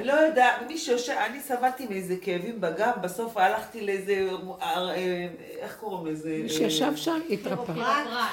[0.03, 4.27] לא יודעת, מי שיושב, אני סבלתי מאיזה כאבים בגב, בסוף הלכתי לאיזה,
[4.61, 5.27] אה, אה,
[5.59, 6.29] איך קוראים לזה?
[6.43, 7.71] מי שישב שם התרפא.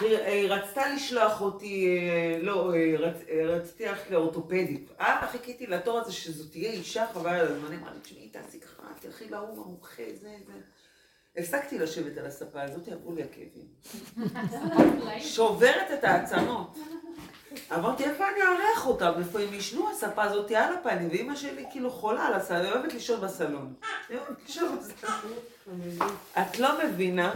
[0.00, 4.88] היא היא רצתה לשלוח אותי, אה, לא, אה, רצ- אה, רציתי ללכת לאורתופדית.
[5.00, 8.82] אה, חיכיתי לתור הזה שזו תהיה אישה, חבל על הזמן, אמרה לי, תשמעי, תעשי ככה,
[9.00, 10.52] תלכי להוא המומחה, זה, זה.
[11.36, 13.66] הפסקתי לשבת על הספה הזאת, עברו לי הכאבים.
[15.34, 16.78] שוברת את העצמות.
[17.74, 19.12] אמרתי, איפה אני אארח אותם?
[19.18, 19.90] איפה הם ישנו?
[19.90, 23.74] הספה הזאת על הפנים, ואימא שלי כאילו חולה על הסלון, היא אוהבת לישון בסלון.
[26.38, 27.32] את לא מבינה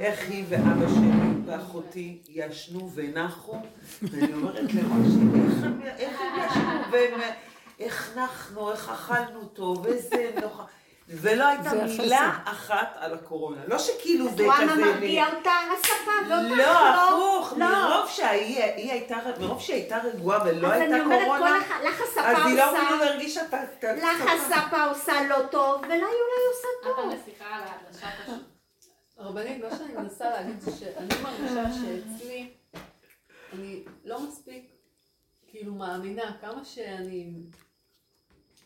[0.00, 1.10] איך היא ואבא שלי
[1.46, 3.56] ואחותי ישנו ונחו,
[4.02, 4.82] ואני אומרת למשה,
[5.48, 7.20] איך הם איך הם ישנו, והם-
[7.78, 10.64] איך נחנו, איך אכלנו טוב, איזה נוחה.
[11.08, 12.38] ולא הייתה זה מילה.
[12.44, 13.60] אחת על הקורונה.
[13.66, 14.84] לא שכאילו את זה רואה מה כזה...
[14.84, 15.50] מרגיע אותה?
[15.78, 17.66] הספה, ואותך לא, הפוך, לא.
[17.66, 21.88] מרוב שהיא היא הייתה, מרוב שהיא הייתה רגועה ולא אז הייתה אני אומרת, קורונה, כל
[21.88, 23.64] לך הספה אז היא לא עושה, כאילו הרגישה את ה...
[23.64, 26.98] את לך הספה עושה לא טוב, ולה היא אולי עושה את טוב.
[26.98, 28.38] הנסיכה על העדשת השם.
[29.18, 32.50] הרבנית, מה שאני מנסה להגיד זה שאני מרגישה שאצלי,
[33.52, 34.64] אני לא מספיק,
[35.50, 37.32] כאילו, מאמינה, כמה שאני...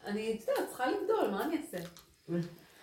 [0.06, 1.88] אני, אתה יודע, צריכה לגדול, מה אני אעשה?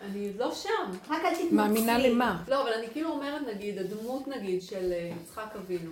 [0.02, 0.92] אני עוד לא שם.
[1.10, 1.52] רק אל תתנצלי.
[1.52, 2.44] מאמינה למה?
[2.48, 5.92] לא, אבל אני כאילו אומרת, נגיד, הדמות, נגיד, של אה, יצחק אבינו,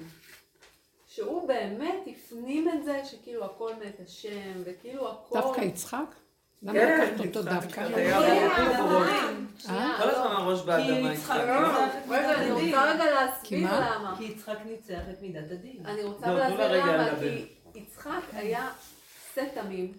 [1.07, 5.39] שהוא באמת הפנים את זה שכאילו הכל מאת השם, וכאילו הכל...
[5.39, 6.15] דווקא יצחק?
[6.63, 7.81] למה כן, לקחת אותו יצחק, דווקא?
[7.81, 8.19] יצחק היה
[8.83, 9.09] בראש.
[9.09, 9.79] האדמה.
[9.79, 9.97] אה?
[9.97, 11.89] כל הזמן הראש באדמה יצחק יצחק.
[12.09, 12.93] רגע, אני רוצה.
[12.93, 13.67] רגע להסביר?
[13.71, 14.15] למה.
[14.17, 15.85] כי יצחק ניצח את מידת הדין.
[15.85, 17.09] אני רוצה לא, להסביר למה.
[17.19, 18.69] כי יצחק היה
[19.35, 19.93] שא תמים,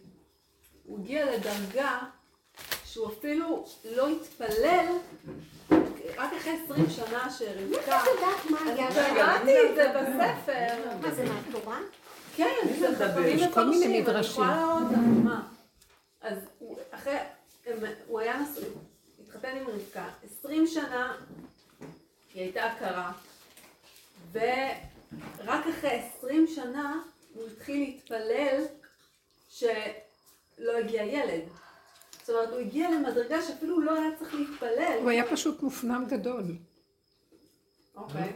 [0.84, 1.98] הוא הגיע לדרגה
[2.92, 4.86] שהוא אפילו לא התפלל,
[6.16, 9.14] רק אחרי 20 שנה שרבקה, את יודעת מה אני היה שם?
[9.14, 11.78] קראתי את זה בספר, מה זה מהתורה?
[12.36, 14.30] כן, זה מיני מפרשים, אני מדרשים.
[14.30, 15.42] יכולה להראות לך, מה.
[16.20, 16.38] אז
[16.90, 17.16] אחרי,
[18.06, 18.68] הוא היה נשוי,
[19.22, 20.08] התחתן עם רבקה,
[20.40, 21.16] 20 שנה
[22.34, 23.12] היא הייתה עקרה,
[24.32, 27.02] ורק אחרי 20 שנה
[27.34, 28.64] הוא התחיל להתפלל
[29.48, 31.42] שלא הגיע ילד.
[32.28, 34.98] זאת אומרת, הוא הגיע למדרגה שאפילו לא היה צריך להתפלל.
[35.02, 36.42] הוא היה פשוט מופנם גדול.
[37.96, 38.32] אוקיי.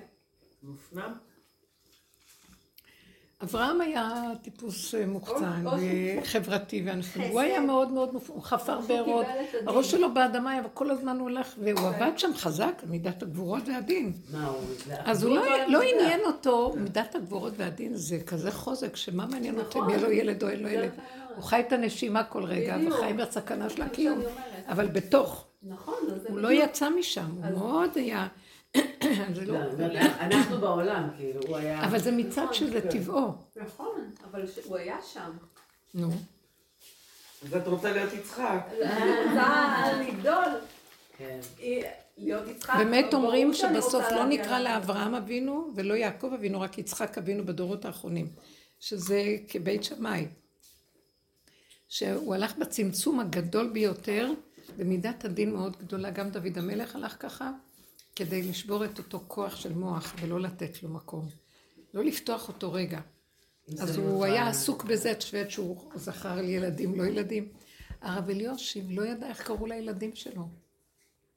[0.63, 1.13] מופנם?
[3.43, 4.13] אברהם היה
[4.43, 7.23] טיפוס אה, מוחצן או- או שהוא- וחברתי ואנשים.
[7.23, 9.27] הוא היה מאוד מאוד, מופ- הוא חפר בארות.
[9.67, 14.13] הראש שלו באדמה היה, וכל הזמן הוא הולך, והוא עבד שם חזק, מידת הגבורות והדין.
[14.33, 14.41] הוא...
[15.05, 15.81] אז הוא לא- לא.
[15.83, 19.91] עניין אותו, מידת הגבורות והדין זה כזה חוזק, שמה מעניין אותו אם.
[19.91, 20.91] יהיה לו ילד או אין לו ילד.
[21.37, 22.77] הוא חי את הנשימה כל רגע.
[22.89, 24.21] וחי בסכנה של הקיום.
[24.69, 26.53] אבל בתוך, נכון, אז זה הוא לא.
[26.53, 28.29] יצא משם, הוא מאוד היה...
[29.35, 29.59] זה לא...
[30.21, 31.85] אנחנו בעולם, כאילו, הוא היה...
[31.85, 32.89] אבל זה מצד נכון, שזה כן.
[32.91, 33.33] טבעו.
[33.57, 35.31] נכון, אבל הוא היה שם.
[35.95, 36.11] נו.
[37.43, 38.69] אז את רוצה להיות יצחק.
[38.83, 40.45] אני רוצה לגדול,
[41.19, 41.41] כן.
[42.79, 44.61] באמת אומרים שבסוף לא נקרא.
[44.61, 48.29] לאברהם אבינו ולא יעקב אבינו, רק יצחק אבינו בדורות האחרונים,
[48.81, 50.27] שזה כבית שמאי.
[51.93, 54.31] שהוא הלך בצמצום הגדול ביותר,
[54.77, 57.51] במידת הדין מאוד גדולה, גם דוד המלך הלך ככה,
[58.17, 61.29] כדי לשבור את אותו כוח של מוח ולא לתת לו מקום.
[61.95, 63.01] לא לפתוח אותו רגע.
[63.79, 67.49] אז הוא היה עסוק בזה, את שווית שהוא זכר על ילדים, לא ילדים.
[68.01, 70.49] הרב אליושיב לא ידע איך קראו לילדים שלו.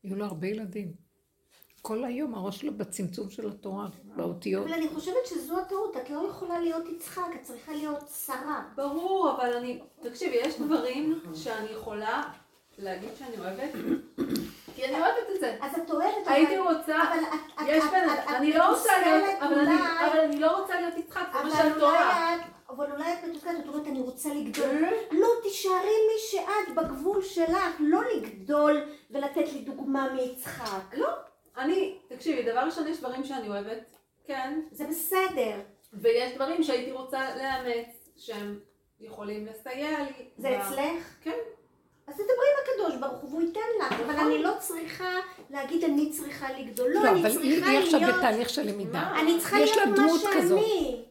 [0.04, 0.94] היו לו הרבה ילדים.
[1.88, 4.66] כל היום הראש שלו בצמצום של התורה, באותיות.
[4.66, 8.64] אבל אני חושבת שזו הטעות, את לא יכולה להיות יצחק, את צריכה להיות שרה.
[8.76, 9.80] ברור, אבל אני...
[10.02, 12.24] תקשיבי, יש דברים שאני יכולה
[12.78, 13.70] להגיד שאני אוהבת,
[14.76, 15.58] כי אני אוהבת את זה.
[15.62, 16.34] אז את אוהבת, אבל...
[16.36, 16.96] הייתי רוצה...
[17.04, 17.62] אבל את...
[17.68, 19.24] יש בן אדם, אני לא רוצה להיות...
[19.42, 21.84] אבל אני- אולי- אבל אני לא רוצה להיות יצחק, זה מה אבל שאת.
[21.84, 22.46] את...
[22.70, 24.84] אבל אולי את מתוסכלת, את אומרת, אני רוצה לגדול.
[25.12, 25.76] לא, תישארי
[26.08, 28.82] מי שאת בגבול שלך, לא לגדול
[29.12, 30.98] ולתת לי דוגמה מיצחק.
[30.98, 31.08] לא,
[31.58, 31.98] אני...
[32.08, 33.96] תקשיבי, דבר ראשון, יש דברים שאני אוהבת,
[34.28, 35.60] כן, זה בסדר.
[35.94, 38.60] ויש דברים שהייתי רוצה לאמץ, שהם
[39.00, 40.26] יכולים לסייע לי.
[40.38, 41.16] זה ב- אצלך?
[41.22, 41.38] כן.
[42.08, 45.10] אז תדברי עם הקדוש ברוך הוא והוא ייתן לך, אבל אני לא צריכה
[45.50, 46.90] להגיד אני צריכה לגדול.
[46.94, 48.16] לא, לא, אני אבל היא צריכה היא עכשיו להיות...
[48.16, 49.12] בתהליך של למידה.
[49.20, 50.60] אני צריכה יש להיות לה מה דמות כזאת.
[50.60, 51.04] שאני.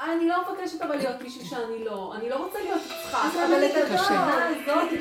[0.00, 2.14] אני לא מבקשת אבל להיות מישהו שאני לא.
[2.14, 2.80] אני לא רוצה להיות
[3.12, 3.54] אז אבל.
[3.54, 5.00] הזאת, לגדול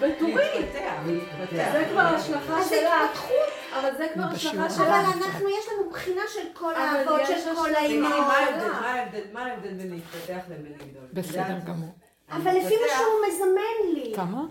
[0.00, 0.38] בתור מי?
[0.38, 1.72] להתפתח.
[1.72, 2.92] זה כבר השלכה אז שלך.
[3.04, 3.51] התפתחות.
[3.82, 4.70] אבל זה כבר השלכה.
[4.70, 4.80] שלך.
[4.80, 7.54] אבל אנחנו, יש לנו בחינה של כל אבל האבות, של.
[7.56, 8.12] כל האימהות.
[9.32, 9.70] מה ההבדל?
[9.76, 11.02] בין להתפתח לבין לגדול?
[11.12, 11.58] בסדר?
[11.66, 11.88] גמור.
[12.32, 14.12] אבל לפי מה שהוא מזמן לי.
[14.16, 14.42] כמה?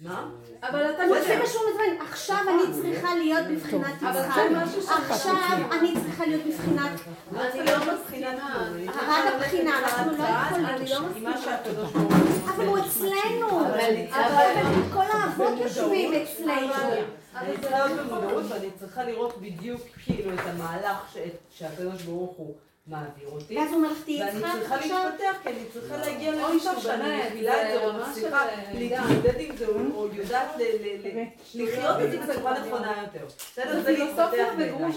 [0.00, 0.24] מה?
[0.62, 4.20] אבל אתה לפי מה שהוא מזמן, עכשיו אני צריכה להיות בבחינת אבל
[4.78, 4.92] יצחק.
[5.10, 5.36] עכשיו
[5.72, 6.90] אני צריכה להיות בבחינת...
[7.36, 8.58] אני לא מסכימה.
[9.08, 10.66] רק הבחינה, אנחנו לא יכולים.
[10.66, 11.08] אני לא הוא...
[12.54, 13.60] אבל הוא אצלנו.
[13.60, 14.62] אבל- אבל
[14.92, 16.74] כל האבות יושבים אצלנו.
[17.36, 21.18] אני צריכה להיות במודעות ואני צריכה לראות בדיוק כאילו את המהלך ש-
[21.58, 22.54] שהקדוש ברוך הוא
[22.86, 23.56] מעביר אותי.
[23.58, 24.76] ואז הוא אומר לך, תהיי ואני צריכה.
[24.76, 28.44] להתפתח, כי אני צריכה להגיע אוי, למצב שאני מבינה את זה או מצליחה
[28.74, 31.24] להתמודד עם זה, או- יודעת ל- ל- ל-
[31.54, 33.26] לחיות את זה בצורה נכונה יותר.
[33.26, 33.82] בסדר?
[33.82, 34.24] זה להתפתח
[34.58, 34.92] בעיניי.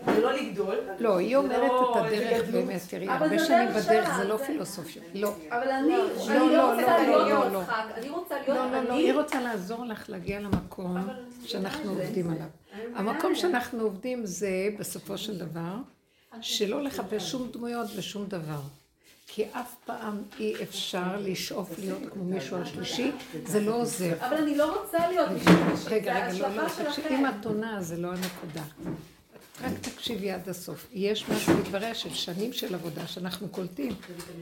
[0.00, 0.12] וגרוש, באמת.
[0.12, 0.14] בסדר?
[0.14, 0.76] זה לא לגדול.
[1.00, 2.48] לא, היא אומרת לא את הדרך.
[2.50, 5.02] באמת, תראי, אבל הרבה שנים דרך בדרך זה לא פילוסופיה.
[5.14, 5.34] לא.
[5.50, 7.62] אבל אני לא, אני לא, לא רוצה לא, להיות לא, לא.
[7.62, 9.02] יצחק, אני רוצה להיות לא, לא, לא, אני.
[9.02, 11.06] היא רוצה לעזור לך להגיע למקום אני
[11.46, 11.90] שאנחנו.
[11.90, 12.46] עובדים עליו.
[12.74, 13.34] אני המקום.
[13.34, 15.74] שאנחנו עובדים זה, בסופו של דבר,
[16.40, 18.60] שלא לחפש שום דמויות ושום דבר.
[19.26, 23.10] כי אף פעם אי אפשר לשאוף להיות כמו מישהו השלישי,
[23.46, 24.14] זה לא עוזר.
[24.26, 27.14] אבל אני לא רוצה להיות מישהו אישי, רגע, זה רגע, לא, לא, ההשלכה תקשיבי, שלכם.
[27.14, 28.62] אם את עונה זה לא הנקודה.
[29.60, 30.88] רק תקשיבי עד הסוף.
[30.92, 33.92] יש משהו בדבריה של שנים של עבודה שאנחנו קולטים,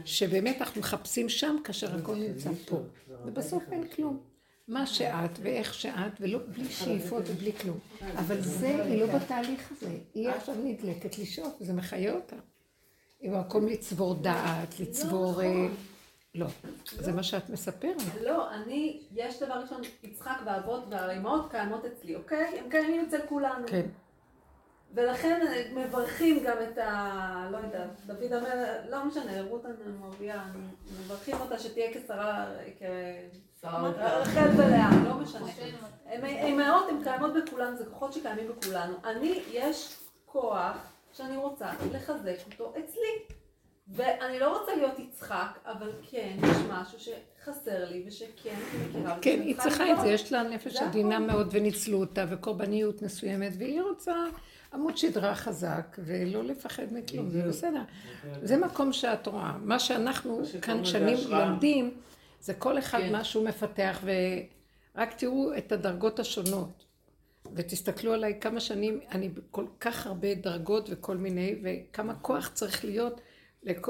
[0.04, 2.80] שבאמת אנחנו מחפשים שם כאשר הכל נמצא פה.
[3.24, 4.20] ובסוף אין כלום.
[4.68, 7.78] מה שאת ואיך שאת, ולא בלי שאיפות ובלי כלום.
[8.16, 9.98] אבל זה, היא לא בתהליך הזה.
[10.14, 12.36] היא עכשיו נדלקת לשאוף, זה מחיה אותה.
[13.20, 15.42] עם מקום לצבור דעת, לצבור...
[15.42, 15.66] אה,
[16.34, 16.46] לא,
[16.84, 17.96] זה מה שאת מספרת.
[18.22, 22.58] לא, אני, יש דבר ראשון, יצחק והאבות והאימהות קיימות אצלי, אוקיי?
[22.58, 23.66] הם קיימים אצל כולנו.
[23.66, 23.86] כן.
[24.94, 27.48] ולכן מברכים גם את ה...
[27.52, 30.44] לא יודעת, דוד המלך, לא משנה, רות המואביה,
[31.04, 32.46] מברכים אותה שתהיה כשרה,
[33.64, 35.46] רחל ולאה, לא משנה.
[36.24, 38.94] אימהות הן קיימות בכולנו, זה כוחות שקיימים בכולנו.
[39.04, 39.96] אני, יש
[40.26, 40.76] כוח
[41.12, 43.36] שאני רוצה לחזק אותו אצלי.
[43.92, 49.18] ואני לא רוצה להיות יצחק, אבל כן, יש משהו שחסר לי, ושכן אני מכירה.
[49.22, 53.82] כן, היא צריכה את זה, יש לה נפש עדינה מאוד, וניצלו אותה, וקורבניות מסוימת, והיא
[53.82, 54.14] רוצה
[54.74, 57.82] עמוד שדרה חזק, ולא לפחד מכלום, זה בסדר.
[58.42, 59.58] זה מקום שאת רואה.
[59.58, 61.94] מה שאנחנו כאן שנים לומדים,
[62.40, 63.12] זה כל אחד כן.
[63.12, 66.84] מה שהוא מפתח, ורק תראו את הדרגות השונות.
[67.54, 73.20] ותסתכלו עליי כמה שנים, אני בכל כך הרבה דרגות וכל מיני, וכמה כוח צריך להיות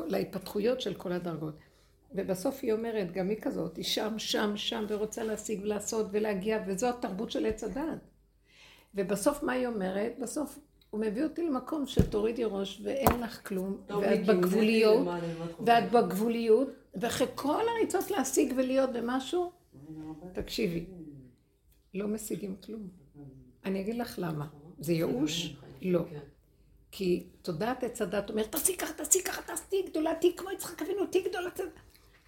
[0.06, 1.54] להתפתחויות של כל הדרגות.
[2.14, 6.88] ובסוף היא אומרת, גם היא כזאת, היא שם, שם, שם, ורוצה להשיג ולעשות ולהגיע, וזו
[6.88, 7.98] התרבות של עץ הדת.
[8.94, 10.12] ובסוף מה היא אומרת?
[10.18, 10.58] בסוף
[10.90, 15.06] הוא מביא אותי למקום שתורידי ראש ואין לך כלום, ואת בגבוליות,
[15.66, 19.52] ואת בגבוליות, ואחרי כל הריצות להשיג ולהיות במשהו,
[20.32, 20.86] תקשיבי,
[21.94, 22.88] לא משיגים כלום.
[23.64, 24.46] אני אגיד לך למה.
[24.78, 25.56] זה ייאוש?
[25.82, 26.04] לא.
[26.90, 31.06] כי תודעת עץ הדת אומרת, תעשי ככה, תעשי ככה, תעשי גדולה, תהיי כמו יצחק אבינו,
[31.06, 31.50] תהיי גדולה.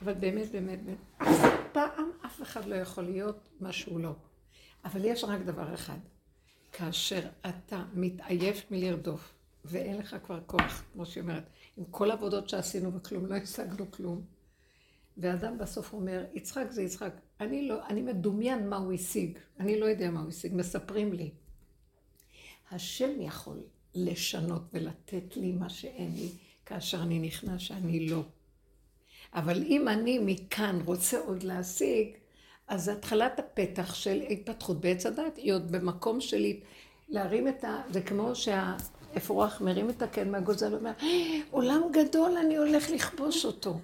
[0.02, 1.28] אבל באמת, באמת, באמת,
[1.72, 4.12] פעם אף אחד לא יכול להיות מה שהוא לא.
[4.84, 5.98] אבל יש רק דבר אחד,
[6.72, 9.34] כאשר אתה מתעייף מלרדוף,
[9.64, 11.44] ואין לך כבר כוח, כמו שהיא אומרת,
[11.76, 14.24] עם כל העבודות שעשינו וכלום, לא השגנו כלום.
[15.16, 19.86] ואדם בסוף אומר, יצחק זה יצחק, אני לא, אני מדומיין מה הוא השיג, אני לא
[19.86, 21.30] יודע מה הוא השיג, מספרים לי.
[22.70, 23.60] השם יכול
[23.94, 26.28] לשנות ולתת לי מה שאין לי,
[26.66, 28.22] כאשר אני נכנס שאני לא.
[29.34, 32.16] אבל אם אני מכאן רוצה עוד להשיג,
[32.72, 36.60] אז התחלת הפתח של התפתחות בעץ הדת היא עוד במקום שלי
[37.08, 37.82] להרים את ה...
[37.90, 40.90] זה כמו שהאפרוח מרים את הקן מהגוזל ואומר,
[41.50, 43.78] עולם גדול, אני הולך לכבוש אותו.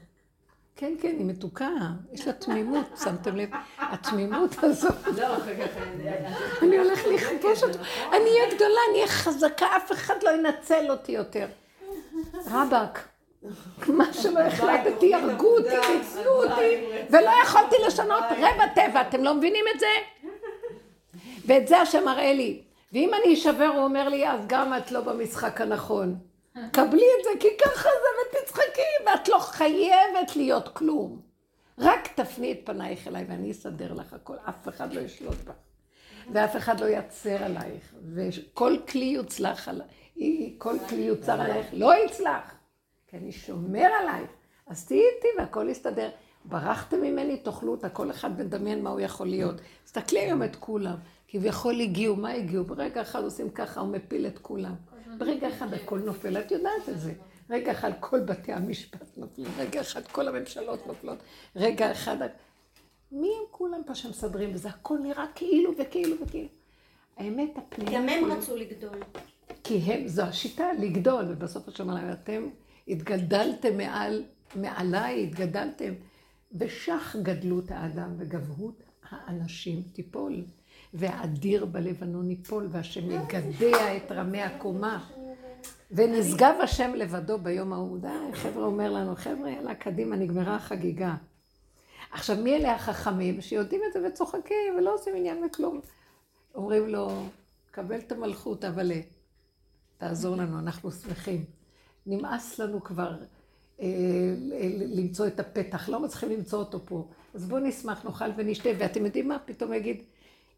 [0.77, 1.71] כן, כן, היא מתוקה,
[2.13, 3.49] יש לה תמימות, שמתם לב?
[3.79, 5.07] התמימות הזאת.
[5.17, 5.37] לא,
[6.63, 7.79] אני הולך לכבוש אותו.
[8.11, 11.47] אני אהיה גדולה, אני אהיה חזקה, אף אחד לא ינצל אותי יותר.
[12.47, 13.09] רבאק,
[13.89, 19.65] מה שלא החלטתי, הרגו אותי, ניצלו אותי, ולא יכולתי לשנות רבע טבע, אתם לא מבינים
[19.75, 19.87] את זה?
[21.47, 22.63] ואת זה השם מראה לי.
[22.93, 26.17] ואם אני אשבר, הוא אומר לי, אז גם את לא במשחק הנכון.
[26.73, 31.21] קבלי את זה, כי ככה זה, ותצחקי, ואת לא חייבת להיות כלום.
[31.79, 35.53] רק תפני את פנייך אליי ואני אסדר לך הכל, אף אחד לא ישלוט בך.
[36.33, 39.91] ואף אחד לא יצר עלייך, וכל כלי יוצלח עלייך,
[40.59, 42.58] כל כלי יוצר עלייך, לא יצלח,
[43.09, 44.31] כי אני שומר עלייך.
[44.67, 46.11] אז תהיי איתי והכל יסתדר.
[46.45, 49.55] ברחתם ממני, תאכלו אותה, כל אחד מדמיין מה הוא יכול להיות.
[49.85, 50.97] תסתכלי היום את כולם.
[51.29, 52.65] כביכול הגיעו, מה הגיעו?
[52.65, 54.75] ברגע אחד עושים ככה, הוא מפיל את כולם.
[55.19, 57.13] ברגע אחד הכל נופל, את יודעת את זה.
[57.51, 61.19] רגע אחד כל בתי המשפט נופלים, רגע אחד כל הממשלות נופלות,
[61.57, 62.17] רגע אחד...
[63.13, 66.49] מי הם כולם פה שמסדרים וזה הכל נראה כאילו וכאילו וכאילו.
[67.17, 67.95] האמת הפנימית...
[67.95, 69.01] גם הם רצו לגדול.
[69.65, 72.49] כי הם, זו השיטה, לגדול, ובסוף השם עליי, אתם
[72.89, 74.25] התגדלתם מעל,
[74.57, 75.93] מעליי, התגדלתם.
[76.53, 80.45] ושך גדלות האדם וגבהות האנשים תיפול.
[80.95, 85.09] והאדיר בלבנון ייפול, והשם יגדע את רמי הקומה.
[85.91, 87.99] ונשגב השם לבדו ביום ההוא.
[87.99, 91.15] די, חבר'ה אומר לנו, חבר'ה, יאללה, קדימה, נגמרה החגיגה.
[92.13, 95.81] עכשיו, מי אלה החכמים שיודעים את זה וצוחקים ולא עושים עניין מכלום?
[96.55, 97.23] אומרים לו,
[97.71, 98.93] קבל את המלכות, אבל
[99.99, 101.45] תעזור לנו, אנחנו שמחים.
[102.07, 103.13] נמאס לנו כבר
[103.81, 103.87] אה,
[104.97, 107.09] למצוא את הפתח, לא מצליחים למצוא אותו פה.
[107.35, 109.39] אז בואו נשמח, נאכל ונשתה, ואתם יודעים מה?
[109.45, 110.03] פתאום יגיד,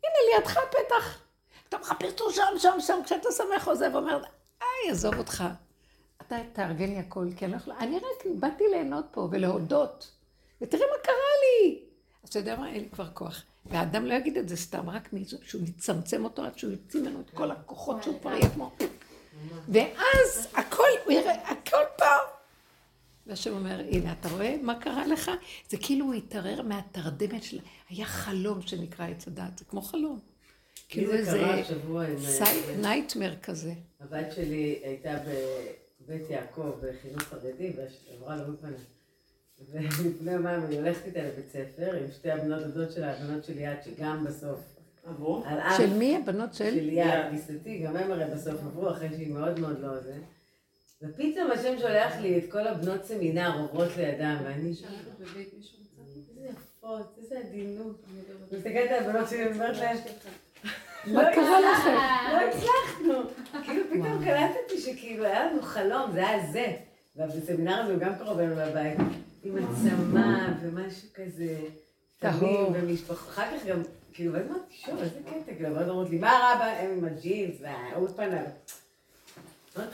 [0.04, 1.22] הנה לידך פתח.
[1.68, 4.22] אתה מחפש אותו שם, שם, שם, כשאתה שמח עוזב, אומר,
[4.60, 5.44] איי, עזוב אותך.
[6.26, 10.10] אתה תארגן לי הכל, כי אני לא יכולה, אני רק באתי ליהנות פה ולהודות.
[10.60, 11.80] ותראה מה קרה לי.
[12.24, 13.42] אז אתה יודע מה, אין לי כבר כוח.
[13.66, 15.08] והאדם לא יגיד את זה סתם, רק
[15.42, 18.72] שהוא יצמצם אותו עד שהוא יוציא ממנו את כל הכוחות שהוא כבר יהיה כמו...
[19.68, 22.04] ואז הכל, הוא יראה, הכל פה.
[23.26, 25.30] והשם אומר, הנה, אתה רואה מה קרה לך?
[25.68, 27.58] זה כאילו הוא התערער מהתרדמת של...
[27.88, 30.18] היה חלום שנקרא עץ הדת, זה כמו חלום.
[30.88, 31.42] כאילו איזה
[32.80, 33.72] נייטמר כזה.
[34.00, 35.18] הבת שלי הייתה
[36.00, 38.76] בבית יעקב, בחינוך חרדי, ועברה לאולפנה.
[39.72, 43.84] ולפני יומיים אני הולכת איתה לבית ספר עם שתי הבנות דודות שלה, הבנות של ליאת,
[43.84, 44.60] שגם בסוף
[45.06, 45.44] עברו.
[45.76, 46.74] של מי הבנות של?
[46.74, 50.14] של ליאת, גיסתי, גם הם הרי בסוף עברו, אחרי שהיא מאוד מאוד לא זה.
[51.02, 54.84] ופתאום השם שולח לי את כל הבנות סמינר עוברות לידם, ואני איזה
[56.50, 58.04] יפות, איזה עדינות.
[58.52, 59.96] מסתכלת על הבנות שלי ואומרת להן,
[61.06, 61.96] מה קרה לכם?
[62.32, 63.30] לא הצלחנו.
[63.64, 66.76] כאילו פתאום קלטתי שכאילו היה לנו חלום, זה היה זה.
[67.16, 68.98] ובסמינר הזה הוא גם קרוב אלינו מהבית.
[69.44, 71.58] עם עצמה ומשהו כזה.
[72.18, 72.70] טהור.
[72.74, 73.30] ומשפחה.
[73.30, 73.82] אחר כך גם,
[74.14, 75.54] כאילו, ואז אמרתי, שוב, איזה קטע.
[75.56, 78.40] כאילו, ואז אמרת לי, מה רע בהם עם הג'ינס והאולפנה?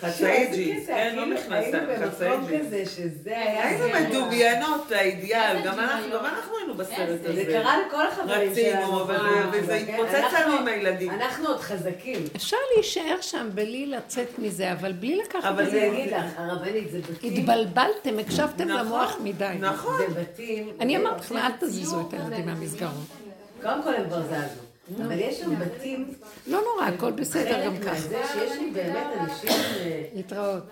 [0.01, 2.67] חצאי ג'ינס, כן, לא כאילו, נכנס היינו להם, חצאי במקום ג'ינס.
[2.67, 3.67] כזה שזה היה...
[3.69, 4.09] היינו זה.
[4.09, 6.19] מדומיינות לאידיאל, גם אנחנו דמיון.
[6.25, 7.45] גם אנחנו היינו בסרט איזה- הזה.
[7.45, 8.77] זה קרה לכל החברים שלנו.
[8.83, 11.11] רצינו, אבל אה, וזה כן, התפוצץ אנחנו- לנו עם הילדים.
[11.11, 12.25] אנחנו עוד חזקים.
[12.37, 15.83] אפשר להישאר שם בלי לצאת מזה, אבל בלי לקחת אבל את זה.
[15.89, 17.33] אני אגיד לך, הרבנית, זה בתים...
[17.33, 19.55] התבלבלתם, הקשבתם נכון, למוח מדי.
[19.61, 19.99] נכון.
[19.99, 20.69] זה בתים...
[20.81, 22.93] אני אמרתי לכם, אל תזיזו את הילדים מהמסגרות.
[23.63, 24.67] קודם כל הם כבר זזו.
[25.05, 26.15] אבל יש שם בתים...
[26.47, 27.93] לא נורא, הכל בסדר גם חלק ככה.
[27.93, 29.51] מהזה שיש לי באמת אנשים...
[30.15, 30.63] להתראות.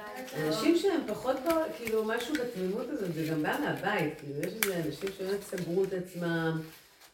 [0.46, 1.36] אנשים שהם פחות,
[1.76, 5.92] כאילו, משהו בתמימות הזאת, זה גם בא מהבית, כאילו, יש איזה אנשים שבאמת סגרו את
[5.92, 6.60] עצמם,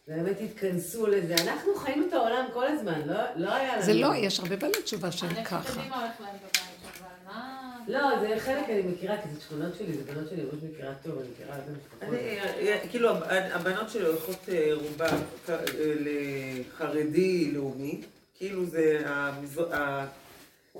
[0.07, 1.35] באמת התכנסו לזה.
[1.35, 3.85] אנחנו חיים את העולם כל הזמן, לא, לא היה לנו...
[3.85, 5.69] זה לא, יש הרבה בעלי תשובה שהם ככה.
[5.69, 7.71] יודעים מה הולך להם בבית, אבל מה...
[7.91, 11.19] לא, זה חלק אני מכירה, כי זה שכונות שלי, זה בנות שלי, ממש מכירה טוב,
[11.19, 12.03] אני מכירה הרבה משפחות.
[12.03, 15.17] אני, אה, כאילו, הבנות שלי הולכות אה, רובן
[15.49, 15.55] אה,
[15.99, 18.01] לחרדי לאומי,
[18.33, 19.03] כאילו זה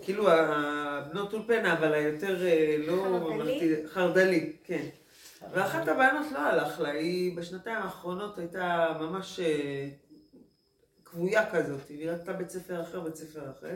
[0.02, 2.38] כאילו הבנות אולפנה, אבל היותר
[2.88, 2.96] לא...
[3.04, 3.34] חרד"לי?
[3.34, 4.86] ממלכתי- חרד"לי, כן.
[5.54, 9.40] ואחת הבנות לא הלך לה, היא בשנתיים האחרונות הייתה ממש
[11.06, 13.76] כבויה כזאת, היא רצתה בית ספר אחר, בית ספר אחר,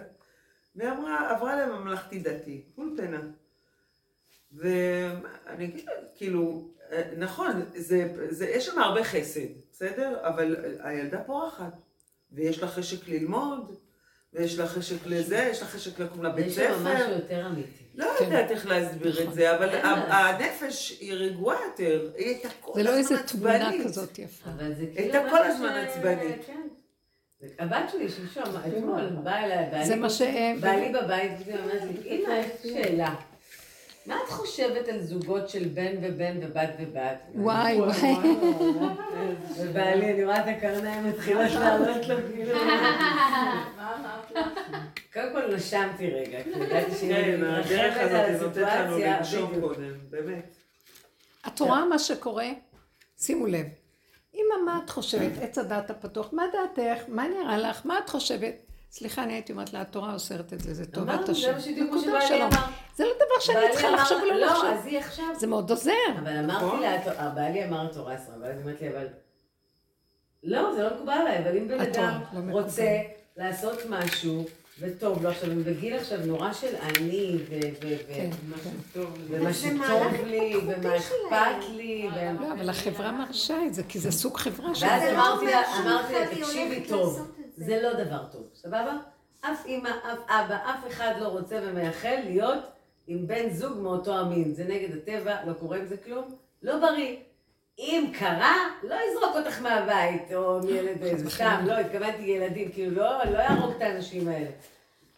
[0.75, 3.21] והיא אמרה, עברה לממלכתי דתי, אולפנה.
[4.51, 10.17] ואני אגיד, כאילו, אה, נכון, זה, זה, יש שם הרבה חסד, בסדר?
[10.21, 11.73] אבל הילדה פורחת,
[12.31, 13.75] ויש לה חשק ללמוד,
[14.33, 17.13] ויש לה חשק לזה, יש לה חשק לקום לבית יש שם משהו ספר.
[17.13, 17.83] יותר אמיתי.
[17.95, 18.25] לא כן.
[18.25, 22.89] יודעת איך להסביר את זה, אבל הנפש היא רגועה יותר, היא הייתה כל זה לא
[22.89, 23.87] הזמן איזה תמונה עצבנית.
[23.87, 24.49] כזאת יפה.
[24.49, 24.97] אבל זה כאילו...
[24.97, 26.45] הייתה משהו כל הזמן עצבנית.
[27.59, 30.61] הבת שלי שלשום, אתמול, באה אליי, זה מה שהם...
[30.61, 33.15] בעלי בבית, והיא אומרת לי, אמא, יש לי שאלה.
[34.05, 37.17] מה את חושבת על זוגות של בן ובן ובת ובת?
[37.35, 38.15] וואי, וואי.
[39.57, 42.59] ובעלי, אני רואה את הקרניים מתחילות לעלות לו, כאילו...
[45.13, 49.17] קודם כל נשמתי רגע, כי ידעתי אני כן, הדרך מתרחבת על הזאת נותנת לנו הסיטואציה,
[49.17, 49.65] לנשום בדיוק.
[49.73, 50.55] קודם, באמת.
[51.47, 52.47] את רואה מה שקורה?
[53.17, 53.84] שימו לב.
[54.35, 55.31] אמא, מה את חושבת?
[55.41, 57.03] עץ הדעת הפתוח, מה דעתך?
[57.07, 57.81] מה נראה לך?
[57.85, 58.53] מה את חושבת?
[58.91, 61.41] סליחה, אני הייתי אומרת לה, התורה אוסרת את זה, זה טובת אמרנו, השם.
[61.47, 62.43] זה מה שבדיוק מה נקודה, שבעלי.
[62.43, 62.65] אמר.
[62.95, 64.65] זה לא דבר שאני צריכה לחשוב ולא לא, לחשוב.
[64.65, 65.25] אז היא עכשיו...
[65.39, 65.91] זה מאוד עוזר.
[66.19, 66.79] אבל אמרתי נכון.
[66.81, 69.07] לה, "התורה- בעלי אמר התורה עשרה, ואז היא אמרת לי, אבל...
[70.43, 72.51] לא, זה לא מקובל עליי, אבל אם בן אדם לא.
[72.51, 72.97] רוצה
[73.37, 74.43] לעשות משהו,
[74.79, 78.29] וטוב לו עכשיו, הם בגיל עכשיו נורא של אני, ו- ו- ו- כן,
[78.93, 78.99] כן.
[79.29, 80.97] ומה זה שטוב לי, ומה.
[80.97, 84.85] אכפת לי, לא, אבל החברה מרשה את זה, כי זה סוג חברה של...
[84.85, 88.97] ואז לא אמרתי לה, היא תקשיבי טוב, לעשות את זה." זה לא דבר טוב, סבבה?
[89.41, 92.59] אף אימא, אף אבא, אף אחד לא רוצה ומייחל להיות
[93.07, 94.53] עם בן זוג מאותו המין.
[94.53, 97.15] זה נגד הטבע, לא קורה עם זה כלום, לא בריא.
[97.79, 103.23] אם קרה, לא יזרוק אותך מהבית, או מילד, זה סתם, לא, התכוונתי ילדים, כאילו, לא,
[103.25, 104.49] לא יהרוג את האנשים האלה.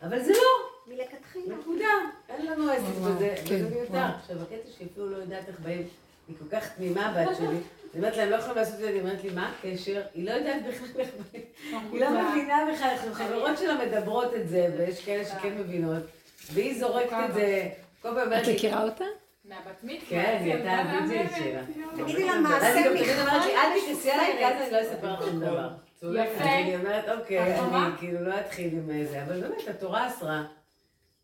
[0.02, 1.56] אבל זה לא, מלכתחילה.
[1.56, 1.86] נקודה.
[2.30, 3.98] אין לנו עסק בזה, כן, וזה מיותר.
[3.98, 5.88] עכשיו, הקטע שהיא אפילו לא יודעת איך באים,
[6.28, 7.48] היא כל כך תמימה הבת שלי.
[7.48, 7.58] אני
[7.96, 10.02] אומרת לה, הם לא יכולים לעשות את זה, היא אומרת לי, מה הקשר?
[10.14, 11.44] היא לא יודעת בכלל איך באים.
[11.92, 16.04] היא לא מבינה בכלל, חברות שלה מדברות את זה, ויש כאלה שכן מבינות,
[16.54, 17.70] והיא זורקת את זה,
[18.06, 19.06] את מכירה אותה?
[19.48, 20.00] מהבת מצווה.
[20.10, 21.62] כן, היא הייתה הדיג'ית שלה.
[22.04, 23.06] תגידי לה מעשה לי, אל מיכל
[23.86, 25.70] תכנסי עליי, כי אז אני לא אספר לך שום דבר.
[26.02, 26.44] יפה.
[26.44, 27.98] אני אומרת, אוקיי, אני?
[28.00, 30.44] כאילו לא אתחיל עם זה, אבל באמת, התורה אסרה.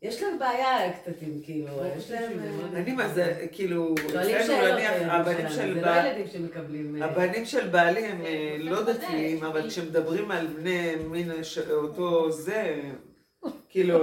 [0.02, 1.68] יש להם בעיה קטטים, כאילו,
[1.98, 2.32] יש להם...
[2.76, 7.02] אני מה זה, כאילו, שואלים אצלנו נניח, הילדים הבנים של זה לא בעל- ילדים שמקבלים...
[7.02, 8.84] אה, הבנים של בעלי הם אה, לא.
[8.84, 11.32] דתיים, אבל כשמדברים על בני מין
[11.72, 12.82] אותו זה,
[13.74, 14.00] כאילו,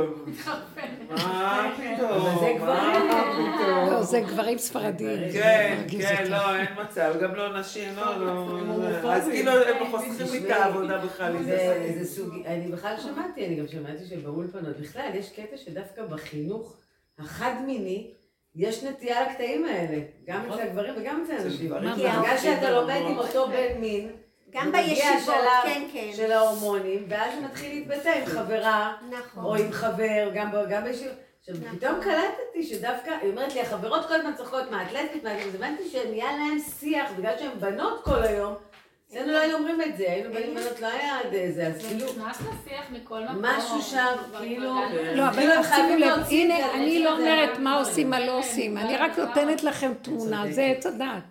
[1.08, 3.10] מה פתאום, מה גברים.
[3.56, 3.90] פתאום.
[3.90, 5.18] לא, זה גברים ספרדים.
[5.32, 6.24] כן, כן.
[6.30, 9.10] לא, אין מצב, גם לא נשים, לא, לא, הומופובים.
[9.10, 11.42] אז כאילו הם חוסכים לי את העבודה בכלל.
[11.42, 16.76] זה, סוג, אני בכלל שמעתי, אני גם שמעתי שבאולפנות, בכלל יש קטע שדווקא בחינוך
[17.18, 18.10] החד-מיני,
[18.54, 21.58] יש נטייה לקטעים האלה, גם אצל הגברים וגם אצל הנשים.
[21.58, 22.70] כי בגלל נשים שאתה.
[22.70, 24.10] לומד עם אותו בן מין,
[24.50, 26.10] גם בישיבות, כן, כן.
[26.16, 29.44] של ההורמונים, ואז הוא מתחיל להתבטא עם חברה, נכון.
[29.44, 31.14] או עם חבר, גם, גם בישיבות.
[31.40, 31.78] עכשיו, נכון.
[31.78, 35.54] פתאום קלטתי שדווקא, היא אומרת לי, החברות כל הזמן צוחקות מה, את לסבית, מה, אז
[35.54, 38.54] הבנתי שנהיה להם שיח, בגלל שהן בנות כל היום,
[39.10, 41.88] אצלנו לא היו אומרים את זה, היינו באים בנות לא היה עד זה, אז זה
[41.88, 43.44] כאילו, נכנס לשיח מכל מקום.
[43.44, 44.74] משהו שם, כאילו-.
[45.14, 47.22] לא, אבל הם שימו חייבים לב, הנה, זה, אני לא זה.
[47.22, 51.22] אומרת מה עושים, מה לא עושים, אני רק נותנת לכם תמונה, זה עץ הדעת.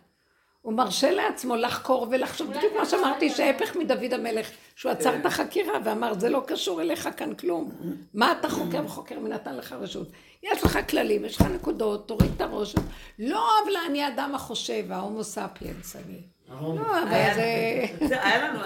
[0.61, 5.73] הוא מרשה לעצמו לחקור ולחשוב, בדיוק מה שאמרתי, שההפך מדוד המלך, שהוא עצר את החקירה
[5.86, 7.72] ואמר, זה לא קשור אליך כאן כלום.
[8.14, 10.07] מה אתה חוקר וחוקר מי נתן לך רשות?
[10.44, 12.76] יש לך כללים, יש לך נקודות, תוריד את הראש.
[13.19, 16.22] לא אבל אני האדם החושב, ההומו ספיאנס אני.
[16.49, 18.07] לא, אבל זה...
[18.07, 18.60] זה, היה לנו,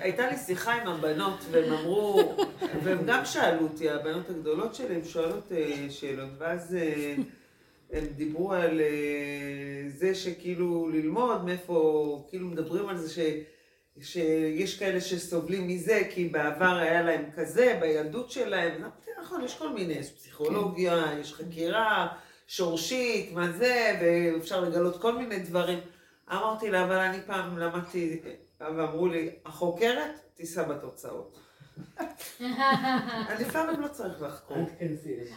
[0.00, 2.36] הייתה לי שיחה עם הבנות, והם אמרו,
[2.84, 7.14] והם גם שאלו אותי, הבנות הגדולות שלי, הן שואלות אה, שאלות, ואז אה,
[7.92, 13.18] הם דיברו על אה, זה שכאילו ללמוד, מאיפה, כאילו מדברים על זה ש...
[14.02, 18.84] שיש כאלה שסובלים מזה, כי בעבר היה להם כזה, בילדות שלהם,
[19.22, 22.08] נכון, יש כל מיני, יש פסיכולוגיה, יש חקירה
[22.46, 25.78] שורשית, מה זה, ואפשר לגלות כל מיני דברים.
[26.32, 28.20] אמרתי לה, אבל אני פעם למדתי,
[28.60, 31.38] ואמרו לי, החוקרת תישא בתוצאות.
[33.40, 34.56] לפעמים לא צריך לחקור.
[34.80, 35.34] לשם.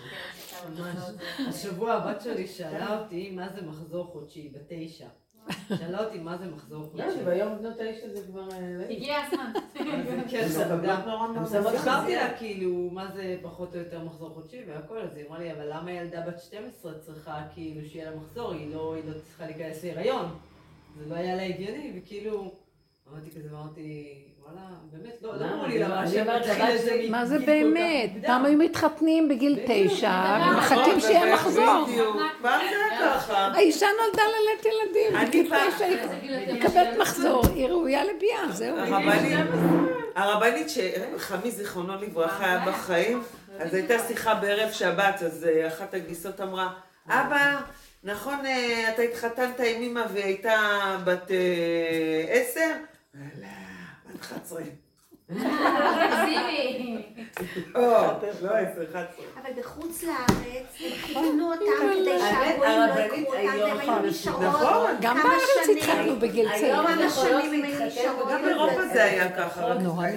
[0.78, 1.04] ממש.
[1.48, 5.08] השבוע הבת שלי שאלה אותי מה זה מחזור חודשי, בתשע.
[5.70, 7.24] שאלה אותי מה זה מחזור לא, חודשי.
[7.26, 8.52] ביום בנות האיש הזה כבר...
[8.52, 8.84] אה, לא.
[8.84, 9.52] הגיע הזמן.
[10.30, 15.28] כן, זה הסברתי לה כאילו מה זה פחות או יותר מחזור חודשי והכל, אז היא
[15.28, 19.04] אמרה לי, אבל למה ילדה בת 12 צריכה כאילו שיהיה לה מחזור, היא לא היא
[19.08, 20.26] לא צריכה להיכנס להיריון.
[20.98, 22.52] זה לא היה לה הגיוני, וכאילו,
[23.12, 24.24] אמרתי כזה, אמרתי,
[25.22, 28.10] לא, לא מה זה באמת?
[28.26, 31.86] פעם היו מתחתנים בגיל תשע, ומחכים שיהיה מחזור.
[32.42, 33.38] פעם זה היה ככה.
[33.38, 38.78] האישה נולדה ללדת ילדים, בגיל תשע היא מקבלת מחזור, היא ראויה לביאה, זהו.
[38.78, 39.38] הרבנית,
[40.16, 43.24] הרבנית שחמי זיכרונו לברכה היה בחיים,
[43.60, 46.70] אז הייתה שיחה בערב שבת, אז אה, אחת הגיסות אמרה,
[47.08, 47.60] אבא,
[48.04, 50.58] נכון, אה, אתה התחתנת עם אמא והיא הייתה
[51.04, 52.72] בת אה, עשר?
[54.14, 54.83] לא, בת 11.
[55.34, 57.02] תגזימי.
[57.76, 57.88] או, לא
[58.50, 59.04] עשר, 11.
[59.42, 60.20] אבל בחוץ לארץ,
[60.80, 61.64] הם חיתנו אותם
[62.00, 64.92] כדי האמת, שהגויים לא יקחו אותם, היום והם היו חמש- נשארות נכון.
[65.02, 65.78] גם בארץ.
[65.78, 66.66] התחלנו בגיל צעיר.
[66.66, 68.28] היום הן הם נשארות.
[68.32, 70.08] גם באירופה זה היה ככה, נורא.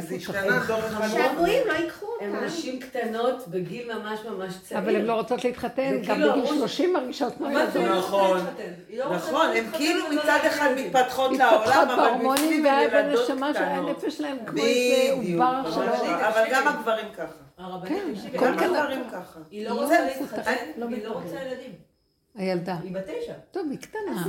[1.12, 2.44] שהגויים לא ייקחו הן.
[2.44, 4.80] נשים קטנות בגיל ממש ממש צעיר.
[4.80, 7.32] אבל הן לא רוצות להתחתן, גם בגיל אמרו ש- 30 מרגישות.
[7.40, 7.48] לא
[7.98, 8.40] נכון.
[8.96, 10.68] לא רוצה נכון, הם להתחתן כאילו מצד אחד.
[10.76, 12.92] מתפתחות מתפתחות לעולם, אבל בהורמונים בפנים ילדות
[13.28, 13.88] והנשמה של קטנות.
[14.04, 16.28] הנפש שלהם כמו איזה בדיוק, עובר שלא...
[16.28, 17.46] אבל גם הגברים ככה.
[17.58, 19.40] הרבנית, כן, תקשיבי, גם הגברים ככה.
[19.50, 21.12] היא לא היא רוצה לא להתחתן, מפותחת, לא לא.
[21.12, 21.72] רוצה ילדים.
[22.36, 22.76] הילדה.
[22.82, 23.32] היא בתשע.
[23.50, 24.24] טוב, היא קטנה.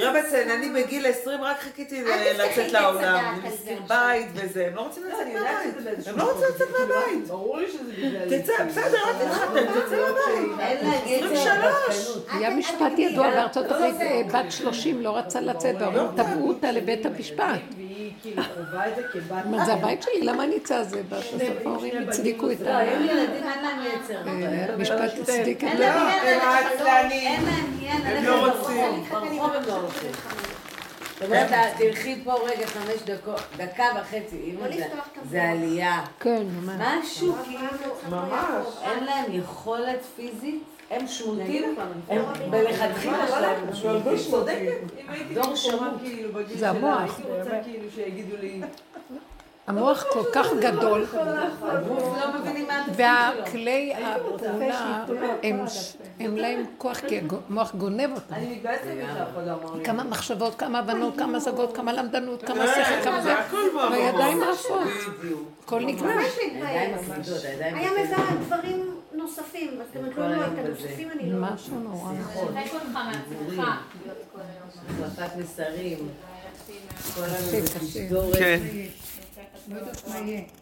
[0.00, 5.02] רבצן, אני בגיל 20 רק חיכיתי לצאת את לעולם, זה בית וזה, הם לא רוצים
[5.04, 6.06] לצאת מהבית.
[6.06, 7.26] הם לא רוצים לצאת מהבית.
[7.28, 8.42] ברור לי שזה בגלל...
[8.42, 10.60] תצא, בסדר, אל תתחתן, תצא מהבית.
[10.60, 12.06] אין לה יצר 23.
[12.06, 12.26] דווקנות.
[12.32, 14.00] היה משפט ידוע לא, בארצות לא הברית.
[14.00, 17.60] אה, בת 30 לא רצה לצאת, וההורים תבעו אותה לבית המשפט.
[18.22, 19.44] כאילו חווה את זה כבת...
[19.46, 20.20] מה זה הבית שלי?
[20.22, 21.02] למה אני אצא זה?
[21.08, 22.94] בסוף ההורים הצדיקו את לא, ה...
[22.94, 24.28] הם ילדים, אין להם יצר.
[24.28, 25.92] אה, המשפט הצדיק את אין זה.
[26.42, 27.26] העצלנים.
[27.26, 28.70] אין להם עניין הם ללכת לא ברחוב.
[28.70, 29.04] רוצים.
[29.10, 30.10] ברחוב הם לא רוצים.
[31.20, 36.00] זאת אומרת, לה, תלכי פה רגע חמש דקות, דקה וחצי, לא את זה עלייה.
[36.20, 36.76] כן, ממש.
[36.80, 37.60] משהו כאילו,
[38.10, 38.66] ממש.
[38.82, 41.74] אין להם יכולת פיזית, הם שמוטים,
[42.08, 43.66] הם מלכתחילה שלהם
[45.08, 45.92] הייתי דור שמות.
[46.04, 48.60] כאילו בגיל זה המוח, הייתי רוצה כאילו שיגידו לי...
[49.66, 52.94] המוח כל כך גדול, לא התפקיד שלו.
[52.96, 55.00] והכלי הפעולה
[55.42, 55.64] הם-
[56.20, 58.34] הם להם כוח, כי המוח גונב אותם.
[58.34, 59.84] אני מתבאסת לא לי.
[59.84, 63.34] כמה מחשבות, כמה הבנות, כמה השגות, כמה למדנות, כמה כן, שכל, כמה זה.
[63.90, 64.80] והידיים עפות.
[65.20, 65.48] בדיוק.
[65.64, 66.02] הכל נגנב.
[66.02, 66.94] ממש הידיים
[67.76, 67.90] היה.
[68.04, 71.38] מזהה דברים נוספים, אז זאת אומרת, לא, לא, את הנוספים אני לא...
[71.54, 72.12] משהו נורא.
[72.34, 72.54] היום.
[75.00, 76.08] החלפת מסרים,
[77.14, 77.22] כל.
[77.80, 78.36] תשדורת.
[78.38, 78.60] כן.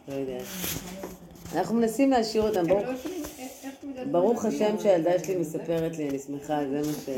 [0.09, 0.43] לא יודעת.
[1.55, 2.83] אנחנו מנסים להשאיר אותם, ברוך-
[4.11, 7.09] ברוך השם שהילדה שלי מספרת לי, אני שמחה, זה מה ש...